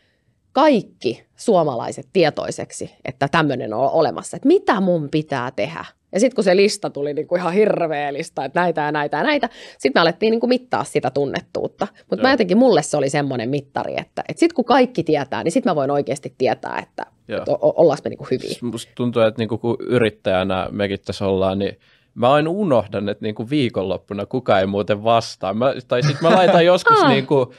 kaikki 0.52 1.24
suomalaiset 1.36 2.08
tietoiseksi, 2.12 2.90
että 3.04 3.28
tämmöinen 3.28 3.74
on 3.74 3.90
olemassa. 3.90 4.36
Että 4.36 4.48
mitä 4.48 4.80
mun 4.80 5.08
pitää 5.10 5.50
tehdä? 5.50 5.84
Ja 6.12 6.20
sitten 6.20 6.34
kun 6.34 6.44
se 6.44 6.56
lista 6.56 6.90
tuli 6.90 7.14
niin 7.14 7.26
kuin 7.26 7.40
ihan 7.40 7.52
hirveä 7.52 8.12
lista, 8.12 8.44
että 8.44 8.60
näitä 8.60 8.80
ja 8.80 8.92
näitä 8.92 9.16
ja 9.16 9.22
näitä, 9.22 9.48
sitten 9.78 10.00
me 10.00 10.02
alettiin 10.02 10.30
niin 10.30 10.40
kuin 10.40 10.48
mittaa 10.48 10.84
sitä 10.84 11.10
tunnettuutta. 11.10 11.86
Mutta 12.10 12.22
mä 12.22 12.30
jotenkin, 12.30 12.58
mulle 12.58 12.82
se 12.82 12.96
oli 12.96 13.10
semmoinen 13.10 13.50
mittari, 13.50 13.94
että, 14.00 14.24
että 14.28 14.40
sitten 14.40 14.54
kun 14.54 14.64
kaikki 14.64 15.02
tietää, 15.02 15.44
niin 15.44 15.52
sitten 15.52 15.70
mä 15.70 15.76
voin 15.76 15.90
oikeasti 15.90 16.34
tietää, 16.38 16.78
että, 16.82 17.06
Joo. 17.28 17.38
että 17.38 17.52
ollaanko 17.60 18.02
me 18.04 18.10
niin 18.10 18.18
kuin 18.18 18.28
hyviä. 18.30 18.54
Musta 18.62 18.92
tuntuu, 18.94 19.22
että 19.22 19.38
niinku, 19.38 19.58
kun 19.58 19.76
yrittäjänä 19.80 20.68
mekin 20.70 20.98
tässä 21.04 21.26
ollaan, 21.26 21.58
niin 21.58 21.78
mä 22.14 22.32
aina 22.32 22.50
unohdan, 22.50 23.08
että 23.08 23.24
niinku 23.24 23.50
viikonloppuna 23.50 24.26
kukaan 24.26 24.60
ei 24.60 24.66
muuten 24.66 25.04
vastaa. 25.04 25.54
Mä, 25.54 25.74
tai 25.88 26.02
sitten 26.02 26.30
mä 26.30 26.36
laitan 26.36 26.64
joskus 26.64 27.02
Ah. 27.02 27.08
niinku 27.08 27.54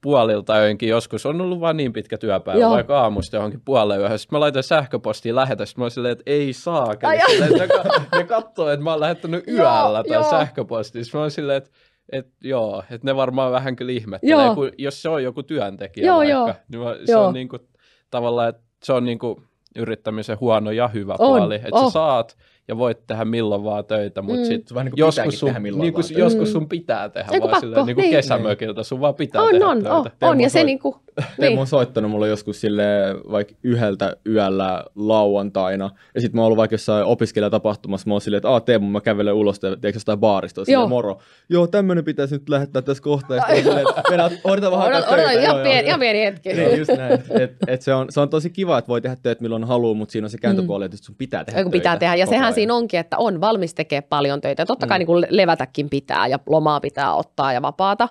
puolilta 0.00 0.56
joinkin 0.56 0.88
joskus, 0.88 1.26
on 1.26 1.40
ollut 1.40 1.60
vaan 1.60 1.76
niin 1.76 1.92
pitkä 1.92 2.18
työpäivä, 2.18 2.60
Joo. 2.60 2.70
vaikka 2.70 3.00
aamusta 3.00 3.36
johonkin 3.36 3.62
puoleen 3.64 4.00
yöhön. 4.00 4.18
Sitten 4.18 4.36
mä 4.36 4.40
laitan 4.40 4.62
sähköpostiin 4.62 5.34
lähetä, 5.34 5.66
sitten 5.66 5.80
mä 5.80 5.84
oon 5.84 5.90
silleen, 5.90 6.12
että 6.12 6.22
ei 6.26 6.52
saa. 6.52 6.86
Silleen, 7.30 7.62
että 7.62 7.82
ne, 8.12 8.18
ne 8.18 8.24
katsoo, 8.24 8.68
että 8.68 8.84
mä 8.84 8.90
oon 8.90 9.00
lähettänyt 9.00 9.48
yöllä 9.48 10.04
tai 10.08 10.16
joo. 10.16 10.30
sähköpostiin. 10.30 11.04
Sitten 11.04 11.18
mä 11.18 11.22
oon 11.22 11.30
silleen, 11.30 11.58
että 11.58 11.70
et 12.12 12.28
joo, 12.44 12.82
että 12.90 13.06
ne 13.06 13.16
varmaan 13.16 13.52
vähän 13.52 13.76
kyllä 13.76 13.92
ihmettelee, 13.92 14.44
Joo. 14.44 14.54
kun, 14.54 14.70
jos 14.78 15.02
se 15.02 15.08
on 15.08 15.22
joku 15.22 15.42
työntekijä 15.42 16.06
Joo, 16.06 16.16
vaikka, 16.16 16.32
joo. 16.32 16.52
niin 16.68 16.82
mä, 16.82 16.94
se 17.04 17.12
Joo. 17.12 17.26
on 17.26 17.34
niinku, 17.34 17.58
tavallaan, 18.10 18.48
että 18.48 18.62
se 18.82 18.92
on 18.92 19.04
niinku 19.04 19.42
yrittämisen 19.76 20.40
huono 20.40 20.70
ja 20.70 20.88
hyvä 20.88 21.12
On, 21.18 21.18
puoli, 21.18 21.54
että 21.54 21.68
oh. 21.72 21.84
sä 21.84 21.92
saat 21.92 22.36
ja 22.68 22.78
voit 22.78 23.06
tehdä 23.06 23.24
milloin 23.24 23.64
vaan 23.64 23.84
töitä, 23.84 24.22
mutta 24.22 24.36
Mm. 24.36 24.42
mm. 24.42 24.46
sit 24.48 24.68
Se 24.68 24.74
vähän 24.74 24.84
niin 24.86 24.94
joskus 24.96 25.38
sun, 25.38 25.46
tehdä 25.46 25.60
milloin 25.60 25.80
niin 25.80 25.92
kuin, 25.92 26.02
vaan 26.02 26.08
töitä. 26.08 26.20
joskus 26.20 26.48
Mm. 26.48 26.52
sun 26.52 26.68
pitää 26.68 27.08
tehdä 27.08 27.28
Eiku 27.32 27.44
vaan 27.44 27.50
pakko, 27.50 27.60
silleen, 27.60 27.86
niin 27.86 27.96
kuin 27.96 28.02
niin. 28.02 28.14
kesämökiltä, 28.14 28.82
sun 28.82 29.00
vaan 29.00 29.14
pitää 29.14 29.42
On, 29.42 29.50
tehdä 29.50 29.66
on, 29.66 29.76
töitä. 29.78 29.94
on, 29.94 30.04
Teemu 30.18 30.30
on. 30.30 30.40
Ja 30.40 30.50
se 30.50 30.60
soit- 30.62 30.64
niin 30.70 30.78
kuin, 30.78 30.94
Teemu 31.16 31.50
niin. 31.54 31.58
on 31.58 31.66
soittanut 31.66 32.10
mulle 32.10 32.28
joskus 32.28 32.60
sille 32.60 32.82
vaikka 33.30 33.54
yhdeltä 33.62 34.16
yöllä 34.26 34.84
lauantaina, 34.96 35.90
ja 36.14 36.20
sitten 36.20 36.36
mä 36.38 36.42
oon 36.42 36.46
ollut 36.46 36.56
vaikka 36.56 36.74
jossain 36.74 37.04
opiskelijatapahtumassa, 37.04 38.08
mä 38.08 38.14
oon 38.14 38.20
silleen, 38.20 38.38
että 38.38 38.48
aah 38.50 38.62
Teemu, 38.62 38.86
mä 38.86 39.00
kävelen 39.00 39.34
ulos, 39.34 39.60
teekö 39.60 39.96
jostain 39.96 40.18
baarista, 40.18 40.64
silleen, 40.64 40.80
Joo. 40.80 40.88
moro. 40.88 41.18
Joo, 41.48 41.66
tämmönen 41.66 42.04
pitäisi 42.04 42.34
nyt 42.34 42.48
lähettää 42.48 42.82
tässä 42.82 43.02
kohtaa, 43.02 43.36
ja 43.36 43.42
sitten 43.42 43.62
silleen, 43.64 43.86
että 43.88 44.02
mennään, 44.10 44.30
odotan 44.44 44.72
vähän 44.72 44.86
Odota, 44.86 44.96
aikaa 44.98 45.14
odota, 45.14 45.28
töitä. 45.28 45.42
ihan, 45.42 45.56
Joo, 45.56 45.64
pieni, 45.64 45.78
joo, 45.80 45.86
ihan 45.86 46.00
pieni 46.00 46.24
hetki. 46.24 46.52
Niin, 46.52 46.78
just 46.78 46.90
näin. 46.96 47.12
Et, 47.40 47.56
et 47.66 47.82
se, 47.82 47.94
on, 47.94 48.06
se 48.10 48.20
on 48.20 48.28
tosi 48.28 48.50
kiva, 48.50 48.78
että 48.78 48.88
voi 48.88 49.00
tehdä 49.00 49.16
töitä 49.22 49.42
milloin 49.42 49.64
haluaa, 49.64 49.94
mutta 49.94 50.12
siinä 50.12 50.26
on 50.26 50.30
se 50.30 50.38
kääntöpuoli, 50.38 50.84
että 50.84 50.96
sun 50.96 51.14
pitää 51.18 51.44
tehdä 51.44 51.62
kun 51.62 51.72
pitää 51.72 51.92
töitä 51.92 51.98
tehdä. 52.00 52.14
Ja 52.14 52.26
sehän. 52.26 52.54
Siinä 52.60 52.74
onkin, 52.74 53.00
että 53.00 53.18
on 53.18 53.40
valmis 53.40 53.74
tekemään 53.74 54.02
paljon 54.08 54.40
töitä. 54.40 54.66
Totta 54.66 54.86
kai 54.86 54.98
Mm. 54.98 55.00
niin 55.00 55.06
kuin 55.06 55.26
levätäkin 55.30 55.90
pitää 55.90 56.26
ja 56.26 56.38
lomaa 56.48 56.80
pitää 56.80 57.14
ottaa 57.14 57.52
ja 57.52 57.62
vapaata. 57.62 58.08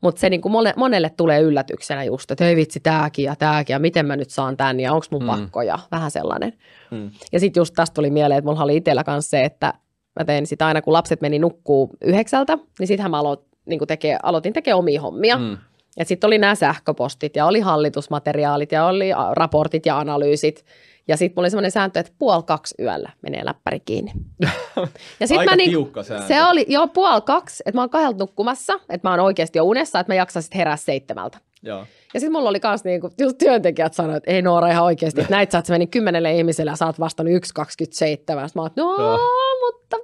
Mutta 0.00 0.20
se 0.20 0.30
niin 0.30 0.40
kuin 0.40 0.52
monelle, 0.52 0.74
monelle 0.76 1.10
tulee 1.10 1.40
yllätyksenä 1.40 2.04
just, 2.04 2.30
että 2.30 2.48
ei 2.48 2.56
vitsi, 2.56 2.80
tääkin 2.80 3.24
ja 3.24 3.36
tääkin 3.36 3.74
ja 3.74 3.78
miten 3.78 4.06
mä 4.06 4.16
nyt 4.16 4.30
saan 4.30 4.56
tän 4.56 4.80
ja 4.80 4.92
onko 4.92 5.06
mun 5.10 5.22
Mm. 5.22 5.26
pakko 5.26 5.62
ja 5.62 5.78
vähän 5.90 6.10
sellainen. 6.10 6.52
Mm. 6.90 7.10
Ja 7.32 7.40
sitten 7.40 7.60
just 7.60 7.74
tästä 7.76 7.94
tuli 7.94 8.10
mieleen, 8.10 8.38
että 8.38 8.50
mulla 8.50 8.62
oli 8.64 8.76
itsellä 8.76 9.04
kanssa 9.04 9.30
se, 9.30 9.40
että 9.40 9.74
mä 10.20 10.24
tein 10.24 10.46
sitä 10.46 10.66
aina, 10.66 10.82
kun 10.82 10.92
lapset 10.92 11.20
meni 11.20 11.38
nukkuu 11.38 11.90
yhdeksältä, 12.04 12.58
niin 12.78 12.86
sittenhän 12.86 13.10
mä 13.10 13.18
aloit, 13.18 13.40
niin 13.66 13.78
kuin 13.78 13.88
tekee, 13.88 14.18
aloitin 14.22 14.52
tekemään 14.52 14.78
omia 14.78 15.00
hommia. 15.00 15.38
Mm. 15.38 15.58
Ja 15.98 16.04
sitten 16.04 16.28
oli 16.28 16.38
nämä 16.38 16.54
sähköpostit 16.54 17.36
ja 17.36 17.46
oli 17.46 17.60
hallitusmateriaalit 17.60 18.72
ja 18.72 18.86
oli 18.86 19.10
raportit 19.32 19.86
ja 19.86 19.98
analyysit. 19.98 20.64
Ja 21.08 21.16
sitten 21.16 21.32
mulla 21.36 21.44
oli 21.44 21.50
semmoinen 21.50 21.70
sääntö, 21.70 22.00
että 22.00 22.12
puoli 22.18 22.42
kaksi 22.42 22.74
yöllä 22.80 23.10
menee 23.22 23.44
läppäri 23.44 23.80
kiinni. 23.80 24.12
Ja 25.20 25.26
sit 25.26 25.38
Aika 25.38 25.50
mä 25.50 25.56
niin, 25.56 25.70
tiukka 25.70 26.02
sääntö. 26.02 26.26
se 26.26 26.44
oli 26.44 26.66
jo 26.68 26.86
puoli 26.86 27.20
kaksi, 27.20 27.62
että 27.66 27.78
mä 27.78 27.82
oon 27.82 27.90
kahdelta 27.90 28.18
nukkumassa, 28.18 28.72
että 28.88 29.08
mä 29.08 29.12
oon 29.12 29.20
oikeasti 29.20 29.58
jo 29.58 29.64
unessa, 29.64 30.00
että 30.00 30.12
mä 30.12 30.14
jaksan 30.16 30.42
sitten 30.42 30.58
herää 30.58 30.76
seitsemältä. 30.76 31.38
Joo. 31.62 31.86
Ja 32.14 32.20
sitten 32.20 32.32
mulla 32.32 32.48
oli 32.48 32.60
kans 32.60 32.84
niinku, 32.84 33.10
just 33.20 33.38
työntekijät 33.38 33.94
sanoivat, 33.94 34.16
että 34.16 34.30
ei 34.30 34.42
Noora 34.42 34.68
ihan 34.68 34.84
oikeasti, 34.84 35.20
että 35.20 35.32
näit 35.32 35.50
sä, 35.50 35.58
että 35.58 35.66
se 35.66 35.72
meni 35.74 35.86
kymmenelle 35.86 36.32
ihmiselle 36.32 36.70
ja 36.70 36.76
sä 36.76 36.86
oot 36.86 37.00
vastannut 37.00 37.34
1.27. 37.34 37.66
Sitten 37.94 38.36
mä 38.36 38.42
oon, 38.62 38.70
no, 38.76 38.96
Joo. 38.98 39.18
mutta 39.60 39.96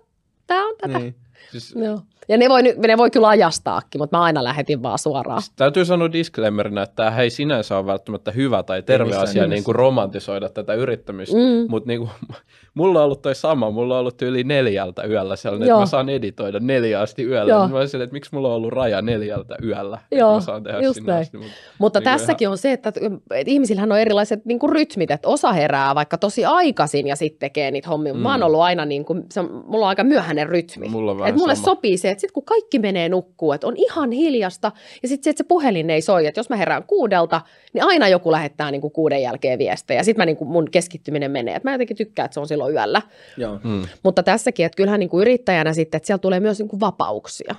tää 0.47 0.65
on 0.65 0.75
tätä. 0.81 0.99
Niin. 0.99 1.15
Siis, 1.51 1.75
Joo. 1.77 2.01
Ja 2.31 2.39
ne 2.39 2.49
voi, 2.49 2.63
ne 2.63 2.97
voi 2.99 3.11
kyllä 3.11 3.29
ajastaakin, 3.29 4.01
mutta 4.01 4.17
mä 4.17 4.23
aina 4.25 4.45
lähetin 4.45 4.83
vaan 4.83 4.99
suoraan. 4.99 5.43
Siis 5.43 5.53
Täytyy 5.57 5.85
sanoa 5.85 6.13
disclaimerina, 6.13 6.83
että 6.83 6.95
tämä 6.97 7.19
ei 7.21 7.31
sinänsä 7.31 7.77
ole 7.79 7.87
välttämättä 7.87 8.31
hyvä 8.31 8.63
tai 8.63 8.83
terve 8.83 9.05
missään 9.05 9.29
asia 9.29 9.47
niin 9.47 9.65
kuin 9.65 9.75
romantisoida 9.75 10.49
tätä 10.49 10.75
yrittämistä, 10.75 11.37
Mm. 11.37 11.67
mutta 11.71 11.87
niin 11.89 11.99
kuin, 12.01 12.11
mulla 12.75 12.99
on 12.99 13.05
ollut 13.05 13.23
toi 13.23 13.35
sama, 13.35 13.71
mulla 13.71 13.95
on 13.95 14.01
ollut 14.01 14.23
yli 14.23 14.45
neljältä 14.45 15.05
yöllä 15.05 15.37
sellainen, 15.37 15.69
Joo. 15.69 15.79
että 15.79 15.83
mä 15.83 15.87
saan 15.87 16.09
editoida 16.09 16.61
neljä 16.61 17.01
asti 17.01 17.23
yöllä. 17.25 17.53
Joo. 17.53 17.69
Mä 17.69 17.77
olisin, 17.77 17.91
silleen, 17.91 18.05
että 18.05 18.13
miksi 18.15 18.35
mulla 18.35 18.49
on 18.49 18.55
ollut 18.55 18.73
raja 18.73 19.03
neljältä 19.03 19.57
yöllä, 19.65 19.99
Joo, 20.13 20.31
että 20.31 20.35
mä 20.41 20.41
saan 20.47 20.63
tehdä 20.63 20.81
just 20.81 20.95
sinne 20.95 21.13
asti. 21.13 21.37
Mutta 21.37 21.53
Mutta 21.79 21.99
Niin 22.01 22.05
tässäkin 22.05 22.49
on 22.49 22.59
se, 22.59 22.73
että, 22.73 22.89
että 22.89 23.51
ihmisillähän 23.51 23.93
on 23.93 23.99
erilaiset 23.99 24.45
niin 24.45 24.59
kuin 24.59 24.73
rytmit, 24.73 25.11
että 25.11 25.29
osa 25.29 25.53
herää 25.53 25.95
vaikka 25.95 26.19
tosi 26.19 26.45
aikaisin 26.45 27.07
ja 27.07 27.17
sitten 27.17 27.39
tekee 27.41 27.71
niitä 27.71 27.89
hommia. 27.89 28.15
Mm. 28.15 28.21
Mä 28.21 28.31
oon 28.31 28.41
Mm. 28.41 28.47
ollut 28.47 28.61
aina, 28.61 28.85
niin 28.85 29.05
kuin, 29.05 29.23
se 29.33 29.41
on, 29.41 29.65
mulla 29.67 29.85
on 29.85 29.89
aika 29.89 30.05
myöhäinen 30.05 30.49
rytmi. 30.49 30.89
Mulla 30.89 31.13
että 31.29 31.39
mulle 31.39 31.55
sama. 31.55 31.65
sopii 31.65 31.97
se, 31.97 32.11
että 32.11 32.21
sitten 32.21 32.35
kun 32.35 32.45
kaikki 32.45 32.79
menee 32.79 33.09
nukkuu, 33.09 33.53
että 33.53 33.67
on 33.67 33.77
ihan 33.77 34.13
hiljasta 34.13 34.73
ja 35.03 35.09
sitten 35.09 35.25
se, 35.25 35.31
että 35.31 35.45
se 35.45 35.49
puhelin 35.49 35.91
ei 35.91 36.01
soi, 36.01 36.27
että 36.27 36.39
jos 36.39 36.51
mä 36.51 36.57
herään 36.57 36.85
kuudelta, 36.85 37.41
niin 37.73 37.85
aina 37.85 38.09
joku 38.09 38.33
lähettää 38.33 38.71
niin 38.71 38.81
kuin 38.81 38.93
kuuden 38.93 39.23
jälkeen 39.23 39.59
viestejä. 39.59 40.03
Sitten 40.03 40.21
mä 40.21 40.27
niin 40.27 40.37
kuin, 40.37 40.49
mun 40.49 40.71
keskittyminen 40.71 41.31
menee. 41.31 41.55
Et 41.55 41.65
mä 41.65 41.73
jotenkin 41.73 41.97
tykkään, 41.97 42.27
että 42.27 42.35
se 42.35 42.41
on 42.41 42.49
silloin 42.49 42.75
yöllä. 42.75 43.03
Joo. 43.37 43.59
mm. 43.65 43.83
Mutta 44.03 44.23
tässäkin, 44.23 44.67
että 44.67 44.77
kyllähän 44.77 45.01
niin 45.01 45.11
kuin 45.11 45.21
yrittäjänä 45.21 45.73
sitten, 45.73 45.99
että 45.99 46.07
siellä 46.07 46.19
tulee 46.19 46.41
myös 46.41 46.59
niin 46.59 46.69
kuin 46.69 46.81
vapauksia. 46.81 47.55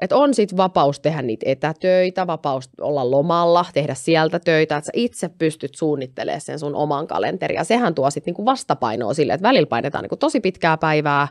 Että 0.00 0.16
on 0.16 0.34
sitten 0.34 0.56
vapaus 0.56 1.00
tehdä 1.00 1.22
niitä 1.22 1.46
etätöitä, 1.48 2.26
vapaus 2.26 2.70
olla 2.80 3.10
lomalla, 3.10 3.64
tehdä 3.74 3.94
sieltä 3.94 4.40
töitä, 4.40 4.76
että 4.76 4.86
sä 4.86 4.92
itse 4.94 5.28
pystyt 5.28 5.74
suunnittelemaan 5.74 6.40
sen 6.40 6.58
sun 6.58 6.74
oman 6.74 7.06
kalenterin. 7.06 7.56
Ja 7.56 7.64
sehän 7.64 7.94
tuo 7.94 8.10
sitten 8.10 8.32
niinku 8.32 8.44
vastapainoa 8.44 9.14
sille, 9.14 9.32
että 9.32 9.48
välillä 9.48 9.66
painetaan 9.66 10.02
niinku 10.02 10.16
tosi 10.16 10.40
pitkää 10.40 10.76
päivää 10.76 11.28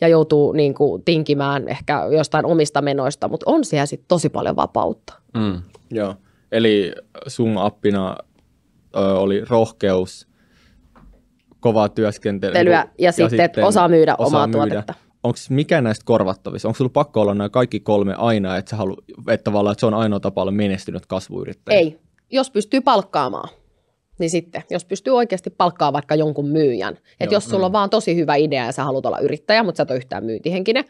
ja 0.00 0.08
joutuu 0.08 0.52
niinku 0.52 1.02
tinkimään 1.04 1.68
ehkä 1.68 2.06
jostain 2.10 2.46
omista 2.46 2.82
menoista, 2.82 3.28
mutta 3.28 3.50
on 3.50 3.64
siellä 3.64 3.86
sitten 3.86 4.08
tosi 4.08 4.28
paljon 4.28 4.56
vapautta. 4.56 5.12
Mm. 5.34 5.62
Joo. 5.90 6.14
Eli 6.52 6.92
sun 7.26 7.58
appina 7.58 8.16
ö, 8.96 8.98
oli 9.00 9.44
rohkeus, 9.44 10.28
kovaa 11.60 11.88
työskentelyä. 11.88 12.54
Telyä, 12.54 12.88
ja 12.98 13.12
sitten, 13.12 13.40
että 13.40 13.66
osaa 13.66 13.88
myydä 13.88 14.14
omaa 14.18 14.48
tuotetta. 14.48 14.94
Onko 15.22 15.38
mikä 15.50 15.80
näistä 15.80 16.04
korvattavissa? 16.04 16.68
Onko 16.68 16.76
sulla 16.76 16.90
pakko 16.94 17.20
olla 17.20 17.34
nämä 17.34 17.48
kaikki 17.48 17.80
kolme 17.80 18.14
aina, 18.14 18.56
että, 18.56 18.76
halu, 18.76 18.96
että, 19.28 19.44
tavallaan, 19.44 19.72
että 19.72 19.80
se 19.80 19.86
on 19.86 19.94
ainoa 19.94 20.20
tapa 20.20 20.42
olla 20.42 20.50
menestynyt 20.50 21.06
kasvuyrittäjä? 21.06 21.78
Ei. 21.78 21.98
Jos 22.30 22.50
pystyy 22.50 22.80
palkkaamaan, 22.80 23.48
niin 24.18 24.30
sitten, 24.30 24.62
jos 24.70 24.84
pystyy 24.84 25.16
oikeasti 25.16 25.50
palkkaamaan 25.50 25.92
vaikka 25.92 26.14
jonkun 26.14 26.48
myyjän. 26.48 26.98
Että 27.20 27.34
jos 27.34 27.44
sulla 27.44 27.66
on 27.66 27.72
vaan 27.72 27.90
tosi 27.90 28.16
hyvä 28.16 28.34
idea 28.34 28.64
ja 28.64 28.72
sä 28.72 28.84
haluat 28.84 29.06
olla 29.06 29.18
yrittäjä, 29.18 29.62
mutta 29.62 29.76
sä 29.76 29.82
et 29.82 29.90
ole 29.90 29.98
yhtään 29.98 30.24
myyntihenkinen, 30.24 30.84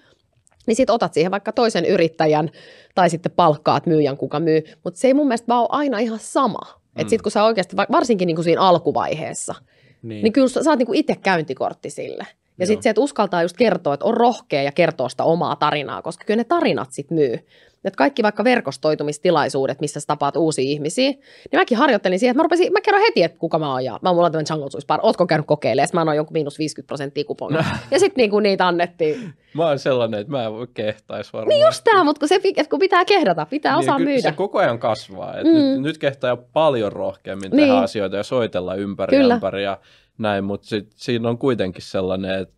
niin 0.66 0.76
sitten 0.76 0.94
otat 0.94 1.14
siihen 1.14 1.30
vaikka 1.30 1.52
toisen 1.52 1.84
yrittäjän 1.84 2.50
tai 2.94 3.10
sitten 3.10 3.32
palkkaat 3.32 3.86
myyjän, 3.86 4.16
kuka 4.16 4.40
myy. 4.40 4.62
Mutta 4.84 5.00
se 5.00 5.08
ei 5.08 5.14
mun 5.14 5.28
mielestä 5.28 5.48
vaan 5.48 5.60
ole 5.60 5.68
aina 5.70 5.98
ihan 5.98 6.18
sama. 6.18 6.58
Mm. 6.64 7.00
Että 7.00 7.10
sitten 7.10 7.22
kun 7.22 7.32
sä 7.32 7.44
oikeasti, 7.44 7.76
va- 7.76 7.86
varsinkin 7.92 8.26
niin 8.26 8.36
kuin 8.36 8.44
siinä 8.44 8.60
alkuvaiheessa, 8.60 9.54
niin, 10.02 10.22
niin 10.22 10.32
kyllä 10.32 10.48
sä 10.48 10.62
saat 10.62 10.78
niin 10.78 10.94
itse 10.94 11.14
käyntikortti 11.22 11.90
sille. 11.90 12.26
Ja 12.58 12.66
sitten 12.66 12.82
se, 12.82 12.90
että 12.90 13.00
uskaltaa 13.00 13.42
just 13.42 13.56
kertoa, 13.56 13.94
että 13.94 14.06
on 14.06 14.14
rohkea 14.14 14.62
ja 14.62 14.72
kertoa 14.72 15.08
sitä 15.08 15.24
omaa 15.24 15.56
tarinaa, 15.56 16.02
koska 16.02 16.24
kyllä 16.24 16.40
ne 16.40 16.44
tarinat 16.44 16.92
sitten 16.92 17.14
myy. 17.14 17.38
Et 17.84 17.96
kaikki 17.96 18.22
vaikka 18.22 18.44
verkostoitumistilaisuudet, 18.44 19.80
missä 19.80 20.00
sä 20.00 20.06
tapaat 20.06 20.36
uusia 20.36 20.64
ihmisiä, 20.64 21.10
niin 21.10 21.20
mäkin 21.54 21.78
harjoittelin 21.78 22.18
siihen, 22.18 22.30
että 22.32 22.38
mä, 22.38 22.42
rupesin, 22.42 22.72
mä 22.72 22.80
kerron 22.80 23.02
heti, 23.02 23.22
että 23.22 23.38
kuka 23.38 23.58
mä 23.58 23.72
oon 23.72 23.84
ja 23.84 23.98
mä 24.02 24.12
mulla 24.12 24.26
on 24.26 24.32
tämmöinen 24.32 24.46
Jungle 24.50 24.68
Juice 24.74 24.86
Bar, 24.86 25.00
ootko 25.02 25.26
käynyt 25.26 25.46
kokeilemaan, 25.46 25.88
mä 25.92 26.00
annoin 26.00 26.16
jonkun 26.16 26.32
miinus 26.32 26.58
50 26.58 26.86
prosenttia 26.86 27.24
kuponia. 27.24 27.64
ja 27.90 27.98
sitten 27.98 28.22
niinku 28.22 28.40
niitä 28.40 28.66
annettiin. 28.68 29.34
Mä 29.54 29.66
oon 29.66 29.78
sellainen, 29.78 30.20
että 30.20 30.30
mä 30.30 30.44
en 30.44 30.52
voi 30.52 30.66
kehtais 30.74 31.32
varmaan. 31.32 31.48
Niin 31.48 31.66
just 31.66 31.84
tää, 31.84 32.04
mutta 32.04 32.18
kun, 32.20 32.28
se, 32.28 32.40
että 32.56 32.70
kun 32.70 32.78
pitää 32.78 33.04
kehdata, 33.04 33.46
pitää 33.46 33.72
Niin, 33.72 33.78
osaa 33.78 33.98
myydä. 33.98 34.20
Se 34.20 34.32
koko 34.32 34.58
ajan 34.58 34.78
kasvaa. 34.78 35.34
Et 35.38 35.44
Mm. 35.44 35.52
nyt, 35.52 35.80
nyt 35.82 35.98
kehtaa 35.98 36.30
jo 36.30 36.36
paljon 36.52 36.92
rohkeammin 36.92 37.50
Niin. 37.50 37.60
tehdä 37.68 37.78
asioita 37.80 38.16
ja 38.16 38.22
soitella 38.22 38.74
ympäri 38.74 39.16
Kyllä. 39.16 39.34
ympäri 39.34 39.64
ja 39.64 39.78
näin, 40.18 40.44
mutta 40.44 40.66
sit, 40.66 40.88
siinä 40.94 41.28
on 41.28 41.38
kuitenkin 41.38 41.82
sellainen, 41.82 42.38
että 42.38 42.54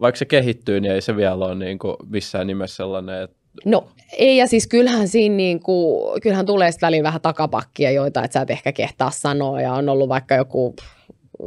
vaikka 0.00 0.18
se 0.18 0.24
kehittyy, 0.24 0.80
niin 0.80 0.92
ei 0.92 1.00
se 1.00 1.16
vielä 1.16 1.34
ole 1.44 1.54
niin 1.54 1.78
kuin 1.78 1.96
missään 2.08 2.46
nimessä 2.46 2.76
sellainen, 2.76 3.22
että 3.22 3.36
No 3.64 3.88
ei, 4.18 4.36
ja 4.36 4.46
siis 4.46 4.66
kyllähän 4.66 5.08
siinä 5.08 5.34
niin 5.34 5.60
kuin, 5.60 6.20
kyllähän 6.20 6.46
tulee 6.46 6.72
sitten 6.72 6.86
väliin 6.86 7.02
vähän 7.02 7.20
takapakkia, 7.20 7.90
joita 7.90 8.24
et 8.24 8.32
sä 8.32 8.40
et 8.40 8.50
ehkä 8.50 8.72
kehtaa 8.72 9.10
sanoa, 9.10 9.60
ja 9.60 9.72
on 9.72 9.88
ollut 9.88 10.08
vaikka 10.08 10.34
joku, 10.34 10.74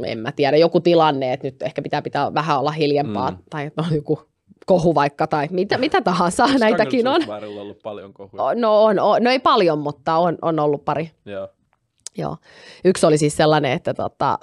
en 0.04 0.18
mä 0.18 0.32
tiedä, 0.32 0.56
joku 0.56 0.80
tilanne, 0.80 1.32
että 1.32 1.46
nyt 1.46 1.62
ehkä 1.62 1.82
pitää, 1.82 2.02
pitää 2.02 2.34
vähän 2.34 2.58
olla 2.58 2.70
hiljempaa, 2.70 3.30
mm. 3.30 3.38
tai 3.50 3.66
että 3.66 3.82
on 3.82 3.94
joku 3.96 4.20
kohu 4.66 4.94
vaikka, 4.94 5.26
tai 5.26 5.48
mitä, 5.50 5.78
mitä 5.78 6.00
tahansa, 6.00 6.46
näitäkin 6.58 7.08
on. 7.08 7.22
on 7.28 7.44
ollut 7.44 7.82
paljon 7.82 8.12
kohuja? 8.12 8.54
No 8.54 8.84
on, 8.84 8.98
on, 8.98 9.22
no 9.22 9.30
ei 9.30 9.38
paljon, 9.38 9.78
mutta 9.78 10.16
on, 10.16 10.38
on 10.42 10.58
ollut 10.58 10.84
pari. 10.84 11.10
Joo. 11.26 11.48
Joo. 12.18 12.36
Yksi 12.84 13.06
oli 13.06 13.18
siis 13.18 13.36
sellainen, 13.36 13.72
että 13.72 13.94
tota, 13.94 14.38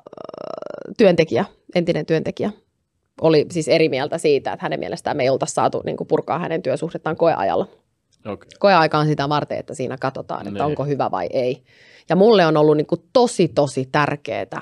työntekijä, 0.98 1.46
entinen 1.76 2.06
työntekijä, 2.06 2.52
oli 3.22 3.46
siis 3.52 3.68
eri 3.68 3.90
mieltä 3.90 4.18
siitä, 4.18 4.54
että 4.54 4.66
hänen 4.66 4.80
mielestään 4.80 5.18
me 5.18 5.24
ei 5.24 5.30
oltaisi 5.30 5.54
saatu 5.54 5.82
niin 5.86 5.98
purkaa 6.08 6.40
hänen 6.40 6.62
työsuhdettaan 6.62 7.16
koeajalla. 7.16 7.68
Okay. 8.26 8.48
Koeaika 8.60 8.98
on 8.98 9.06
sitä 9.08 9.30
varten, 9.30 9.58
että 9.58 9.74
siinä 9.74 9.98
katsotaan, 9.98 10.42
että 10.42 10.52
Niin. 10.52 10.62
onko 10.62 10.86
hyvä 10.86 11.12
vai 11.12 11.28
ei. 11.34 11.64
Ja 12.10 12.16
mulle 12.16 12.46
on 12.46 12.58
ollut 12.58 12.78
niin 12.78 12.88
kuin 12.88 13.02
tosi, 13.14 13.48
tosi 13.48 13.90
tärkeää, 13.92 14.42
että 14.42 14.62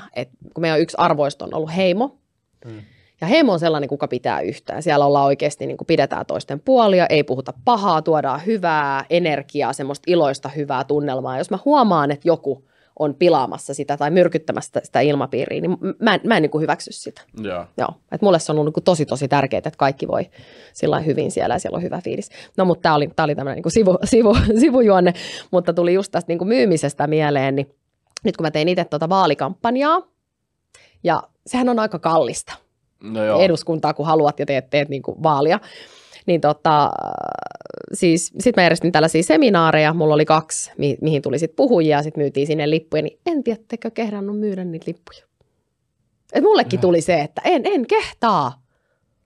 kun 0.53 0.62
meidän 0.62 0.80
yksi 0.80 0.97
arvoista 0.99 1.45
on 1.45 1.53
ollut 1.53 1.76
heimo, 1.76 2.18
Mm. 2.66 2.82
ja 3.22 3.28
heimo 3.28 3.53
on 3.53 3.60
sellainen, 3.60 3.89
kuka 3.89 4.08
pitää 4.08 4.41
yhtään. 4.41 4.84
Siellä 4.84 5.05
ollaan 5.05 5.26
oikeasti, 5.26 5.68
niin 5.68 5.78
kuin 5.78 5.86
pidetään 5.88 6.26
toisten 6.26 6.60
puolia, 6.60 7.08
ei 7.08 7.24
puhuta 7.24 7.53
pahaa, 7.66 8.01
tuodaan 8.01 8.45
hyvää 8.45 9.05
energiaa, 9.10 9.74
semmoista 9.74 10.03
iloista 10.08 10.49
hyvää 10.49 10.84
tunnelmaa. 10.84 11.38
Jos 11.38 11.49
mä 11.49 11.60
huomaan, 11.66 12.12
että 12.12 12.28
joku 12.28 12.68
on 12.99 13.15
pilaamassa 13.15 13.73
sitä 13.73 13.97
tai 13.97 14.11
myrkyttämässä 14.11 14.81
sitä 14.83 14.99
ilmapiiriä, 14.99 15.61
niin 15.61 15.77
mä 15.99 16.13
en, 16.13 16.21
mä 16.23 16.37
en 16.37 16.41
niin 16.41 16.49
kuin 16.49 16.61
hyväksy 16.61 16.91
sitä. 16.91 17.21
Joo. 17.41 17.65
Joo, 17.77 17.89
että 18.11 18.25
mulle 18.25 18.39
se 18.39 18.51
on 18.51 18.55
ollut 18.55 18.67
niin 18.67 18.73
kuin 18.73 18.83
tosi 18.83 19.05
tosi 19.05 19.27
tärkeää, 19.27 19.57
että 19.57 19.71
kaikki 19.77 20.07
voi 20.07 20.29
sillä 20.73 20.99
hyvin 20.99 21.31
siellä 21.31 21.55
ja 21.55 21.59
siellä 21.59 21.75
on 21.75 21.83
hyvä 21.83 22.01
fiilis. 22.03 22.29
No 22.57 22.65
mutta 22.65 22.81
tämä 22.81 22.95
oli, 22.95 23.09
tää 23.15 23.23
oli 23.23 23.35
tämmöinen 23.35 23.63
niin 23.63 23.71
sivu, 23.71 23.97
sivu, 24.13 24.37
sivujuonne, 24.59 25.13
mutta 25.51 25.73
tuli 25.73 25.93
just 25.93 26.11
tästä 26.11 26.31
niin 26.31 26.37
kuin 26.37 26.47
myymisestä 26.47 27.07
mieleen, 27.07 27.55
niin 27.55 27.75
nyt 28.23 28.37
kun 28.37 28.45
mä 28.45 28.51
tein 28.51 28.67
itse 28.69 28.85
tuota 28.85 29.09
vaalikampanjaa, 29.09 30.01
ja 31.03 31.23
sehän 31.45 31.69
on 31.69 31.79
aika 31.79 31.99
kallista 31.99 32.53
No 33.03 33.23
joo. 33.23 33.39
eduskuntaa, 33.39 33.93
kun 33.93 34.05
haluat 34.05 34.39
ja 34.39 34.45
teet, 34.45 34.69
teet 34.69 34.89
niin 34.89 35.01
kuin 35.01 35.23
vaalia. 35.23 35.59
Niin 36.28 36.41
tota, 36.41 36.91
siis 37.93 38.25
sitten 38.25 38.53
mä 38.55 38.63
järjestin 38.63 38.91
tällaisia 38.91 39.23
seminaareja, 39.23 39.93
mulla 39.93 40.13
oli 40.13 40.25
kaksi, 40.25 40.71
mi- 40.78 40.97
mihin 41.01 41.21
tuli 41.21 41.39
sitten 41.39 41.55
puhujia, 41.55 42.03
sitten 42.03 42.21
myytiin 42.21 42.47
sinne 42.47 42.69
lippuja, 42.69 43.01
niin 43.01 43.19
en 43.25 43.43
tiedättekö 43.43 43.91
kehdannut 43.91 44.39
myydä 44.39 44.63
niitä 44.63 44.86
lippuja. 44.88 45.19
Et 46.34 46.43
mullekin 46.43 46.80
tuli 46.80 47.01
se, 47.01 47.21
että 47.21 47.41
en, 47.45 47.61
en 47.65 47.88
kehtaa. 47.88 48.61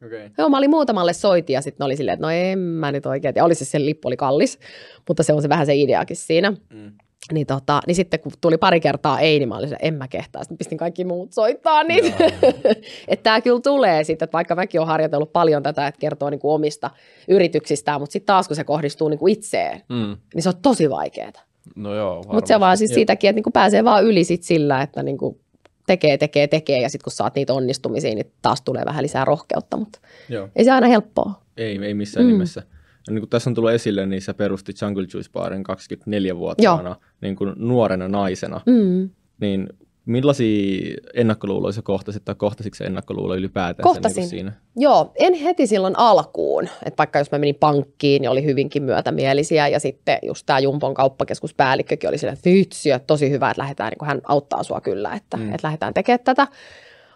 Okay. 0.06 0.30
Joo, 0.38 0.50
mä 0.50 0.58
olin 0.58 0.70
muutamalle 0.70 1.14
soitin 1.14 1.54
ja 1.54 1.62
sitten 1.62 1.86
oli 1.86 1.96
silleen, 1.96 2.14
että 2.14 2.26
no 2.26 2.32
en 2.32 2.60
mä 2.60 2.92
nyt 2.92 3.06
oikein. 3.06 3.34
Ja 3.36 3.46
oli 3.46 3.56
se, 3.56 3.66
se 3.66 3.86
lippu 3.86 4.08
oli 4.08 4.18
kallis, 4.18 4.60
mutta 5.08 5.24
se 5.24 5.34
on 5.34 5.42
se 5.42 5.50
vähän 5.50 5.66
se 5.66 5.76
ideakin 5.76 6.18
siinä. 6.18 6.52
Mm. 6.52 6.92
Niin, 7.34 7.48
tota, 7.48 7.82
niin 7.88 7.96
sitten 7.96 8.20
kun 8.20 8.32
tuli 8.42 8.58
pari 8.58 8.80
kertaa 8.80 9.20
ei, 9.20 9.40
niin 9.40 9.50
mä 9.50 9.56
olin 9.58 9.68
silleen, 9.70 9.88
en 9.88 9.94
mä 9.94 10.08
kehtaa. 10.08 10.44
Sitten 10.44 10.58
pistin 10.58 10.78
kaikki 10.78 11.06
muut 11.06 11.34
soittaa 11.34 11.84
niitä. 11.84 12.18
että 13.08 13.24
tämä 13.24 13.42
kyllä 13.42 13.62
tulee 13.62 14.04
sitten, 14.04 14.26
että 14.26 14.34
vaikka 14.38 14.56
mäkin 14.56 14.80
olen 14.82 14.88
harjoitellut 14.88 15.34
paljon 15.34 15.64
tätä, 15.64 15.88
että 15.88 16.00
kertoo 16.00 16.30
niin 16.30 16.40
kuin 16.40 16.52
omista 16.52 16.92
yrityksistään, 17.28 18.02
mutta 18.02 18.14
sitten 18.14 18.26
taas 18.26 18.48
kun 18.48 18.56
se 18.56 18.64
kohdistuu 18.64 19.10
niin 19.10 19.20
kuin 19.20 19.34
itseen, 19.34 19.82
Mm. 19.90 20.18
niin 20.34 20.44
se 20.44 20.50
on 20.50 20.56
tosi 20.62 20.90
vaikeaa. 20.90 21.32
No 21.76 21.96
joo. 21.96 22.24
Mutta 22.34 22.48
se 22.48 22.60
vaan 22.60 22.78
siis 22.78 22.94
siitäkin, 22.94 23.30
että 23.30 23.36
niin 23.36 23.44
kuin 23.44 23.54
pääsee 23.54 23.84
vaan 23.84 24.04
yli 24.04 24.24
sit 24.24 24.44
sillä, 24.44 24.82
että 24.82 25.04
niin 25.04 25.18
kuin 25.18 25.40
tekee, 25.88 26.18
tekee, 26.18 26.48
tekee 26.48 26.82
ja 26.82 26.90
sitten 26.90 27.04
kun 27.04 27.12
saat 27.12 27.36
niitä 27.36 27.54
onnistumisia, 27.54 28.16
niin 28.16 28.32
taas 28.42 28.62
tulee 28.62 28.86
vähän 28.86 29.04
lisää 29.04 29.26
rohkeutta, 29.26 29.78
mutta 29.78 30.00
Joo. 30.30 30.50
ei 30.56 30.64
se 30.64 30.72
aina 30.72 30.88
helppoa. 30.88 31.42
Ei, 31.58 31.80
ei 31.86 31.94
missään 31.94 32.26
mm. 32.26 32.32
nimessä. 32.32 32.64
Niin 33.10 33.20
kuin 33.20 33.30
tässä 33.30 33.50
on 33.50 33.54
tullut 33.54 33.72
esille, 33.72 34.06
niin 34.06 34.22
sä 34.22 34.34
perustit 34.34 34.82
Jungle 34.82 35.06
Juice 35.14 35.32
Barin 35.32 35.64
24-vuotiaana 35.64 36.96
niin 37.22 37.36
kuin 37.36 37.54
nuorena 37.56 38.08
naisena. 38.08 38.62
Mm. 38.66 39.10
Niin 39.40 39.68
millaisia 40.06 40.96
ennakkoluuloja 41.14 41.72
sä 41.72 41.82
kohtasit 41.82 42.26
tai 42.26 42.36
kohtasitko 42.36 42.76
sä 42.76 42.86
ennakkoluuloja 42.86 43.40
ylipäätään 43.40 43.84
Kohtasin. 43.84 44.22
Niin 44.22 44.30
siinä? 44.30 44.54
Joo, 44.78 45.12
en 45.20 45.34
heti 45.34 45.68
silloin 45.68 45.98
alkuun. 45.98 46.64
Että 46.64 46.98
vaikka 46.98 47.20
jos 47.20 47.32
mä 47.32 47.38
menin 47.38 47.56
pankkiin, 47.56 48.22
niin 48.22 48.30
oli 48.30 48.46
hyvinkin 48.46 48.84
myötämielisiä. 48.84 49.68
Ja 49.68 49.80
sitten 49.80 50.20
just 50.24 50.46
tämä 50.46 50.60
Jumpon 50.60 50.94
kauppakeskuspäällikkökin 50.94 52.10
oli 52.10 52.18
silleen, 52.18 52.38
että 52.38 52.50
vitsi, 52.50 52.92
että 52.92 53.08
tosi 53.08 53.30
hyvä, 53.30 53.50
että 53.52 53.62
lähdetään, 53.62 53.92
niin 53.92 54.08
hän 54.08 54.22
auttaa 54.24 54.64
sua 54.64 54.82
kyllä, 54.82 55.14
että. 55.14 55.38
Mm. 55.38 55.54
että 55.54 55.68
lähdetään 55.68 55.94
tekemään 55.94 56.20
tätä. 56.24 56.48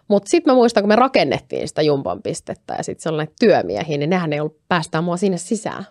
Mutta 0.08 0.30
sitten 0.30 0.52
mä 0.52 0.56
muistan, 0.56 0.82
kun 0.82 0.88
me 0.88 0.96
rakennettiin 0.96 1.68
sitä 1.68 1.82
Jumpon 1.82 2.22
pistettä 2.22 2.74
ja 2.74 2.82
sitten 2.82 3.02
se 3.02 3.08
oli 3.08 3.16
näitä 3.16 3.32
työmiehiä, 3.40 3.98
niin 3.98 4.10
nehän 4.10 4.32
ei 4.32 4.40
ollut 4.40 4.58
päästään 4.68 5.04
mua 5.04 5.16
sinne 5.16 5.38
sisään. 5.38 5.86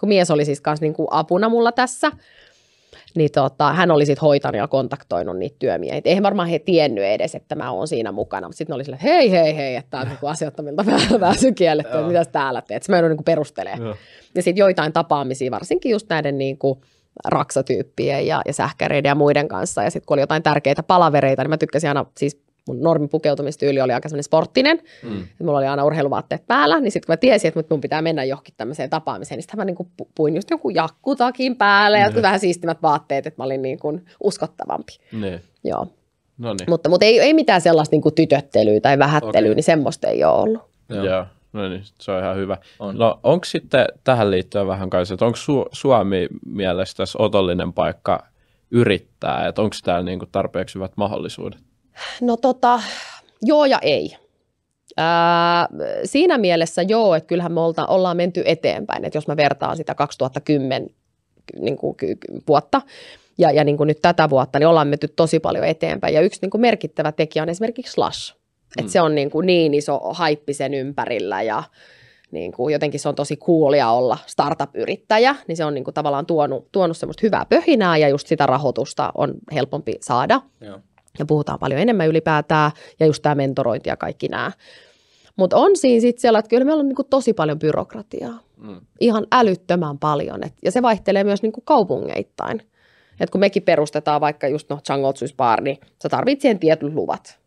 Kun 0.00 0.08
mies 0.08 0.30
oli 0.30 0.44
siis 0.44 0.60
kanssa 0.60 0.84
niinku 0.84 1.08
apuna 1.10 1.48
mulla 1.48 1.72
tässä, 1.72 2.12
niin 3.14 3.30
tota, 3.32 3.72
hän 3.72 3.90
oli 3.90 4.06
sitten 4.06 4.20
hoitanut 4.20 4.58
ja 4.58 4.68
kontaktoinut 4.68 5.38
niitä 5.38 5.56
työmiehiä. 5.58 6.02
Eihän 6.04 6.22
varmaan 6.22 6.48
he 6.48 6.58
tiennyt 6.58 7.04
edes, 7.04 7.34
että 7.34 7.54
mä 7.54 7.70
oon 7.70 7.88
siinä 7.88 8.12
mukana, 8.12 8.48
mutta 8.48 8.58
sitten 8.58 8.74
oli 8.74 8.84
silleen, 8.84 9.00
että 9.00 9.12
hei, 9.12 9.30
hei, 9.30 9.56
hei, 9.56 9.76
että 9.76 9.90
tämä 9.90 10.00
on 10.00 10.08
niinku 10.08 10.26
asiattomilta 10.26 10.84
pääsy 11.20 11.52
kielletty, 11.52 12.02
mitä 12.06 12.24
täällä 12.24 12.62
teet. 12.62 12.82
Sitten 12.82 12.92
mä 12.92 12.96
joudun 12.96 13.10
niinku 13.10 13.24
perustelemaan. 13.24 13.82
Joo. 13.82 13.96
Ja 14.34 14.42
sitten 14.42 14.60
joitain 14.60 14.92
tapaamisia, 14.92 15.50
varsinkin 15.50 15.92
just 15.92 16.06
näiden 16.08 16.38
niin 16.38 16.58
kuin 16.58 16.80
raksatyyppien 17.24 18.26
ja, 18.26 18.42
ja 18.46 18.52
sähkäreiden 18.52 19.10
ja 19.10 19.14
muiden 19.14 19.48
kanssa. 19.48 19.82
Ja 19.82 19.90
sitten 19.90 20.06
kun 20.06 20.14
oli 20.14 20.22
jotain 20.22 20.42
tärkeitä 20.42 20.82
palavereita, 20.82 21.42
niin 21.42 21.50
mä 21.50 21.58
tykkäsin 21.58 21.90
aina, 21.90 22.06
siis 22.16 22.40
mun 22.68 22.80
normipukeutumistyyli 22.80 23.80
oli 23.80 23.92
aika 23.92 24.08
semmoinen 24.08 24.24
sporttinen. 24.24 24.82
Mm. 25.02 25.26
Mulla 25.42 25.58
oli 25.58 25.66
aina 25.66 25.84
urheiluvaatteet 25.84 26.46
päällä, 26.46 26.80
niin 26.80 26.92
sitten 26.92 27.06
kun 27.06 27.12
mä 27.12 27.16
tiesin, 27.16 27.48
että 27.48 27.74
mun 27.74 27.80
pitää 27.80 28.02
mennä 28.02 28.24
johonkin 28.24 28.54
tämmöiseen 28.56 28.90
tapaamiseen, 28.90 29.36
niin 29.36 29.42
sitten 29.42 29.58
mä 29.58 29.64
niin 29.64 29.76
kuin 29.76 29.88
puin 30.14 30.34
just 30.36 30.50
joku 30.50 30.70
jakkutakin 30.70 31.56
päälle 31.56 31.98
ja 31.98 32.04
jotkut 32.04 32.22
vähän 32.22 32.40
siistimät 32.40 32.82
vaatteet, 32.82 33.26
että 33.26 33.40
mä 33.40 33.44
olin 33.44 33.62
niin 33.62 33.78
kuin 33.78 34.04
uskottavampi. 34.22 34.92
Niin. 35.12 35.40
Joo. 35.64 35.86
No 36.38 36.54
niin. 36.54 36.70
Mutta, 36.70 36.88
mutta 36.88 37.06
ei, 37.06 37.20
ei 37.20 37.34
mitään 37.34 37.60
sellaista 37.60 37.94
niin 37.94 38.02
kuin 38.02 38.14
tytöttelyä 38.14 38.80
tai 38.80 38.98
vähättelyä, 38.98 39.48
Okei. 39.48 39.54
niin 39.54 39.64
semmoista 39.64 40.08
ei 40.08 40.24
ole 40.24 40.34
ollut. 40.34 40.62
Joo. 40.88 41.04
Joo. 41.04 41.26
No 41.52 41.68
niin, 41.68 41.82
se 42.00 42.12
on 42.12 42.22
ihan 42.22 42.36
hyvä. 42.36 42.56
On. 42.78 42.98
No 42.98 43.20
onko 43.22 43.44
sitten 43.44 43.86
tähän 44.04 44.30
liittyen 44.30 44.66
vähän 44.66 44.90
kanssa, 44.90 45.14
että 45.14 45.24
onko 45.24 45.38
Su- 45.38 45.68
Suomi 45.72 46.28
mielestä 46.46 47.02
otollinen 47.18 47.72
paikka 47.72 48.26
yrittää, 48.70 49.48
että 49.48 49.62
onko 49.62 49.76
täällä 49.84 50.04
niinku 50.04 50.26
tarpeeksi 50.32 50.74
hyvät 50.74 50.92
mahdollisuudet? 50.96 51.58
No 52.20 52.36
tota, 52.36 52.80
joo 53.42 53.64
ja 53.64 53.78
ei. 53.82 54.16
Ää, 54.96 55.68
siinä 56.04 56.38
mielessä 56.38 56.82
joo, 56.82 57.14
että 57.14 57.26
kyllähän 57.26 57.52
me 57.52 57.60
olta, 57.60 57.86
ollaan 57.86 58.16
menty 58.16 58.42
eteenpäin, 58.44 59.04
että 59.04 59.16
jos 59.16 59.28
mä 59.28 59.36
vertaan 59.36 59.76
sitä 59.76 59.94
2010 59.94 60.90
niin 61.60 61.76
kuin, 61.76 61.96
vuotta 62.48 62.82
ja, 63.38 63.50
ja 63.50 63.64
niin 63.64 63.76
kuin 63.76 63.86
nyt 63.86 64.02
tätä 64.02 64.30
vuotta, 64.30 64.58
niin 64.58 64.66
ollaan 64.66 64.88
menty 64.88 65.08
tosi 65.08 65.40
paljon 65.40 65.64
eteenpäin. 65.64 66.14
Ja 66.14 66.20
yksi 66.20 66.38
niin 66.42 66.50
kuin 66.50 66.60
merkittävä 66.60 67.12
tekijä 67.12 67.42
on 67.42 67.48
esimerkiksi 67.48 67.92
Slash. 67.92 68.34
Mm. 68.34 68.80
Että 68.80 68.92
se 68.92 69.00
on 69.00 69.14
niin, 69.14 69.30
kuin 69.30 69.46
niin 69.46 69.74
iso 69.74 70.00
haippi 70.12 70.54
sen 70.54 70.74
ympärillä 70.74 71.42
ja 71.42 71.62
niin 72.30 72.52
kuin 72.52 72.72
jotenkin 72.72 73.00
se 73.00 73.08
on 73.08 73.14
tosi 73.14 73.36
coolia 73.36 73.90
olla 73.90 74.18
startup-yrittäjä, 74.26 75.36
niin 75.48 75.56
se 75.56 75.64
on 75.64 75.74
niin 75.74 75.84
kuin 75.84 75.94
tavallaan 75.94 76.26
tuonut, 76.26 76.72
tuonut 76.72 76.96
semmoista 76.96 77.20
hyvää 77.22 77.46
pöhinää 77.48 77.96
ja 77.96 78.08
just 78.08 78.26
sitä 78.26 78.46
rahoitusta 78.46 79.12
on 79.14 79.34
helpompi 79.52 79.94
saada 80.00 80.40
Joo. 80.60 80.80
Ja 81.18 81.26
puhutaan 81.26 81.58
paljon 81.58 81.80
enemmän 81.80 82.08
ylipäätään, 82.08 82.70
ja 83.00 83.06
just 83.06 83.22
tämä 83.22 83.34
mentorointi 83.34 83.88
ja 83.88 83.96
kaikki 83.96 84.28
nämä. 84.28 84.52
Mutta 85.36 85.56
on 85.56 85.76
siinä 85.76 86.00
sitten 86.00 86.20
siellä, 86.20 86.38
että 86.38 86.48
kyllä 86.48 86.64
meillä 86.64 86.80
on 86.80 86.88
niinku 86.88 87.04
tosi 87.04 87.32
paljon 87.32 87.58
byrokratiaa, 87.58 88.40
Mm. 88.56 88.80
ihan 89.00 89.26
älyttömän 89.32 89.98
paljon, 89.98 90.44
et, 90.46 90.54
ja 90.64 90.70
se 90.70 90.82
vaihtelee 90.82 91.24
myös 91.24 91.42
niinku 91.42 91.60
kaupungeittain. 91.60 92.62
Et 93.20 93.30
kun 93.30 93.40
mekin 93.40 93.62
perustetaan 93.62 94.20
vaikka 94.20 94.48
just 94.48 94.70
no 94.70 94.80
Juice 95.20 95.34
Bar, 95.36 95.60
niin 95.60 95.78
sä 96.02 96.08
tarvitset 96.08 96.40
siihen 96.40 96.58
tietyt 96.58 96.94
luvat. 96.94 97.38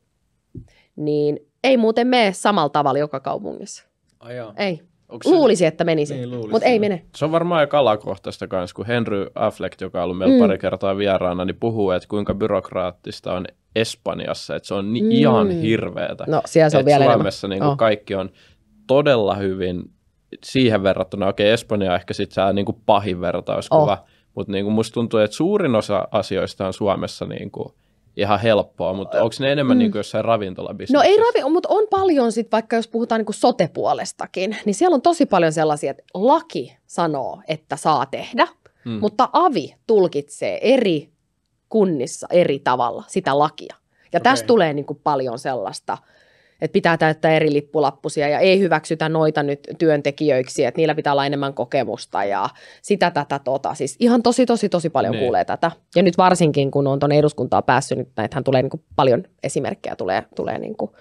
Niin 0.96 1.40
ei 1.64 1.78
muuten 1.78 2.08
mene 2.08 2.34
samalla 2.34 2.70
tavalla 2.70 3.00
joka 3.00 3.20
kaupungissa. 3.20 3.84
Ai 4.20 4.36
jaa. 4.36 4.54
Ei. 4.58 4.82
Onko 5.12 5.24
se, 5.24 5.30
Luulisi, 5.30 5.66
että 5.66 5.84
menisi, 5.84 6.14
Niin, 6.14 6.32
luulisi, 6.32 6.50
mutta 6.52 6.68
ei 6.68 6.80
mene. 6.80 7.06
se 7.16 7.26
on 7.26 7.32
varmaan 7.32 7.60
aika 7.60 7.80
alakohtaista 7.80 8.48
kanssa, 8.48 8.76
kun 8.76 8.86
Henry 8.86 9.28
Affleck, 9.36 9.82
joka 9.82 9.98
on 10.00 10.04
ollut 10.04 10.18
meillä 10.18 10.36
Mm. 10.36 10.40
pari 10.40 10.58
kertaa 10.58 10.98
vieraana, 10.98 11.46
niin 11.46 11.56
puhuu, 11.60 11.92
että 11.92 12.08
kuinka 12.10 12.34
byrokraattista 12.34 13.34
on 13.34 13.46
Espanjassa, 13.76 14.56
että 14.56 14.68
se 14.68 14.74
on 14.74 14.94
ni- 14.94 15.02
Mm. 15.02 15.12
ihan 15.12 15.50
hirveetä. 15.52 16.24
No 16.28 16.42
siellä 16.46 16.70
se 16.70 16.78
on 16.78 16.82
Et 16.82 16.86
vielä 16.86 17.06
Suomessa 17.14 17.48
niin 17.48 17.64
Joo. 17.64 17.76
kaikki 17.76 18.16
on 18.16 18.30
todella 18.88 19.36
hyvin 19.36 19.84
siihen 20.46 20.84
verrattuna. 20.84 21.28
Okei, 21.28 21.50
Espanja 21.50 21.90
on 21.92 21.96
ehkä 21.96 22.14
sitten 22.14 22.36
tämä 22.36 22.54
niin 22.54 22.66
pahin 22.86 23.22
vertauskuva, 23.22 23.92
Oh. 24.02 24.08
mutta 24.36 24.52
niin 24.52 24.72
musta 24.72 24.94
tuntuu, 24.94 25.20
että 25.20 25.36
suurin 25.38 25.76
osa 25.76 26.08
asioista 26.12 26.68
on 26.68 26.74
Suomessa 26.74 27.26
niin 27.26 27.52
kuin 27.52 27.70
ihan 28.18 28.40
helppoa, 28.40 28.94
mutta 28.94 29.18
onko 29.24 29.36
ne 29.40 29.52
enemmän 29.52 29.78
Mm. 29.78 29.80
niin 29.80 29.92
kuin 29.92 30.00
jossain 30.00 30.26
ravintolabisneksessä? 30.26 30.98
No 30.98 31.04
ei 31.04 31.18
ravi, 31.18 31.52
mutta 31.54 31.70
on 31.70 31.88
paljon 31.90 32.32
sit, 32.32 32.52
vaikka 32.52 32.76
jos 32.76 32.88
puhutaan 32.88 33.22
niin 33.22 33.34
sote-puolestakin, 33.34 34.56
niin 34.66 34.74
siellä 34.76 34.96
on 34.96 35.02
tosi 35.02 35.26
paljon 35.26 35.54
sellaisia, 35.54 35.92
että 35.92 36.04
laki 36.14 36.78
sanoo, 36.88 37.42
että 37.48 37.76
saa 37.76 38.06
tehdä, 38.06 38.48
Mm. 38.86 38.92
mutta 38.92 39.30
avi 39.34 39.76
tulkitsee 39.88 40.74
eri 40.74 41.10
kunnissa 41.70 42.28
eri 42.30 42.60
tavalla 42.60 43.04
sitä 43.08 43.40
lakia. 43.40 43.76
Ja 44.14 44.18
okay. 44.18 44.20
tästä 44.24 44.44
Okei. 44.44 44.48
tulee 44.48 44.74
niin 44.74 44.86
kuin 44.86 45.00
paljon 45.04 45.40
sellaista, 45.40 45.98
että 46.62 46.74
pitää 46.74 46.98
täyttää 46.98 47.32
eri 47.32 47.54
lippulappusia 47.54 48.28
ja 48.30 48.40
ei 48.40 48.60
hyväksytä 48.60 49.10
noita 49.10 49.44
nyt 49.44 49.60
työntekijöiksi, 49.78 50.66
että 50.66 50.80
niillä 50.80 50.96
pitää 50.96 51.14
olla 51.14 51.26
enemmän 51.26 51.54
kokemusta 51.54 52.24
ja 52.24 52.50
sitä 52.82 53.12
tätä 53.12 53.40
tota. 53.40 53.74
Siis 53.74 53.96
ihan 54.00 54.24
tosi 54.24 54.46
tosi 54.46 54.70
tosi 54.70 54.90
paljon 54.90 55.12
Niin. 55.12 55.24
kuulee 55.24 55.46
tätä. 55.46 55.72
Ja 55.96 56.04
nyt 56.04 56.18
varsinkin 56.18 56.72
kun 56.72 56.88
on 56.88 57.00
tuonne 57.00 57.18
eduskuntaan 57.20 57.64
päässyt, 57.64 57.98
nyt 57.98 58.10
näitähän 58.16 58.44
tulee 58.44 58.62
niin 58.62 58.70
kuin 58.70 58.84
paljon 58.96 59.24
esimerkkejä 59.44 59.96
tulee, 59.96 60.24
tulee 60.36 60.60
niin 60.60 60.78
kuin, 60.78 60.92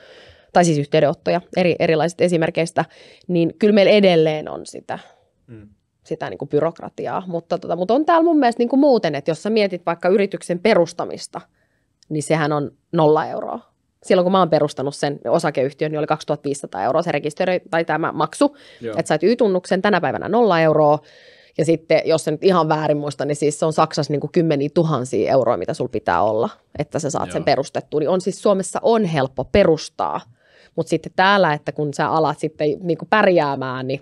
tai 0.52 0.64
siis 0.64 0.78
yhteydenottoja 0.78 1.40
eri, 1.56 1.76
erilaisista 1.78 2.24
esimerkkeistä, 2.24 2.84
niin 3.28 3.54
kyllä 3.58 3.74
meillä 3.74 3.92
edelleen 3.92 4.48
on 4.48 4.66
sitä 4.66 4.98
Mm. 5.46 5.68
sitä 6.04 6.30
niin 6.30 6.38
kuin 6.38 6.48
byrokratiaa, 6.48 7.22
mutta, 7.26 7.58
tota, 7.58 7.76
mutta 7.76 7.94
on 7.94 8.04
täällä 8.06 8.24
mun 8.24 8.38
mielestä 8.38 8.60
niin 8.60 8.68
kuin 8.68 8.80
muuten, 8.80 9.14
että 9.14 9.30
jos 9.30 9.42
sä 9.42 9.50
mietit 9.50 9.86
vaikka 9.86 10.08
yrityksen 10.08 10.58
perustamista, 10.58 11.40
niin 12.08 12.22
sehän 12.22 12.52
on 12.52 12.70
nolla 12.92 13.26
euroa. 13.26 13.69
Silloin 14.02 14.24
kun 14.24 14.32
mä 14.32 14.38
oon 14.38 14.50
perustanut 14.50 14.94
sen 14.94 15.20
osakeyhtiön, 15.28 15.90
niin 15.90 15.98
oli 15.98 16.06
2500 16.06 16.84
euroa 16.84 17.02
se 17.02 17.12
rekisteri 17.12 17.60
tai 17.70 17.84
tämä 17.84 18.12
maksu, 18.12 18.56
Joo. 18.80 18.94
että 18.98 19.08
sait 19.08 19.22
Y-tunnuksen 19.22 19.82
tänä 19.82 20.00
päivänä 20.00 20.28
nolla 20.28 20.60
euroa, 20.60 20.98
ja 21.58 21.64
sitten, 21.64 22.02
jos 22.04 22.24
se 22.24 22.30
nyt 22.30 22.44
ihan 22.44 22.68
väärin 22.68 22.96
muista, 22.96 23.24
niin 23.24 23.36
siis 23.36 23.58
se 23.58 23.66
on 23.66 23.72
Saksassa 23.72 24.12
niin 24.12 24.20
kuin 24.20 24.32
kymmeniä 24.32 24.68
tuhansia 24.74 25.32
euroa, 25.32 25.56
mitä 25.56 25.74
sul 25.74 25.88
pitää 25.88 26.22
olla, 26.22 26.48
että 26.78 26.98
sä 26.98 27.10
saat 27.10 27.32
sen 27.32 27.40
Joo. 27.40 27.44
perustettua. 27.44 28.00
Niin 28.00 28.08
on 28.08 28.20
siis 28.20 28.42
Suomessa 28.42 28.78
on 28.82 29.04
helppo 29.04 29.44
perustaa, 29.44 30.20
mutta 30.76 30.90
sitten 30.90 31.12
täällä, 31.16 31.52
että 31.52 31.72
kun 31.72 31.94
sä 31.94 32.08
alat 32.08 32.38
sitten 32.38 32.68
niin 32.80 32.98
kuin 32.98 33.08
pärjäämään, 33.08 33.86
niin 33.86 34.00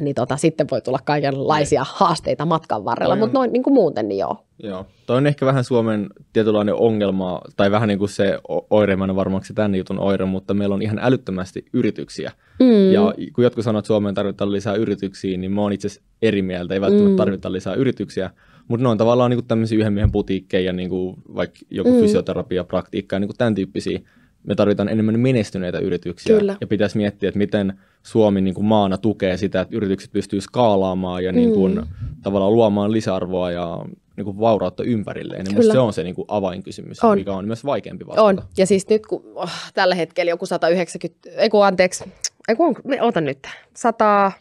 niin 0.00 0.14
tota, 0.14 0.36
sitten 0.36 0.66
voi 0.70 0.80
tulla 0.80 0.98
kaikenlaisia 1.04 1.84
haasteita 1.88 2.46
matkan 2.46 2.84
varrella, 2.84 3.12
on- 3.12 3.18
mutta 3.18 3.38
noin 3.38 3.52
niin 3.52 3.62
kuin 3.62 3.74
muuten 3.74 4.08
niin 4.08 4.18
joo. 4.18 4.36
Joo. 4.62 4.86
Toi 5.06 5.16
on 5.16 5.26
ehkä 5.26 5.46
vähän 5.46 5.64
Suomen 5.64 6.06
tietynlainen 6.32 6.74
ongelma, 6.74 7.40
tai 7.56 7.70
vähän 7.70 7.88
niin 7.88 7.98
kuin 7.98 8.08
se 8.08 8.38
oire, 8.70 8.96
mä 8.96 9.04
en 9.04 9.10
ole 9.10 9.16
varmaanko 9.16 9.44
se 9.46 9.54
tämän 9.54 9.74
jutun 9.74 9.98
oire, 9.98 10.24
mutta 10.24 10.54
meillä 10.54 10.74
on 10.74 10.82
ihan 10.82 10.98
älyttömästi 11.02 11.64
yrityksiä. 11.72 12.32
Mm. 12.60 12.92
Ja 12.92 13.14
kun 13.34 13.44
jotkut 13.44 13.64
sanoo, 13.64 13.78
että 13.78 13.86
Suomeen 13.86 14.14
tarvitaan 14.14 14.52
lisää 14.52 14.74
yrityksiä, 14.74 15.38
niin 15.38 15.52
mä 15.52 15.60
oon 15.60 15.72
itse 15.72 15.86
asiassa 15.86 16.08
eri 16.22 16.42
mieltä. 16.42 16.74
Ei 16.74 16.80
välttämättä 16.80 17.10
Mm. 17.10 17.16
tarvita 17.16 17.52
lisää 17.52 17.74
yrityksiä, 17.74 18.30
mutta 18.68 18.82
ne 18.82 18.88
on 18.88 18.98
tavallaan 18.98 19.30
niin 19.30 19.38
kuin 19.38 19.46
tämmöisiä 19.48 19.78
yhden 19.78 19.92
miehen 19.92 20.12
putiikkeja, 20.12 20.72
niin 20.72 20.88
kuin 20.90 21.16
vaikka 21.34 21.58
joku 21.70 21.90
Mm. 21.90 21.96
mm. 21.96 22.02
fysioterapia, 22.02 22.64
praktiikka 22.64 23.16
ja 23.16 23.20
niin 23.20 23.28
kuin 23.28 23.38
tämän 23.38 23.54
tyyppisiä. 23.54 24.00
Me 24.46 24.54
tarvitaan 24.54 24.88
enemmän 24.88 25.20
menestyneitä 25.20 25.78
yrityksiä. 25.78 26.38
Kyllä. 26.38 26.56
Ja 26.60 26.66
pitäisi 26.66 26.96
miettiä, 26.96 27.28
että 27.28 27.38
miten 27.38 27.72
Suomi 28.02 28.40
niin 28.40 28.54
kuin 28.54 28.64
maana 28.64 28.98
tukee 28.98 29.36
sitä, 29.36 29.60
että 29.60 29.76
yritykset 29.76 30.12
pystyy 30.12 30.40
skaalaamaan 30.40 31.24
ja 31.24 31.32
niin 31.32 31.52
kuin, 31.52 31.74
Mm. 31.74 31.86
tavallaan 32.22 32.52
luomaan 32.54 32.92
lisäarvoa 32.92 33.50
ja 33.50 33.78
niin 34.16 34.24
kuin 34.24 34.38
vaurautta 34.38 34.82
ympärilleen. 34.82 35.54
Kyllä. 35.54 35.72
se 35.72 35.78
on 35.78 35.92
se 35.92 36.02
niin 36.02 36.14
kuin 36.14 36.24
avainkysymys, 36.28 37.04
On. 37.04 37.18
mikä 37.18 37.32
on 37.32 37.46
myös 37.46 37.64
vaikeampi 37.64 38.06
vastata. 38.06 38.26
On. 38.26 38.42
Ja 38.56 38.66
siis 38.66 38.88
nyt 38.88 39.06
kun 39.06 39.22
oh, 39.34 39.50
tällä 39.74 39.94
hetkellä 39.94 40.30
joku 40.30 40.46
190, 40.46 41.30
ei 41.36 41.48
kun 41.48 41.66
anteeksi, 41.66 42.04
ei 42.48 42.56
kun 42.56 42.66
on, 42.66 42.74
ota 43.00 43.20
nyt, 43.20 43.38
100, 43.76 44.32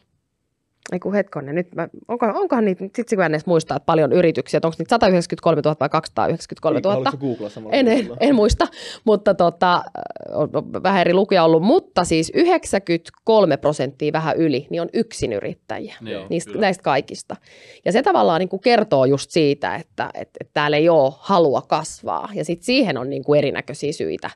ei 0.91 0.99
kun 0.99 1.13
hetkonen, 1.13 1.55
nyt 1.55 1.75
mä, 1.75 1.87
onko, 2.07 2.25
onkohan 2.25 2.65
niitä, 2.65 2.85
sit 2.95 3.09
kun 3.09 3.23
en 3.23 3.31
edes 3.31 3.45
muista, 3.45 3.75
että 3.75 3.85
paljon 3.85 4.13
yrityksiä, 4.13 4.57
että 4.57 4.67
onko 4.67 4.75
niitä 4.79 4.95
193 4.95 5.61
000 5.65 5.75
vai 5.79 5.89
293 5.89 6.79
000? 6.79 6.95
Haluatko 6.95 7.17
googlaa 7.17 7.49
samalla? 7.49 7.75
En, 7.75 7.87
en, 7.87 8.09
en 8.19 8.35
muista, 8.35 8.67
mutta 9.03 9.33
tota, 9.33 9.83
on 10.33 10.49
vähän 10.83 11.01
eri 11.01 11.13
lukuja 11.13 11.43
ollut, 11.43 11.63
mutta 11.63 12.03
siis 12.03 12.31
93 12.35 13.57
prosenttia 13.57 14.13
vähän 14.13 14.37
yli, 14.37 14.67
niin 14.69 14.81
on 14.81 14.89
yksinyrittäjiä 14.93 15.95
Niin, 16.01 16.17
niistä, 16.29 16.51
kyllä. 16.51 16.61
näistä 16.61 16.83
kaikista. 16.83 17.35
Ja 17.85 17.91
se 17.91 18.01
tavallaan 18.01 18.39
niin 18.39 18.49
kuin 18.49 18.61
kertoo 18.61 19.05
just 19.05 19.31
siitä, 19.31 19.75
että, 19.75 20.05
että, 20.13 20.37
että 20.41 20.51
täällä 20.53 20.77
ei 20.77 20.89
ole 20.89 21.13
halua 21.17 21.61
kasvaa. 21.61 22.29
Ja 22.33 22.45
sitten 22.45 22.65
siihen 22.65 22.97
on 22.97 23.09
niin 23.09 23.23
kuin 23.23 23.37
erinäköisiä 23.37 23.93
syitä. 23.93 24.29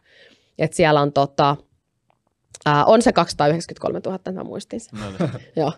Että 0.58 0.78
siellä 0.78 1.02
on, 1.02 1.14
tota, 1.14 1.56
ää, 2.66 2.86
on 2.86 3.02
se 3.02 3.14
293 3.14 4.00
000, 4.06 4.20
mä 4.32 4.44
muistin 4.44 4.80
sen. 4.80 5.00
No 5.00 5.06
niin. 5.10 5.32
Joo, 5.56 5.72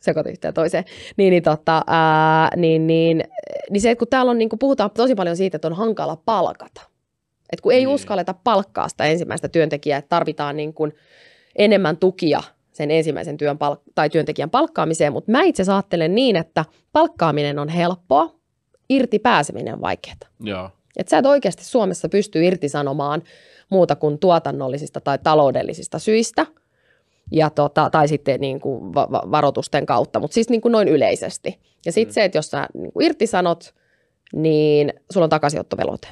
sekoitin 0.00 0.32
yhteen 0.32 0.54
toiseen. 0.54 0.84
Niin, 1.16 1.30
niin, 1.30 1.42
tota, 1.42 1.82
ää, 1.86 2.56
niin, 2.56 2.86
niin, 2.86 3.24
niin 3.70 3.80
se, 3.80 3.90
että 3.90 3.98
kun 3.98 4.08
täällä 4.08 4.30
on, 4.30 4.38
niin 4.38 4.48
kuin 4.48 4.58
puhutaan 4.58 4.90
tosi 4.90 5.14
paljon 5.14 5.36
siitä, 5.36 5.56
että 5.56 5.68
on 5.68 5.74
hankala 5.74 6.16
palkata. 6.16 6.80
Että 7.52 7.62
kun 7.62 7.72
ei 7.72 7.78
Niin. 7.78 7.88
uskalleta 7.88 8.34
palkkaa 8.44 8.88
sitä 8.88 9.04
ensimmäistä 9.04 9.48
työntekijää, 9.48 9.98
että 9.98 10.08
tarvitaan 10.08 10.56
niin 10.56 10.74
kuin 10.74 10.92
enemmän 11.56 11.96
tukia 11.96 12.42
sen 12.72 12.90
ensimmäisen 12.90 13.36
työn 13.36 13.56
palk- 13.56 13.82
tai 13.94 14.10
työntekijän 14.10 14.50
palkkaamiseen, 14.50 15.12
mutta 15.12 15.32
mä 15.32 15.42
itse 15.42 15.72
ajattelen 15.72 16.14
niin, 16.14 16.36
että 16.36 16.64
palkkaaminen 16.92 17.58
on 17.58 17.68
helppoa, 17.68 18.34
irti 18.90 19.18
pääseminen 19.18 19.74
on 19.74 19.80
vaikeaa. 19.80 20.16
Joo. 20.40 20.70
Että 20.96 21.10
sä 21.10 21.18
et 21.18 21.26
oikeasti 21.26 21.64
Suomessa 21.64 22.08
pysty 22.08 22.44
irtisanomaan 22.44 23.22
muuta 23.70 23.96
kuin 23.96 24.18
tuotannollisista 24.18 25.00
tai 25.00 25.18
taloudellisista 25.22 25.98
syistä, 25.98 26.46
ja 27.32 27.50
tota, 27.50 27.90
tai 27.90 28.08
sitten 28.08 28.40
niin 28.40 28.60
kuin 28.60 28.94
va- 28.94 29.08
va- 29.12 29.22
varoitusten 29.30 29.86
kautta, 29.86 30.20
mutta 30.20 30.34
siis 30.34 30.48
niin 30.48 30.60
kuin 30.60 30.72
noin 30.72 30.88
yleisesti. 30.88 31.58
Ja 31.86 31.92
sitten 31.92 32.10
Mm. 32.10 32.14
se, 32.14 32.24
että 32.24 32.38
jos 32.38 32.50
sä 32.50 32.68
niin 32.74 32.92
kuin 32.92 33.06
irtisanot, 33.06 33.74
niin 34.34 34.92
sulla 35.12 35.24
on 35.24 35.30
takaisinottovelote. 35.30 36.08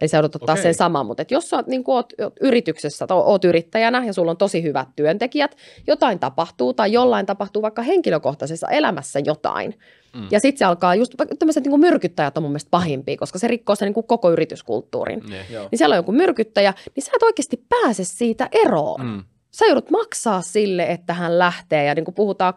Eli 0.00 0.08
sä 0.08 0.16
joudut 0.16 0.34
ottaa 0.36 0.52
Okei. 0.52 0.62
sen 0.62 0.74
saman, 0.74 1.06
mutta 1.06 1.22
et 1.22 1.30
jos 1.30 1.50
sä 1.50 1.56
oot, 1.56 1.66
niin 1.66 1.84
oot, 1.86 2.12
oot 2.22 2.32
yrityksessä, 2.40 3.06
tai 3.06 3.16
oot 3.16 3.44
yrittäjänä 3.44 4.04
ja 4.06 4.12
sulla 4.12 4.30
on 4.30 4.36
tosi 4.36 4.62
hyvät 4.62 4.88
työntekijät, 4.96 5.56
jotain 5.86 6.18
tapahtuu 6.18 6.72
tai 6.74 6.92
jollain 6.92 7.26
tapahtuu 7.26 7.62
vaikka 7.62 7.82
henkilökohtaisessa 7.82 8.68
elämässä 8.68 9.20
jotain. 9.24 9.74
Mm. 10.14 10.28
Ja 10.30 10.40
sitten 10.40 10.58
se 10.58 10.64
alkaa 10.64 10.94
just, 10.94 11.14
tämmöiset 11.38 11.64
niin 11.66 11.80
myrkyttäjät 11.80 12.36
on 12.36 12.42
mun 12.42 12.52
mielestä 12.52 12.70
pahimpia, 12.70 13.16
koska 13.16 13.38
se 13.38 13.48
rikkoo 13.48 13.76
sen 13.76 13.86
niin 13.86 13.94
kuin 13.94 14.06
koko 14.06 14.30
yrityskulttuurin. 14.32 15.22
Niin. 15.28 15.42
Joo. 15.50 15.68
Niin 15.70 15.78
siellä 15.78 15.92
on 15.92 15.98
joku 15.98 16.12
myrkyttäjä, 16.12 16.74
niin 16.96 17.04
sä 17.04 17.10
et 17.16 17.22
oikeasti 17.22 17.64
pääse 17.68 18.04
siitä 18.04 18.48
eroon. 18.52 19.06
Mm. 19.06 19.24
Sä 19.54 19.64
joudut 19.66 19.90
maksaa 19.90 20.40
sille, 20.40 20.82
että 20.82 21.14
hän 21.14 21.38
lähtee 21.38 21.84
ja 21.84 21.94
niin 21.94 22.04
kuin 22.04 22.14
puhutaan 22.14 22.54
3-12 22.54 22.56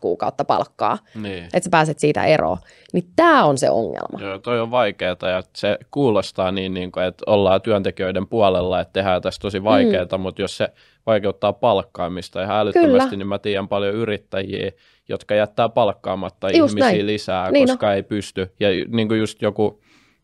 kuukautta 0.00 0.44
palkkaa, 0.44 0.98
Niin. 1.22 1.44
että 1.44 1.60
sä 1.64 1.70
pääset 1.70 1.98
siitä 1.98 2.24
eroon. 2.24 2.58
Niin 2.92 3.04
tämä 3.16 3.44
on 3.44 3.58
se 3.58 3.70
ongelma. 3.70 4.20
Joo, 4.20 4.38
toi 4.38 4.60
on 4.60 4.70
vaikeaa 4.70 5.16
ja 5.22 5.42
se 5.56 5.78
kuulostaa 5.90 6.52
niin, 6.52 6.74
niin 6.74 6.92
kuin, 6.92 7.04
että 7.06 7.24
ollaan 7.26 7.62
työntekijöiden 7.62 8.28
puolella, 8.28 8.80
että 8.80 8.92
tehdään 8.92 9.22
tästä 9.22 9.42
tosi 9.42 9.64
vaikeaa, 9.64 10.06
mm. 10.12 10.20
mutta 10.20 10.42
jos 10.42 10.56
se 10.56 10.68
vaikeuttaa 11.06 11.52
palkkaamista 11.52 12.42
ihan 12.42 12.56
älyttömästi, 12.56 13.08
Kyllä. 13.08 13.16
niin 13.18 13.26
mä 13.26 13.38
tiedän 13.38 13.68
paljon 13.68 13.94
yrittäjiä, 13.94 14.70
jotka 15.08 15.34
jättää 15.34 15.68
palkkaamatta 15.68 16.50
Just 16.50 16.56
ihmisiä 16.56 16.90
näin. 16.90 17.06
lisää, 17.06 17.50
Niin 17.50 17.68
koska 17.68 17.94
ei 17.94 18.02
pysty. 18.02 18.54
Ja 18.60 18.68
niin 18.88 19.08
kuin 19.08 19.20
just 19.20 19.42
joku, 19.42 19.82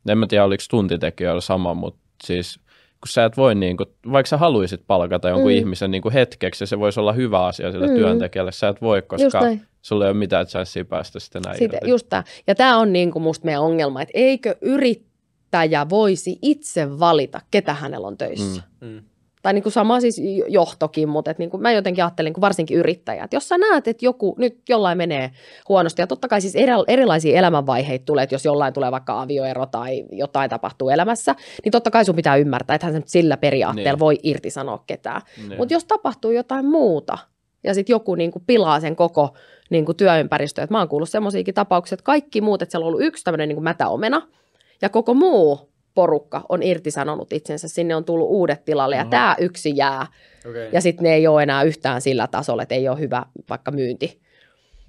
en 0.09 0.19
mä 0.19 0.27
tiedä 0.27 0.45
oliko 0.45 0.63
tuntitekijöillä 0.71 1.41
sama, 1.41 1.75
mutta 1.75 2.01
siis 2.25 2.61
kun 3.01 3.09
sä 3.09 3.25
et 3.25 3.37
voi, 3.37 3.55
niin 3.55 3.77
kuin, 3.77 3.87
vaikka 4.13 4.29
sä 4.29 4.37
haluaisit 4.37 4.81
palkata 4.87 5.29
jonkun 5.29 5.51
Mm. 5.53 5.57
ihmisen 5.59 5.91
niin 5.91 6.03
kuin 6.03 6.13
hetkeksi, 6.13 6.63
ja 6.63 6.67
se 6.67 6.79
voisi 6.79 7.01
olla 7.01 7.13
hyvä 7.13 7.45
asia 7.47 7.73
sille 7.73 7.87
Mm. 7.87 7.95
työntekijälle, 7.95 8.53
sä 8.53 8.69
et 8.69 8.83
voi, 8.83 9.03
koska 9.03 9.41
sulla 9.83 10.05
ei 10.05 10.11
ole 10.11 10.19
mitään 10.19 10.47
chanssiä 10.47 10.85
päästä 10.85 11.21
sitten 11.21 11.43
näin 11.43 11.59
Siitä, 11.59 11.77
irti. 11.77 11.91
just 11.91 12.07
tää. 12.09 12.25
Ja 12.47 12.55
tämä 12.55 12.79
on 12.79 12.93
niin 12.93 13.11
kuin 13.11 13.23
musta 13.23 13.45
meidän 13.45 13.63
ongelma, 13.63 14.03
että 14.03 14.13
eikö 14.15 14.55
yrittäjä 14.61 15.87
voisi 15.89 16.39
itse 16.43 16.99
valita, 16.99 17.41
ketä 17.51 17.75
hänellä 17.75 18.07
on 18.07 18.17
töissä. 18.19 18.63
Mm. 18.81 18.89
Mm. 18.89 19.03
Tai 19.43 19.53
niin 19.53 19.63
kuin 19.63 19.73
sama 19.73 20.01
siis 20.01 20.21
johtokin, 20.49 21.09
mutta 21.09 21.31
et 21.31 21.39
niin 21.39 21.51
kuin 21.51 21.63
mä 21.63 21.73
jotenkin 21.73 22.05
ajattelen, 22.05 22.33
kun 22.33 22.41
varsinkin 22.41 22.79
yrittäjät, 22.79 23.33
jos 23.33 23.49
sä 23.49 23.59
näet, 23.59 23.89
että 23.89 24.05
joku 24.05 24.35
nyt 24.39 24.59
jollain 24.69 24.99
menee 24.99 25.31
huonosti, 25.69 26.03
ja 26.03 26.07
totta 26.07 26.29
kai 26.29 26.41
siis 26.41 26.57
eri, 26.57 26.73
erilaisia 26.89 27.39
elämänvaiheita 27.39 28.05
tulee, 28.05 28.23
että 28.23 28.35
jos 28.35 28.45
jollain 28.45 28.75
tulee 28.75 28.91
vaikka 28.91 29.23
avioero 29.23 29.67
tai 29.67 30.05
jotain 30.13 30.51
tapahtuu 30.51 30.89
elämässä, 30.89 31.35
niin 31.65 31.73
totta 31.73 31.91
kai 31.91 32.05
sun 32.05 32.17
pitää 32.17 32.37
ymmärtää, 32.37 32.75
että 32.75 32.87
hän 32.87 32.95
nyt 32.95 33.09
sillä 33.09 33.37
periaatteella 33.37 33.93
Niin. 33.93 33.99
voi 33.99 34.19
irtisanoa 34.23 34.85
ketään. 34.87 35.23
Niin. 35.49 35.59
Mutta 35.59 35.75
jos 35.75 35.85
tapahtuu 35.85 36.31
jotain 36.31 36.67
muuta, 36.67 37.19
ja 37.65 37.75
sitten 37.75 37.95
joku 37.95 38.15
niin 38.15 38.31
kuin 38.31 38.43
pilaa 38.47 38.81
sen 38.81 38.97
koko 38.97 39.35
niin 39.71 39.85
kuin 39.85 39.97
työympäristö, 39.97 40.63
että 40.63 40.75
mä 40.75 40.79
oon 40.79 40.89
kuullut 40.89 41.09
semmoisiakin 41.09 41.55
tapauksia, 41.55 41.95
että 41.95 42.05
kaikki 42.05 42.41
muut, 42.41 42.63
että 42.63 42.71
siellä 42.71 42.85
on 42.85 42.89
ollut 42.89 43.03
yksi 43.03 43.25
tämmöinen 43.25 43.49
niin 43.49 43.57
kuin 43.57 43.65
mätäomena, 43.65 44.23
ja 44.83 44.89
koko 44.89 45.15
muu 45.15 45.73
porukka 45.99 46.43
on 46.49 46.63
irtisanonut 46.63 47.33
itsensä, 47.33 47.69
sinne 47.69 47.97
on 47.97 48.05
tullut 48.05 48.29
uudet 48.29 48.65
tilalle, 48.65 48.97
ja 48.97 49.03
Oho. 49.03 49.11
tämä 49.11 49.37
yksi 49.39 49.73
jää, 49.77 50.07
Okay. 50.51 50.69
ja 50.73 50.81
sitten 50.81 51.03
ne 51.05 51.15
ei 51.15 51.27
ole 51.27 51.43
enää 51.43 51.63
yhtään 51.63 52.01
sillä 52.01 52.27
tasolla, 52.27 52.63
että 52.63 52.75
ei 52.75 52.89
ole 52.89 52.99
hyvä 52.99 53.27
vaikka 53.51 53.71
myynti. 53.71 54.21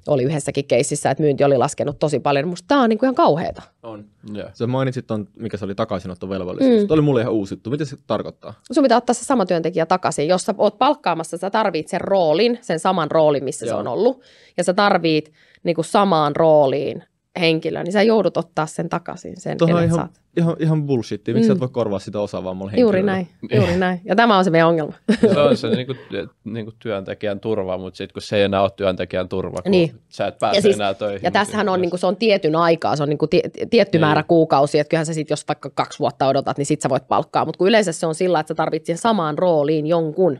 Oli 0.07 0.24
yhdessäkin 0.24 0.66
keississä, 0.66 1.12
että 1.12 1.24
myynti 1.24 1.43
oli 1.43 1.57
laskenut 1.57 1.99
tosi 1.99 2.20
paljon. 2.20 2.47
Musta 2.47 2.66
tämä 2.68 2.82
on 2.82 2.89
niinku 2.89 3.05
ihan 3.05 3.16
kauheata. 3.16 3.62
on. 3.84 4.05
Joo. 4.34 4.49
Sä 4.53 4.68
mainitsit 4.68 5.07
ton, 5.07 5.28
mikä 5.39 5.57
se 5.57 5.66
oli 5.66 5.76
takaisinottovelvollisuus. 5.76 6.82
Mm. 6.82 6.88
Tuo 6.88 6.93
oli 6.93 7.01
mulle 7.01 7.22
ihan 7.22 7.34
uusi 7.34 7.53
juttu. 7.53 7.70
Mitä 7.70 7.86
se 7.86 7.95
tarkoittaa? 8.07 8.53
Sun 8.72 8.84
pitää 8.84 8.97
ottaa 8.97 9.14
se 9.14 9.26
sama 9.26 9.45
työntekijä 9.45 9.86
takaisin. 9.86 10.28
Jos 10.28 10.41
sä 10.43 10.55
oot 10.57 10.78
palkkaamassa, 10.78 11.38
sä 11.38 11.49
tarvit 11.49 11.88
sen 11.88 12.01
roolin, 12.01 12.60
sen 12.62 12.80
saman 12.80 13.12
roolin, 13.12 13.43
missä 13.43 13.66
Joo. 13.66 13.76
se 13.76 13.80
on 13.80 13.88
ollut. 13.88 14.22
Ja 14.57 14.64
sä 14.64 14.74
tarvit 14.74 15.32
niinku 15.64 15.84
samaan 15.84 16.36
rooliin 16.36 17.03
henkilö, 17.40 17.84
niin 17.84 17.92
sä 17.94 18.02
joudut 18.02 18.38
ottaa 18.38 18.66
sen 18.66 18.90
takaisin, 18.90 19.34
sen 19.42 19.58
kenet 19.58 19.76
ihan, 19.86 19.90
saat. 20.00 20.22
ihan, 20.38 20.56
ihan 20.60 20.84
bullshit. 20.86 21.22
Miksi 21.28 21.42
mm. 21.42 21.48
sä 21.48 21.52
et 21.54 21.58
Mm. 21.58 21.60
voi 21.60 21.68
korvaa 21.72 22.00
sitä 22.00 22.20
osaavammalla 22.20 22.72
Juuri 22.78 22.98
henkilöllä? 22.98 23.12
näin, 23.52 23.62
juuri 23.62 23.78
näin. 23.86 24.02
Ja 24.06 24.16
tämä 24.16 24.38
on 24.38 24.44
se 24.44 24.50
meidän 24.52 24.68
ongelma. 24.68 24.94
Se 25.34 25.40
on 25.40 25.58
se 25.58 25.70
niinku, 25.70 25.96
niinku 26.44 26.72
työntekijän 26.80 27.40
turva, 27.40 27.78
mutta 27.78 27.98
sitten 27.98 28.14
kun 28.14 28.22
se 28.22 28.38
ei 28.38 28.44
enää 28.44 28.62
ole 28.62 28.72
työntekijän 28.76 29.30
turva, 29.30 29.62
kun 29.62 29.72
Niin. 29.72 29.92
sä 30.10 30.28
et 30.28 30.40
pääse 30.40 30.58
Ja, 30.58 30.62
siis, 30.62 30.76
enää 30.76 30.94
töihin. 30.94 31.20
ja 31.24 31.32
tässähän 31.32 31.70
on, 31.70 31.74
niin 31.74 31.82
niin 31.82 31.90
kuin, 31.90 32.00
se 32.00 32.08
on 32.08 32.16
tietyn 32.16 32.56
aikaa, 32.56 32.96
se 32.96 33.04
on 33.04 33.10
niin 33.10 33.18
kuin 33.18 33.30
tie, 33.30 33.42
tietty 33.70 33.98
Niin. 33.98 34.06
määrä 34.06 34.24
kuukausia, 34.24 34.82
että 34.82 34.90
kyllähän 34.90 35.06
sä 35.06 35.14
sit, 35.14 35.30
jos 35.30 35.48
vaikka 35.48 35.70
kaksi 35.70 36.00
vuotta 36.00 36.28
odotat, 36.28 36.58
niin 36.58 36.66
sit 36.66 36.82
sä 36.82 36.90
voit 36.90 37.08
palkkaa, 37.08 37.46
mutta 37.46 37.58
kun 37.58 37.68
yleensä 37.68 37.92
se 37.92 38.06
on 38.06 38.16
sillä, 38.16 38.40
että 38.40 38.48
sä 38.52 38.56
tarvitset 38.56 39.00
samaan 39.00 39.38
rooliin 39.38 39.88
jonkun. 39.88 40.40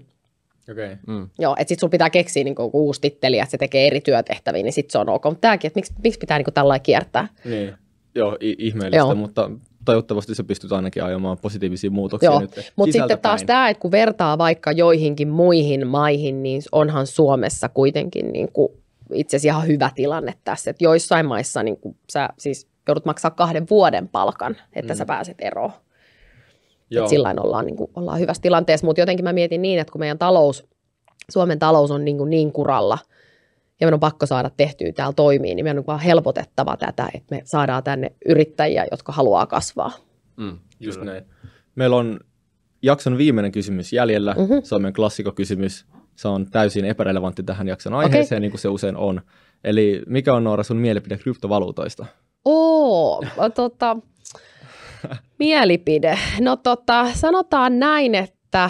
Okei. 0.72 0.94
Okay. 0.94 0.98
Mm. 1.08 1.30
Joo, 1.40 1.56
että 1.60 1.70
sit 1.70 1.80
sulla 1.80 1.92
pitää 1.92 2.10
keksiä 2.10 2.44
niin 2.44 2.56
kuin, 2.56 2.70
uusi 2.74 3.02
titteli, 3.02 3.40
että 3.40 3.52
se 3.52 3.58
tekee 3.58 3.88
eri 3.88 4.02
työtehtäviä, 4.02 4.64
niin 4.64 4.74
sit 4.74 4.92
se 4.92 4.98
on 4.98 5.10
ok. 5.10 5.24
Mutta 5.24 5.42
tämäkin, 5.42 5.68
että 5.68 5.78
miksi, 5.78 5.94
miksi 6.04 6.20
pitää 6.20 6.38
niin 6.38 6.46
kuin, 6.46 6.54
tällä 6.54 6.80
kiertää? 6.80 7.28
Niin. 7.46 7.74
Joo, 8.16 8.38
i- 8.42 8.56
ihmeellistä, 8.58 8.98
Joo. 8.98 9.16
mutta 9.16 9.52
toivottavasti 9.86 10.36
se 10.36 10.44
pystyt 10.44 10.72
ainakin 10.72 11.04
ajamaan 11.04 11.38
positiivisia 11.38 11.92
muutoksia 11.92 12.30
Joo, 12.30 12.40
nyt 12.40 12.72
Mutta 12.76 12.94
sitten 12.94 13.20
taas 13.20 13.44
tämä, 13.44 13.70
että 13.70 13.82
kun 13.82 13.92
vertaa 13.92 14.38
vaikka 14.38 14.72
joihinkin 14.72 15.28
muihin 15.28 15.88
maihin, 15.88 16.44
niin 16.44 16.62
onhan 16.72 17.08
Suomessa 17.08 17.70
kuitenkin 17.70 18.34
niin 18.34 18.52
kuin 18.52 18.72
itse 19.14 19.38
asiassa 19.38 19.58
ihan 19.58 19.68
hyvä 19.68 19.92
tilanne 19.96 20.34
tässä. 20.44 20.72
Että 20.72 20.84
joissain 20.84 21.26
maissa 21.26 21.64
niin 21.64 21.78
kuin 21.78 21.98
sä 22.12 22.30
siis 22.38 22.68
joudut 22.88 23.06
maksaa 23.06 23.32
kahden 23.32 23.66
vuoden 23.70 24.08
palkan, 24.08 24.56
että 24.74 24.94
mm. 24.94 24.98
sä 24.98 25.06
pääset 25.06 25.38
eroon. 25.40 25.72
Joo. 26.92 27.04
Et 27.04 27.10
sillä 27.10 27.36
ollaan, 27.40 27.66
niin 27.66 27.76
kuin, 27.76 27.92
ollaan 27.96 28.20
hyvässä 28.20 28.42
tilanteessa, 28.42 28.86
mutta 28.86 29.02
jotenkin 29.02 29.24
mä 29.24 29.34
mietin 29.34 29.62
niin, 29.62 29.80
että 29.80 29.92
kun 29.92 30.00
meidän 30.00 30.18
talous, 30.18 30.68
Suomen 31.32 31.60
talous 31.60 31.92
on 31.92 32.06
niin, 32.06 32.18
kuin 32.18 32.30
niin 32.30 32.52
kuralla, 32.52 32.98
ja 33.80 33.86
meidän 33.86 33.94
on 33.94 34.00
pakko 34.00 34.26
saada 34.26 34.50
tehtyä 34.58 34.92
täällä 34.92 35.14
toimii, 35.14 35.56
niin 35.56 35.66
meidän 35.66 35.80
on 35.80 35.88
vaan 35.88 36.00
helpotettava 36.00 36.78
tätä, 36.78 37.10
että 37.14 37.36
me 37.36 37.42
saadaan 37.46 37.84
tänne 37.84 38.12
yrittäjiä, 38.26 38.86
jotka 38.92 39.12
haluaa 39.12 39.46
kasvaa. 39.46 39.92
Mm, 40.38 40.58
Just 40.80 41.00
kyllä. 41.00 41.12
näin. 41.12 41.26
Meillä 41.76 41.96
on 41.96 42.20
jakson 42.82 43.18
viimeinen 43.18 43.52
kysymys 43.52 43.94
jäljellä. 43.94 44.32
Mhm. 44.32 44.42
Mm-hmm. 44.42 44.62
Se 44.64 44.76
on 44.76 44.82
meidän 44.82 44.94
klassikokysymys. 44.94 45.86
Se 46.16 46.28
on 46.28 46.52
täysin 46.52 46.86
epärelevantti 46.86 47.44
tähän 47.44 47.68
jakson 47.68 47.94
aiheeseen, 47.94 48.38
okay. 48.38 48.40
niin 48.40 48.52
kuin 48.52 48.62
se 48.62 48.68
usein 48.68 48.98
on. 48.98 49.22
Eli 49.64 50.02
mikä 50.08 50.34
on 50.34 50.44
Noora 50.44 50.64
sun 50.64 50.78
mielipide 50.78 51.18
kryptovaluutoista? 51.18 52.06
Oo, 52.46 53.24
tota, 53.56 53.98
mielipide. 55.40 56.20
No 56.40 56.56
tota, 56.56 57.06
sanotaan 57.14 57.80
näin, 57.80 58.16
että 58.16 58.70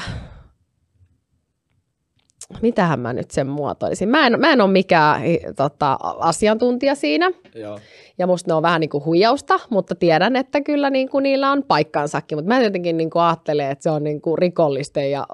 mitähän 2.61 2.99
mä 2.99 3.13
nyt 3.13 3.31
sen 3.31 3.47
muotoilisin. 3.47 4.09
Mä 4.09 4.27
en, 4.27 4.39
mä 4.39 4.51
en 4.53 4.61
ole 4.61 4.71
mikään 4.71 5.21
tota, 5.55 5.97
asiantuntija 6.19 6.95
siinä, 6.95 7.31
Joo. 7.55 7.79
ja 8.17 8.27
musta 8.27 8.51
ne 8.51 8.53
on 8.55 8.63
vähän 8.63 8.81
niin 8.81 8.89
kuin 8.89 9.05
huijausta, 9.05 9.59
mutta 9.69 9.95
tiedän, 9.95 10.35
että 10.35 10.61
kyllä 10.61 10.89
niin 10.89 11.09
kuin 11.09 11.23
niillä 11.23 11.51
on 11.51 11.63
paikkansakin. 11.63 12.37
Mutta 12.37 12.47
mä 12.47 12.61
jotenkin 12.61 12.97
niin 12.97 13.09
kuin 13.09 13.21
ajattelen, 13.23 13.71
että 13.71 13.83
se 13.83 13.89
on 13.89 14.03
niin 14.03 14.21
kuin 14.21 14.37
rikollisten 14.37 15.11
ja 15.11 15.25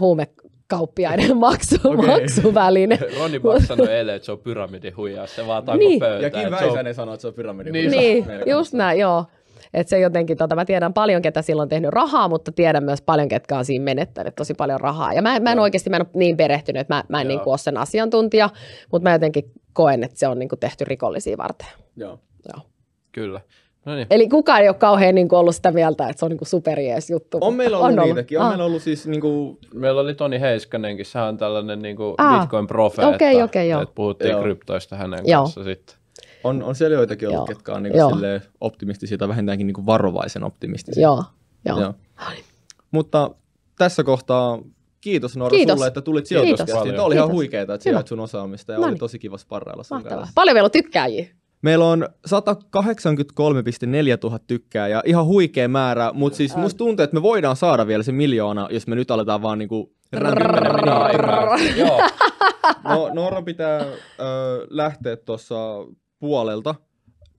huumekauppiaiden 0.00 1.36
maksu, 1.46 1.76
Okei. 1.84 1.94
okay. 2.04 2.20
maksuväline. 2.20 2.98
Roni 3.18 3.38
Bach 3.40 3.64
sanoi 3.66 3.88
eilen, 3.92 4.14
että 4.14 4.26
se 4.26 4.32
on 4.32 4.38
pyramidin 4.38 4.96
huijaus, 4.96 5.36
se 5.36 5.46
vaan 5.46 5.64
Niin. 5.78 6.00
pöytään. 6.00 6.22
Ja 6.22 6.30
Kim 6.30 6.40
että 6.40 6.58
se 6.58 6.64
on- 6.64 6.70
Väisänen 6.70 6.94
sanoi, 6.94 7.14
että 7.14 7.22
se 7.22 7.28
on 7.28 7.34
pyramidi. 7.34 7.70
Niin, 7.72 7.90
Niin, 7.90 8.24
just 8.46 8.72
näin, 8.72 8.98
joo. 8.98 9.24
Et 9.74 9.88
se 9.88 9.98
jotenkin, 9.98 10.36
tota, 10.36 10.54
mä 10.54 10.64
tiedän 10.64 10.92
paljon, 10.92 11.22
ketä 11.22 11.42
silloin 11.42 11.64
on 11.64 11.68
tehnyt 11.68 11.90
rahaa, 11.90 12.28
mutta 12.28 12.52
tiedän 12.52 12.84
myös 12.84 13.02
paljon, 13.02 13.28
ketkä 13.28 13.58
on 13.58 13.64
siinä 13.64 13.84
menettänyt 13.84 14.34
tosi 14.34 14.54
paljon 14.54 14.80
rahaa. 14.80 15.12
Ja 15.12 15.22
mä, 15.22 15.40
mä 15.40 15.52
en 15.52 15.56
Joo. 15.56 15.62
oikeasti, 15.62 15.90
mä 15.90 15.96
en 15.96 16.02
ole 16.02 16.10
niin 16.14 16.36
perehtynyt, 16.36 16.80
että 16.80 16.94
mä, 16.94 17.04
mä 17.08 17.20
en 17.20 17.30
Joo. 17.30 17.38
niin 17.38 17.48
ole 17.48 17.58
sen 17.58 17.76
asiantuntija, 17.76 18.50
mutta 18.92 19.08
mä 19.08 19.12
jotenkin 19.14 19.50
koen, 19.72 20.04
että 20.04 20.18
se 20.18 20.28
on 20.28 20.38
niin 20.38 20.48
kuin 20.48 20.58
tehty 20.58 20.84
rikollisia 20.84 21.36
varten. 21.36 21.68
Joo. 21.96 22.18
Joo. 22.54 22.62
Kyllä. 23.12 23.40
No 23.84 23.94
niin. 23.94 24.06
Eli 24.10 24.28
kukaan 24.28 24.60
ei 24.62 24.68
ole 24.68 24.76
kauhean 24.76 25.14
niin 25.14 25.28
kuin 25.28 25.38
ollut 25.38 25.54
sitä 25.54 25.70
mieltä, 25.72 26.08
että 26.08 26.18
se 26.20 26.24
on 26.24 26.30
niin 26.30 26.38
kuin 26.38 26.48
superjees 26.48 27.10
juttu. 27.10 27.38
On 27.40 27.54
meillä 27.54 27.78
ollut, 27.78 27.98
On 27.98 28.04
niitäkin. 28.06 28.38
On 28.38 28.44
Ah. 28.44 28.50
meillä 28.50 28.64
ollut 28.64 28.82
siis 28.82 29.06
niinku, 29.06 29.58
Meillä 29.74 30.00
oli 30.00 30.14
Toni 30.14 30.40
Heiskänenkin, 30.40 31.06
sehän 31.06 31.28
on 31.28 31.36
tällainen 31.36 31.82
niin 31.82 31.96
kuin 31.96 32.14
Ah. 32.18 32.40
Bitcoin-profeetta. 32.40 33.14
Okei, 33.14 33.42
okei, 33.42 33.68
joo. 33.68 33.82
Että 33.82 33.94
puhuttiin 33.94 34.30
Joo. 34.30 34.42
kryptoista 34.42 34.96
hänen 34.96 35.20
Joo. 35.24 35.42
kanssa 35.42 35.64
sitten. 35.64 35.96
On, 36.44 36.62
on 36.62 36.74
siellä 36.74 36.94
joitakin 36.96 37.28
ollut, 37.28 37.38
Joo. 37.38 37.46
ketkä 37.46 37.72
on 37.74 37.82
niinku 37.82 37.98
Joo. 37.98 38.10
silleen 38.10 38.40
optimistisia 38.60 39.18
tai 39.18 39.28
vähintäänkin 39.28 39.66
niinku 39.66 39.86
varovaisen 39.86 40.44
optimistisia. 40.44 41.02
Joo, 41.02 41.24
joo. 41.64 41.80
Joo. 41.80 41.94
Mutta 42.90 43.30
tässä 43.78 44.04
kohtaa 44.04 44.58
kiitos 45.00 45.36
Noora 45.36 45.50
Kiitos. 45.56 45.74
sulle, 45.74 45.86
että 45.86 46.00
tulit 46.02 46.28
Kiitos. 46.28 46.44
sijoituskästiin. 46.46 46.94
Tämä 46.94 47.04
oli 47.06 47.14
ihan 47.14 47.26
Kiitos. 47.28 47.34
huikeeta, 47.36 47.74
että 47.74 47.88
Hyvä. 47.88 47.96
sijoit 47.96 48.06
sun 48.08 48.20
osaamista 48.20 48.72
ja 48.72 48.78
No 48.78 48.84
oli 48.84 48.90
niin. 48.92 48.98
tosi 48.98 49.18
kiva 49.18 49.38
sparrailla 49.38 49.82
sun 49.82 49.96
Mahtavaa. 49.96 50.18
kanssa. 50.18 50.32
Paljon 50.34 50.54
meillä 50.54 50.66
on 50.66 50.70
tykkääjiä. 50.70 51.26
Meillä 51.62 51.84
on 51.88 52.08
183,4 52.26 54.16
tuhat 54.20 54.42
tykkää 54.46 54.88
ja 54.88 55.02
ihan 55.06 55.26
huikea 55.26 55.68
määrä, 55.68 56.10
mutta 56.14 56.36
siis 56.36 56.56
musta 56.56 56.78
tuntuu, 56.78 57.04
että 57.04 57.14
me 57.16 57.22
voidaan 57.22 57.56
saada 57.56 57.86
vielä 57.86 58.02
se 58.02 58.12
miljoona, 58.12 58.68
jos 58.70 58.86
me 58.86 58.94
nyt 58.96 59.10
aletaan 59.10 59.42
vaan 59.42 59.58
niinku 59.58 59.92
rämpimään. 60.12 61.76
Joo. 61.76 62.00
No, 62.84 63.10
Noora 63.14 63.42
pitää 63.42 63.78
ö, 63.80 63.96
lähteä 64.70 65.16
tuossa 65.16 65.56
puolelta, 66.20 66.74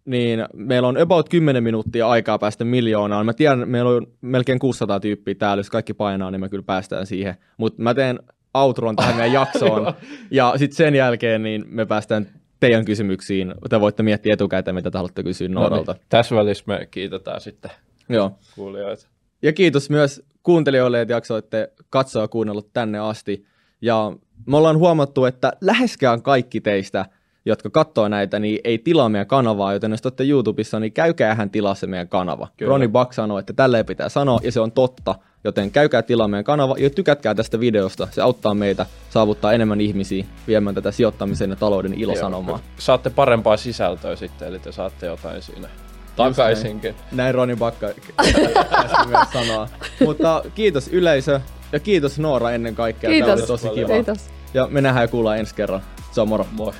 niin 0.06 0.46
meillä 0.54 0.88
on 0.88 0.98
about 0.98 1.30
10 1.30 1.64
minuuttia 1.64 2.08
aikaa 2.08 2.40
päästä 2.40 2.66
miljoonaan. 2.66 3.26
Mä 3.26 3.34
tiedän, 3.34 3.70
meillä 3.70 3.92
on 3.92 4.08
melkein 4.22 4.60
600 4.60 5.00
tyyppiä 5.00 5.36
täällä, 5.36 5.60
jos 5.60 5.70
kaikki 5.70 5.94
painaa, 5.94 6.32
niin 6.32 6.42
me 6.42 6.50
kyllä 6.50 6.64
päästään 6.64 7.06
siihen. 7.06 7.36
Mutta 7.58 7.82
mä 7.82 7.94
teen 7.94 8.20
outron 8.54 8.96
tähän 8.96 9.16
meidän 9.16 9.34
jaksoon, 9.34 9.94
ja 10.32 10.54
sitten 10.58 10.76
sen 10.76 10.96
jälkeen 10.96 11.44
niin 11.44 11.64
me 11.68 11.86
päästään 11.86 12.28
teidän 12.60 12.86
kysymyksiin. 12.86 13.54
Te 13.70 13.80
voitte 13.80 14.04
miettiä 14.04 14.34
etukäteen, 14.34 14.76
mitä 14.76 14.92
te 14.92 14.98
haluatte 14.98 15.24
kysyä 15.24 15.48
Nooralta. 15.48 15.92
No 15.92 15.98
niin. 15.98 16.06
Tässä 16.10 16.36
välissä 16.36 16.64
me 16.68 16.88
kiitetään 16.92 17.42
sitten 17.42 17.72
Joo. 18.10 18.32
kuulijoita. 18.56 19.08
Ja 19.42 19.54
kiitos 19.54 19.90
myös 19.90 20.24
kuuntelijoille, 20.44 21.02
että 21.02 21.14
jaksoitte 21.14 21.72
katsoa 21.90 22.22
ja 22.22 22.28
kuunnella 22.28 22.62
tänne 22.74 23.00
asti. 23.00 23.46
Ja 23.82 24.12
me 24.46 24.58
ollaan 24.58 24.78
huomattu, 24.78 25.26
että 25.26 25.54
läheskään 25.62 26.22
kaikki 26.22 26.62
teistä, 26.62 27.06
jotka 27.46 27.70
katsoo 27.70 28.08
näitä, 28.08 28.40
niin 28.40 28.60
ei 28.64 28.78
tilaa 28.78 29.10
meidän 29.10 29.28
kanavaa, 29.28 29.74
joten 29.74 29.92
jos 29.92 30.02
te 30.02 30.08
olette 30.08 30.24
YouTubessa, 30.24 30.80
niin 30.80 30.94
käykää 30.94 31.36
hän 31.36 31.50
tilaa 31.50 31.76
se 31.76 31.88
meidän 31.88 32.08
kanava. 32.08 32.48
Kyllä. 32.58 32.70
Roni 32.70 32.88
Buck 32.88 33.14
sanoi, 33.14 33.40
että 33.40 33.54
tälleen 33.54 33.86
pitää 33.86 34.10
sanoa, 34.10 34.40
ja 34.44 34.52
se 34.52 34.60
on 34.60 34.72
totta. 34.72 35.16
Joten 35.44 35.72
käykää 35.72 36.02
tilaa 36.02 36.28
meidän 36.28 36.44
kanava 36.44 36.76
ja 36.78 36.90
tykätkää 36.90 37.36
tästä 37.36 37.60
videosta. 37.60 38.08
Se 38.12 38.22
auttaa 38.22 38.54
meitä 38.54 38.86
saavuttaa 39.10 39.54
enemmän 39.54 39.82
ihmisiä 39.82 40.26
viemään 40.48 40.76
tätä 40.76 40.92
sijoittamisen 40.92 41.50
ja 41.50 41.56
talouden 41.56 41.94
ilosanomaa. 41.94 42.52
Joo, 42.52 42.62
Saatte 42.78 43.10
parempaa 43.10 43.58
sisältöä 43.58 44.16
sitten, 44.16 44.48
eli 44.48 44.60
te 44.60 44.72
saatte 44.72 45.06
jotain 45.06 45.42
siinä 45.42 45.68
takaisinkin. 46.16 46.96
Näin 47.12 47.36
Roni 47.36 47.56
Bakka 47.56 47.88
myös 49.10 49.28
sanoa. 49.34 49.68
Mutta 50.06 50.44
kiitos 50.56 50.88
yleisö 50.88 51.42
ja 51.72 51.80
kiitos 51.80 52.20
Noora 52.20 52.52
ennen 52.52 52.76
kaikkea. 52.76 53.10
Tämä 53.10 53.32
oli 53.34 53.42
Kiitos. 53.42 53.62
tosi 53.62 53.76
kiva. 53.76 53.94
Kiitos. 53.94 54.30
Ja 54.54 54.68
me 54.72 54.82
nähdään 54.82 55.04
ja 55.04 55.08
kuullaan 55.08 55.38
ensi 55.38 55.56
kerran. 55.56 55.82
Se 56.12 56.22
on 56.22 56.28
moro. 56.28 56.46
Moi. 56.52 56.74